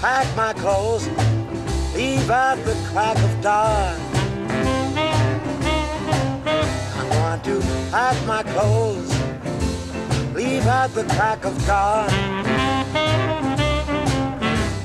Pack 0.00 0.26
my 0.34 0.52
clothes, 0.54 1.06
leave 1.94 2.30
out 2.30 2.56
the 2.64 2.74
crack 2.90 3.18
of 3.18 3.42
dawn. 3.42 4.00
I'm 6.96 7.08
going 7.10 7.40
to 7.42 7.60
pack 7.90 8.26
my 8.26 8.42
clothes, 8.42 9.10
leave 10.34 10.66
out 10.66 10.94
the 10.94 11.04
crack 11.04 11.44
of 11.44 11.54
dawn. 11.66 12.08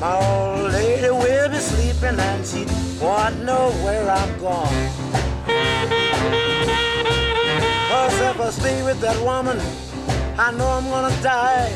My 0.01 0.13
old 0.21 0.73
lady 0.73 1.09
will 1.09 1.49
be 1.49 1.57
sleeping 1.59 2.19
and 2.19 2.45
she 2.45 2.65
won't 3.01 3.41
know 3.43 3.71
where 3.83 4.09
I'm 4.09 4.37
gone. 4.39 4.89
Cause 7.89 8.19
if 8.19 8.39
I 8.41 8.49
stay 8.51 8.83
with 8.83 8.99
that 8.99 9.17
woman, 9.23 9.57
I 10.37 10.51
know 10.51 10.67
I'm 10.67 10.83
gonna 10.89 11.15
die. 11.23 11.73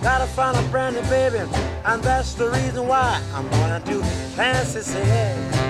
Gotta 0.00 0.26
find 0.26 0.56
a 0.56 0.62
brand 0.70 0.94
new 0.96 1.02
baby, 1.02 1.38
and 1.84 2.02
that's 2.02 2.34
the 2.34 2.48
reason 2.48 2.86
why 2.86 3.20
I'm 3.34 3.48
to 3.50 3.82
do 3.84 4.00
Kansas 4.36 4.86
City. 4.86 5.62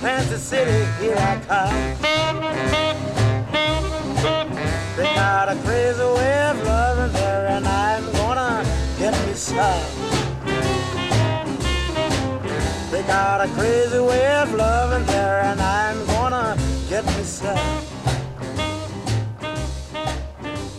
Kansas 0.00 0.42
City, 0.42 0.84
here 1.00 1.16
I 1.16 1.40
come. 1.46 2.18
They 4.96 5.04
got 5.14 5.48
a 5.48 5.56
crazy 5.62 6.02
way 6.02 6.40
of 6.50 6.62
loving 6.64 7.12
there, 7.12 7.48
and 7.48 7.66
I'm 7.66 8.04
gonna 8.12 8.64
get 8.98 9.12
me 9.26 9.34
some. 9.34 10.18
They 12.90 13.02
got 13.02 13.40
a 13.40 13.48
crazy 13.54 14.00
way 14.00 14.26
of 14.36 14.52
loving 14.54 15.06
there, 15.06 15.42
and 15.42 15.60
I'm 15.60 16.06
gonna 16.06 16.56
get 16.88 17.04
me 17.06 17.22
some. 17.22 17.84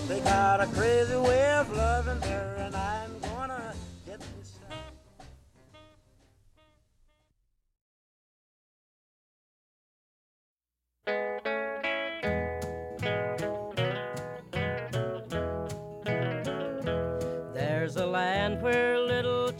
They 0.07 0.19
got 0.19 0.61
a 0.61 0.67
crazy 0.67 1.15
way 1.15 1.51
of 1.53 1.71
loving 1.75 2.19
there, 2.19 2.48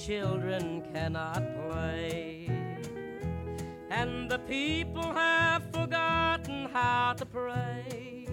children 0.10 0.82
cannot 0.92 1.44
play, 1.70 2.50
and 3.92 4.28
the 4.28 4.40
people 4.40 5.04
have 5.04 5.62
forgotten 5.72 6.66
how 6.74 7.14
to 7.14 7.28
pray. 7.28 8.26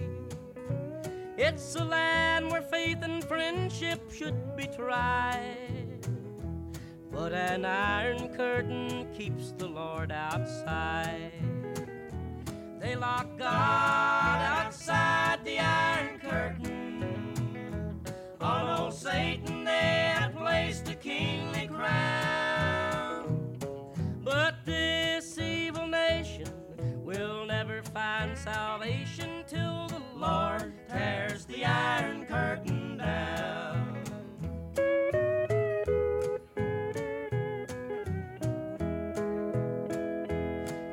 It's 1.37 1.75
a 1.75 1.85
land 1.85 2.49
where 2.49 2.63
faith 2.63 2.97
and 3.03 3.23
friendship 3.23 4.11
should 4.11 4.57
be 4.57 4.65
tried, 4.65 5.99
but 7.11 7.31
an 7.31 7.63
iron 7.63 8.29
curtain 8.29 9.07
keeps 9.15 9.51
the 9.51 9.67
Lord 9.67 10.11
outside. 10.11 11.31
They 12.79 12.95
lock 12.95 13.37
God 13.37 14.41
outside 14.41 15.45
the 15.45 15.59
iron 15.59 16.17
curtain. 16.17 17.35
Old 18.41 18.95
Satan 18.95 19.63
they 19.63 20.16
have 20.79 20.89
a 20.89 20.95
kingly 20.95 21.67
crown. 21.67 23.57
But 24.23 24.55
this 24.65 25.37
evil 25.37 25.87
nation 25.87 26.47
will 27.03 27.45
never 27.45 27.81
find 27.81 28.37
salvation 28.37 29.43
till 29.47 29.87
the 29.87 30.01
Lord 30.15 30.73
tears 30.89 31.45
the 31.45 31.65
iron 31.65 32.25
curtain 32.25 32.97
down. 32.97 34.03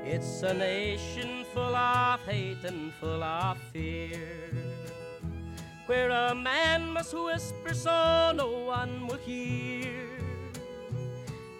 It's 0.04 0.42
a 0.42 0.54
nation 0.54 1.44
full 1.52 1.74
of 1.74 2.20
hate 2.20 2.64
and 2.64 2.92
full 2.94 3.22
of 3.22 3.58
fear 3.72 4.53
where 5.86 6.10
a 6.10 6.34
man 6.34 6.90
must 6.90 7.12
whisper 7.14 7.74
so 7.74 8.32
no 8.34 8.48
one 8.48 9.06
will 9.06 9.18
hear. 9.18 10.08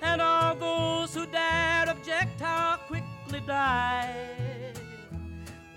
And 0.03 0.21
all 0.21 0.55
those 0.55 1.15
who 1.15 1.27
dare 1.27 1.89
object 1.89 2.41
how 2.41 2.77
quickly 2.87 3.41
die, 3.47 4.73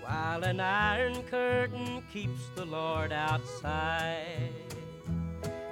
while 0.02 0.42
an 0.44 0.60
iron 0.60 1.22
curtain 1.24 2.02
keeps 2.12 2.48
the 2.54 2.64
Lord 2.64 3.12
outside. 3.12 4.52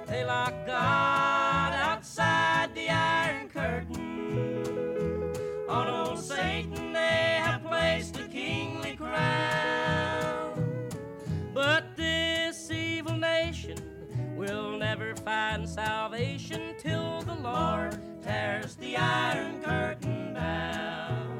They 0.07 0.23
lock 0.23 0.53
God 0.65 1.73
outside 1.73 2.73
the 2.73 2.89
iron 2.89 3.49
curtain. 3.49 4.05
On 5.67 5.87
will 14.47 14.77
never 14.77 15.13
find 15.15 15.67
salvation 15.67 16.73
till 16.79 17.21
the 17.21 17.35
Lord 17.35 17.99
tears 18.23 18.75
the 18.75 18.95
iron 18.95 19.61
curtain 19.61 20.33
down. 20.33 21.39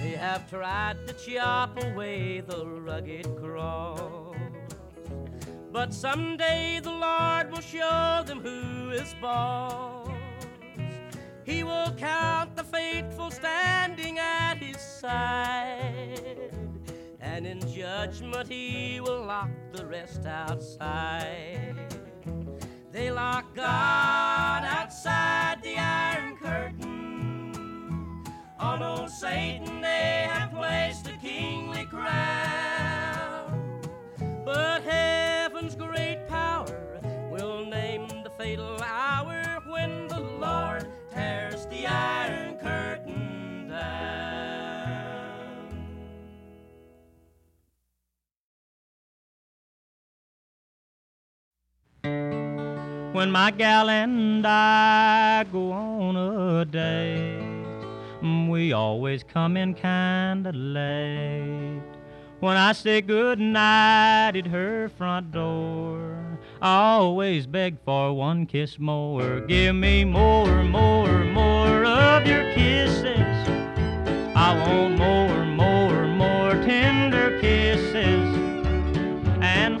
They 0.00 0.10
have 0.10 0.48
tried 0.50 1.06
to 1.06 1.14
chop 1.14 1.82
away 1.82 2.40
the 2.40 2.66
rugged 2.66 3.36
cross, 3.36 4.36
But 5.72 5.94
someday 5.94 6.80
the 6.82 6.92
Lord 6.92 7.50
will 7.50 7.62
show 7.62 8.22
them 8.26 8.40
who 8.40 8.90
is 8.90 9.14
boss. 9.22 10.03
He 11.44 11.62
will 11.62 11.92
count 11.92 12.56
the 12.56 12.64
faithful 12.64 13.30
standing 13.30 14.18
at 14.18 14.54
his 14.54 14.80
side. 14.80 16.50
And 17.20 17.46
in 17.46 17.60
judgment 17.72 18.48
he 18.48 19.00
will 19.00 19.24
lock 19.24 19.50
the 19.72 19.84
rest 19.84 20.24
outside. 20.24 21.74
They 22.92 23.10
lock 23.10 23.54
God 23.54 24.64
outside 24.64 25.62
the 25.62 25.76
iron 25.76 26.36
curtain. 26.36 28.24
On 28.58 28.82
old 28.82 29.10
Satan 29.10 29.82
they 29.82 30.26
have 30.30 30.52
placed 30.52 31.08
a 31.08 31.16
kingly 31.18 31.84
crown. 31.84 33.80
But 34.44 34.82
heaven's 34.82 35.74
great 35.74 36.26
power 36.28 37.00
will 37.30 37.66
name 37.66 38.08
the 38.22 38.30
fatal 38.30 38.80
hour 38.82 39.43
When 52.04 53.30
my 53.30 53.50
gal 53.50 53.88
and 53.88 54.46
I 54.46 55.44
go 55.44 55.72
on 55.72 56.16
a 56.16 56.64
date, 56.66 57.40
mm, 58.20 58.50
we 58.50 58.72
always 58.74 59.22
come 59.22 59.56
in 59.56 59.72
kinda 59.72 60.52
late. 60.52 61.80
When 62.40 62.58
I 62.58 62.72
say 62.72 63.00
good 63.00 63.38
night 63.38 64.36
at 64.36 64.48
her 64.48 64.90
front 64.90 65.32
door, 65.32 66.38
I 66.60 66.96
always 66.96 67.46
beg 67.46 67.78
for 67.86 68.12
one 68.12 68.44
kiss 68.44 68.78
more. 68.78 69.40
Give 69.40 69.74
me 69.74 70.04
more, 70.04 70.62
more, 70.62 71.24
more 71.24 71.84
of 71.86 72.26
your 72.26 72.52
kisses. 72.52 73.48
I 74.36 74.54
want 74.66 74.98
more, 74.98 75.46
more, 75.46 76.06
more 76.06 76.52
tender 76.64 77.40
kisses. 77.40 78.33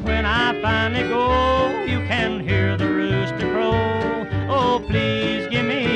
When 0.04 0.26
I 0.26 0.60
finally 0.60 1.08
go, 1.08 1.82
you 1.84 2.00
can 2.06 2.40
hear 2.40 2.76
the 2.76 2.86
rooster 2.86 3.50
crow. 3.52 4.26
Oh, 4.50 4.84
please 4.86 5.46
give 5.48 5.64
me 5.64 5.93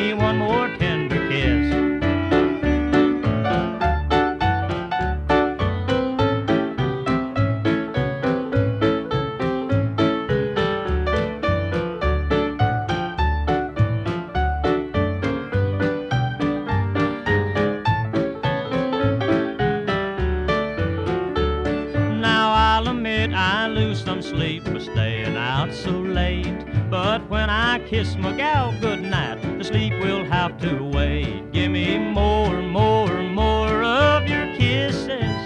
But 27.00 27.30
when 27.30 27.48
I 27.48 27.78
kiss 27.88 28.16
my 28.16 28.32
gal 28.36 28.74
goodnight, 28.80 29.40
the 29.56 29.62
sleep 29.62 29.92
will 30.00 30.24
have 30.24 30.58
to 30.62 30.82
wait. 30.82 31.52
Give 31.52 31.70
me 31.70 31.96
more, 31.96 32.60
more, 32.60 33.22
more 33.22 33.84
of 33.84 34.26
your 34.26 34.46
kisses. 34.56 35.38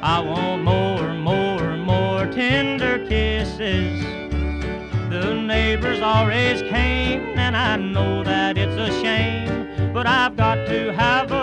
I 0.00 0.20
want 0.20 0.62
more, 0.62 1.14
more, 1.14 1.76
more 1.78 2.26
tender 2.28 3.04
kisses. 3.08 4.04
The 5.10 5.34
neighbors 5.34 6.00
always 6.00 6.62
came, 6.62 7.36
and 7.36 7.56
I 7.56 7.74
know 7.74 8.22
that 8.22 8.56
it's 8.56 8.76
a 8.76 8.92
shame, 9.02 9.92
but 9.92 10.06
I've 10.06 10.36
got 10.36 10.64
to 10.68 10.92
have 10.92 11.32
another 11.32 11.41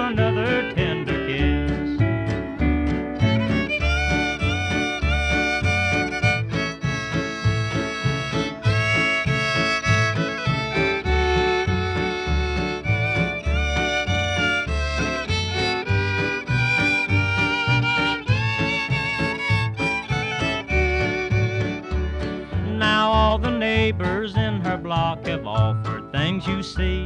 block 24.89 25.23
have 25.27 25.45
offered 25.45 26.11
things 26.11 26.47
you 26.47 26.63
see. 26.63 27.05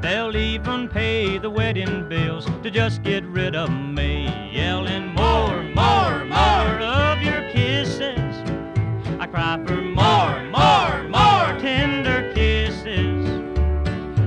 They'll 0.00 0.36
even 0.36 0.88
pay 0.88 1.38
the 1.38 1.50
wedding 1.50 2.08
bills 2.08 2.46
to 2.62 2.70
just 2.70 3.02
get 3.02 3.24
rid 3.24 3.56
of 3.56 3.68
me. 3.68 4.26
Yelling 4.52 5.08
more, 5.08 5.60
more, 5.74 6.24
more 6.24 6.78
of 6.80 7.20
your 7.20 7.42
kisses. 7.50 8.32
I 9.18 9.26
cry 9.26 9.60
for 9.66 9.74
more, 9.74 10.36
more, 10.56 11.02
more 11.08 11.60
tender 11.60 12.32
kisses. 12.32 13.26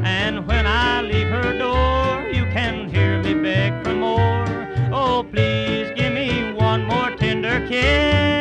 And 0.03 0.45
when 0.45 0.67
I 0.67 1.01
leave 1.01 1.29
her 1.29 1.57
door, 1.57 2.27
you 2.27 2.43
can 2.51 2.89
hear 2.89 3.23
me 3.23 3.33
beg 3.33 3.81
for 3.81 3.93
more. 3.93 4.67
Oh, 4.91 5.25
please 5.31 5.89
give 5.95 6.11
me 6.11 6.51
one 6.51 6.83
more 6.83 7.11
tender 7.11 7.65
kiss. 7.65 8.38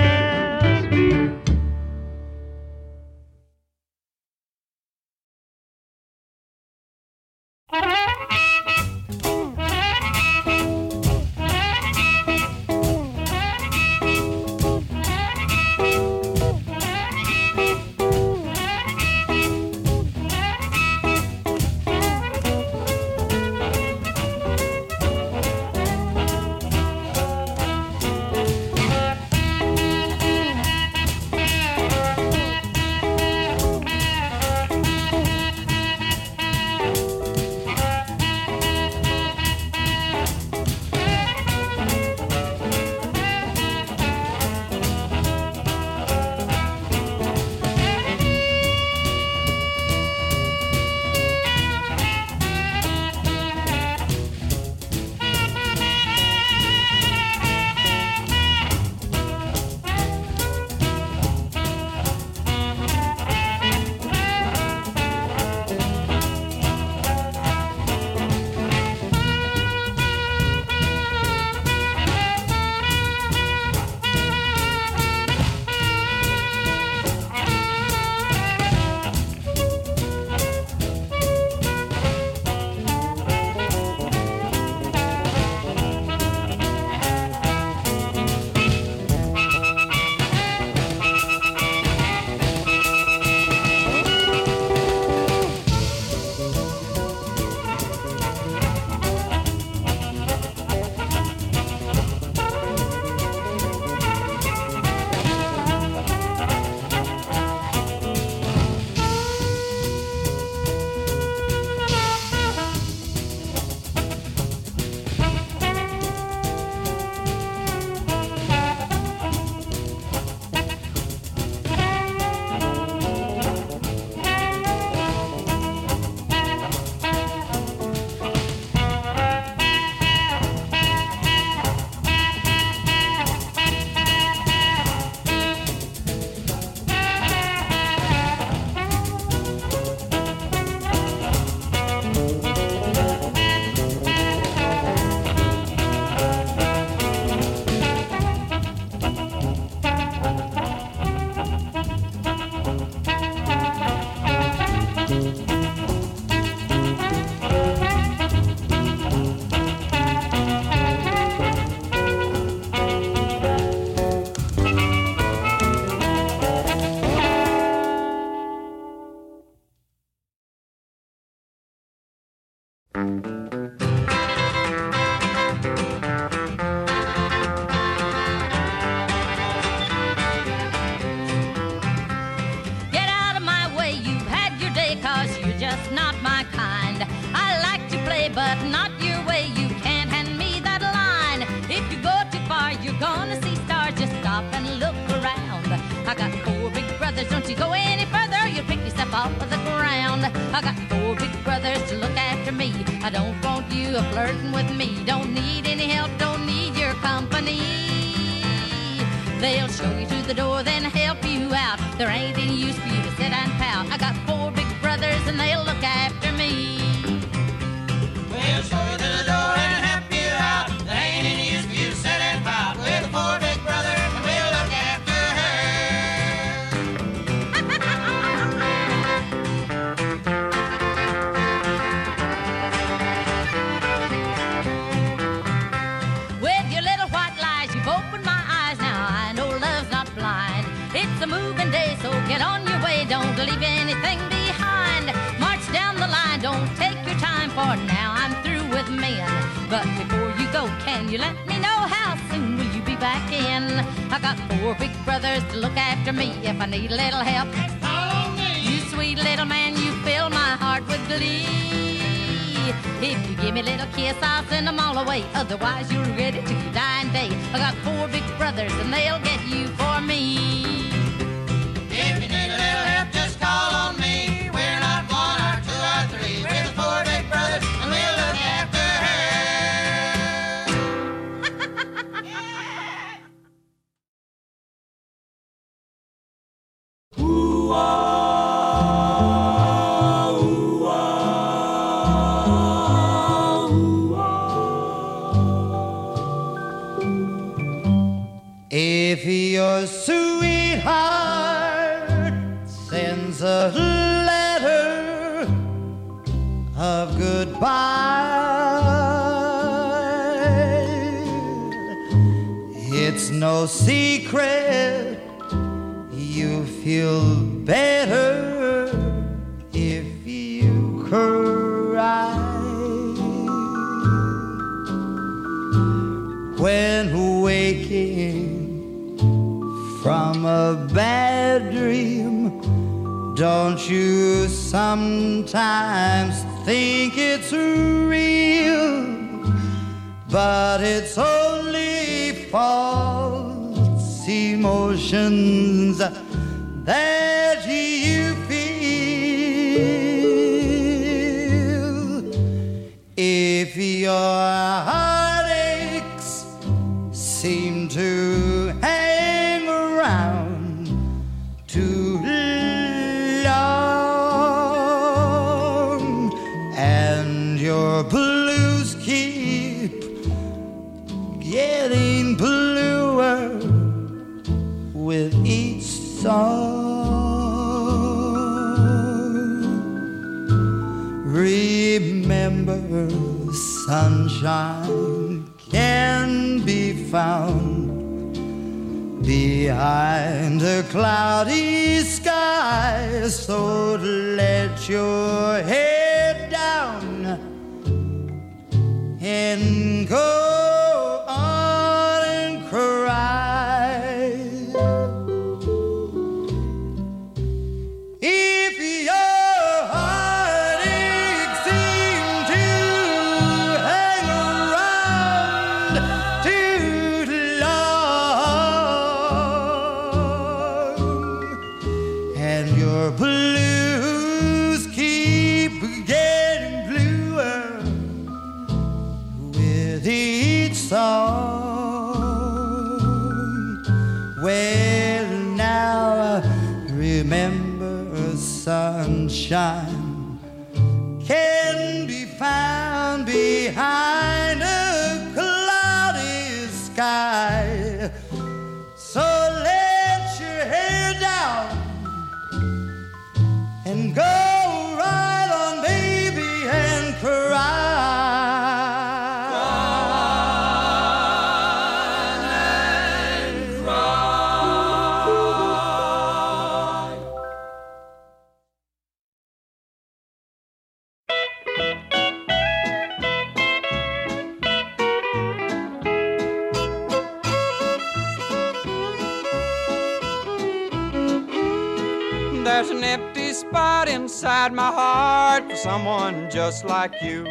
Someone 485.82 486.50
just 486.50 486.84
like 486.84 487.22
you. 487.22 487.44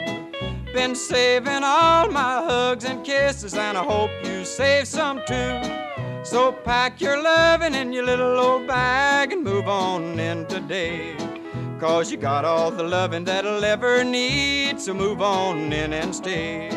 Been 0.74 0.96
saving 0.96 1.64
all 1.64 2.10
my 2.10 2.44
hugs 2.46 2.84
and 2.84 3.06
kisses, 3.06 3.54
and 3.54 3.78
I 3.78 3.84
hope 3.84 4.12
you 4.24 4.44
save 4.44 4.88
some 4.88 5.22
too. 5.26 5.62
So 6.24 6.52
pack 6.52 7.00
your 7.00 7.22
loving 7.24 7.74
in 7.74 7.94
your 7.94 8.04
little 8.04 8.38
old 8.38 8.68
bag 8.68 9.32
and 9.32 9.44
move 9.44 9.68
on 9.68 10.20
in 10.20 10.46
today. 10.48 11.16
Cause 11.80 12.12
you 12.12 12.18
got 12.18 12.44
all 12.44 12.70
the 12.70 12.84
loving 12.84 13.24
that'll 13.24 13.64
ever 13.64 14.04
need, 14.04 14.82
so 14.82 14.94
move 14.94 15.22
on 15.22 15.72
in 15.72 15.94
and 15.94 16.14
stay. 16.14 16.70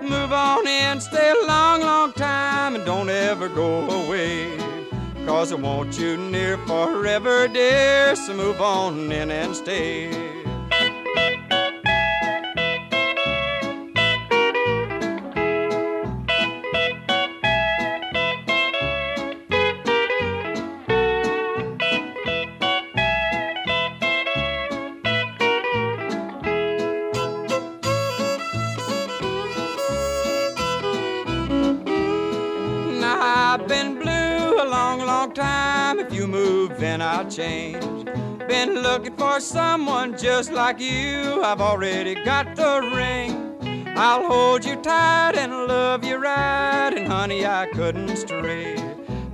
Move 0.00 0.32
on 0.32 0.66
in, 0.66 1.00
stay 1.00 1.30
a 1.42 1.46
long, 1.46 1.80
long 1.80 2.12
time, 2.12 2.76
and 2.76 2.84
don't 2.84 3.08
ever 3.08 3.48
go 3.48 3.90
away. 3.90 4.56
Cause 5.26 5.52
I 5.52 5.56
want 5.56 5.98
you 5.98 6.16
near 6.16 6.56
forever, 6.58 7.48
dear, 7.48 8.14
so 8.14 8.34
move 8.34 8.60
on 8.60 9.10
in 9.10 9.30
and 9.30 9.56
stay. 9.56 10.41
Change. 37.34 38.04
Been 38.48 38.74
looking 38.74 39.16
for 39.16 39.40
someone 39.40 40.16
just 40.18 40.52
like 40.52 40.78
you. 40.78 41.42
I've 41.42 41.60
already 41.60 42.14
got 42.24 42.54
the 42.56 42.90
ring. 42.94 43.94
I'll 43.96 44.26
hold 44.26 44.64
you 44.64 44.76
tight 44.76 45.36
and 45.36 45.52
love 45.66 46.04
you 46.04 46.16
right. 46.16 46.92
And 46.94 47.06
honey, 47.06 47.46
I 47.46 47.66
couldn't 47.72 48.16
stray. 48.16 48.76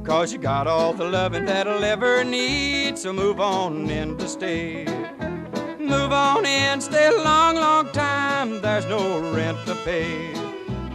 Cause 0.05 0.33
you 0.33 0.39
got 0.39 0.67
all 0.67 0.93
the 0.93 1.05
loving 1.05 1.44
that'll 1.44 1.85
ever 1.85 2.25
need. 2.25 2.99
So 2.99 3.12
move 3.12 3.41
on 3.41 3.91
in 3.91 4.17
to 4.18 4.28
stay. 4.28 4.85
Move 5.78 6.12
on 6.12 6.47
in, 6.47 6.81
stay 6.81 7.09
a 7.09 7.23
long, 7.23 7.57
long 7.57 7.91
time. 7.91 8.60
There's 8.60 8.86
no 8.86 9.33
rent 9.33 9.59
to 9.67 9.75
pay. 9.85 10.33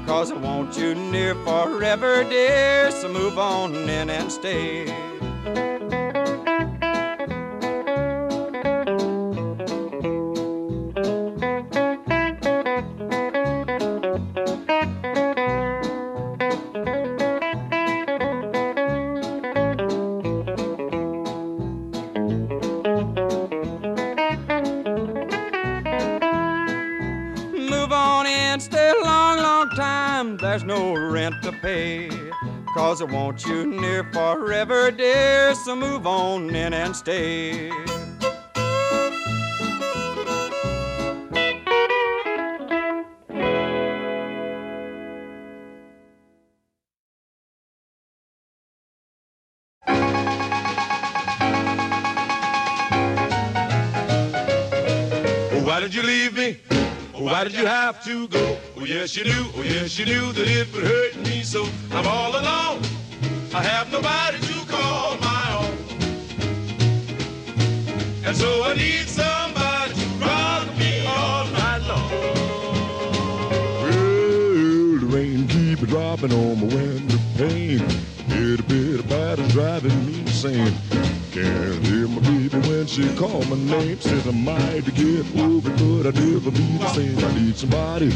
Cause 0.05 0.31
I 0.31 0.35
want 0.35 0.77
you 0.77 0.95
near 0.95 1.35
forever, 1.35 2.23
dear. 2.23 2.91
So 2.91 3.09
move 3.09 3.37
on 3.37 3.75
in 3.75 4.09
and 4.09 4.31
stay. 4.31 5.12
Cause 32.93 33.01
I 33.01 33.05
want 33.05 33.43
you 33.47 33.65
near 33.65 34.03
forever, 34.13 34.91
dear. 34.91 35.55
So 35.55 35.75
move 35.75 36.05
on 36.05 36.53
in 36.53 36.75
and 36.75 36.95
stay. 36.95 37.71
Oh, 37.71 37.75
why 55.65 55.79
did 55.79 55.95
you 55.95 56.03
leave 56.03 56.37
me? 56.37 56.59
Oh, 57.15 57.23
why 57.23 57.43
did 57.43 57.53
you 57.53 57.65
have 57.65 58.03
to 58.03 58.27
go? 58.27 58.59
Oh, 58.77 58.85
yes, 58.85 59.17
you 59.17 59.23
knew. 59.23 59.45
Oh, 59.55 59.63
yes, 59.63 59.97
you 59.97 60.05
knew 60.05 60.31
that 60.33 60.47
it 60.47 60.71
would 60.75 60.83
hurt 60.83 61.02
Can't 80.43 81.87
hear 81.87 82.05
my 82.09 82.19
baby 82.19 82.57
when 82.67 82.85
she 82.85 83.15
call 83.15 83.41
my 83.45 83.55
name. 83.55 83.97
Says 84.01 84.27
I 84.27 84.31
might 84.31 84.83
get 84.93 85.25
over, 85.37 85.69
but 85.69 86.07
I'll 86.07 86.25
never 86.25 86.51
be 86.51 86.77
the 86.79 86.87
same. 86.89 87.17
I 87.17 87.33
need 87.39 87.55
somebody 87.55 88.11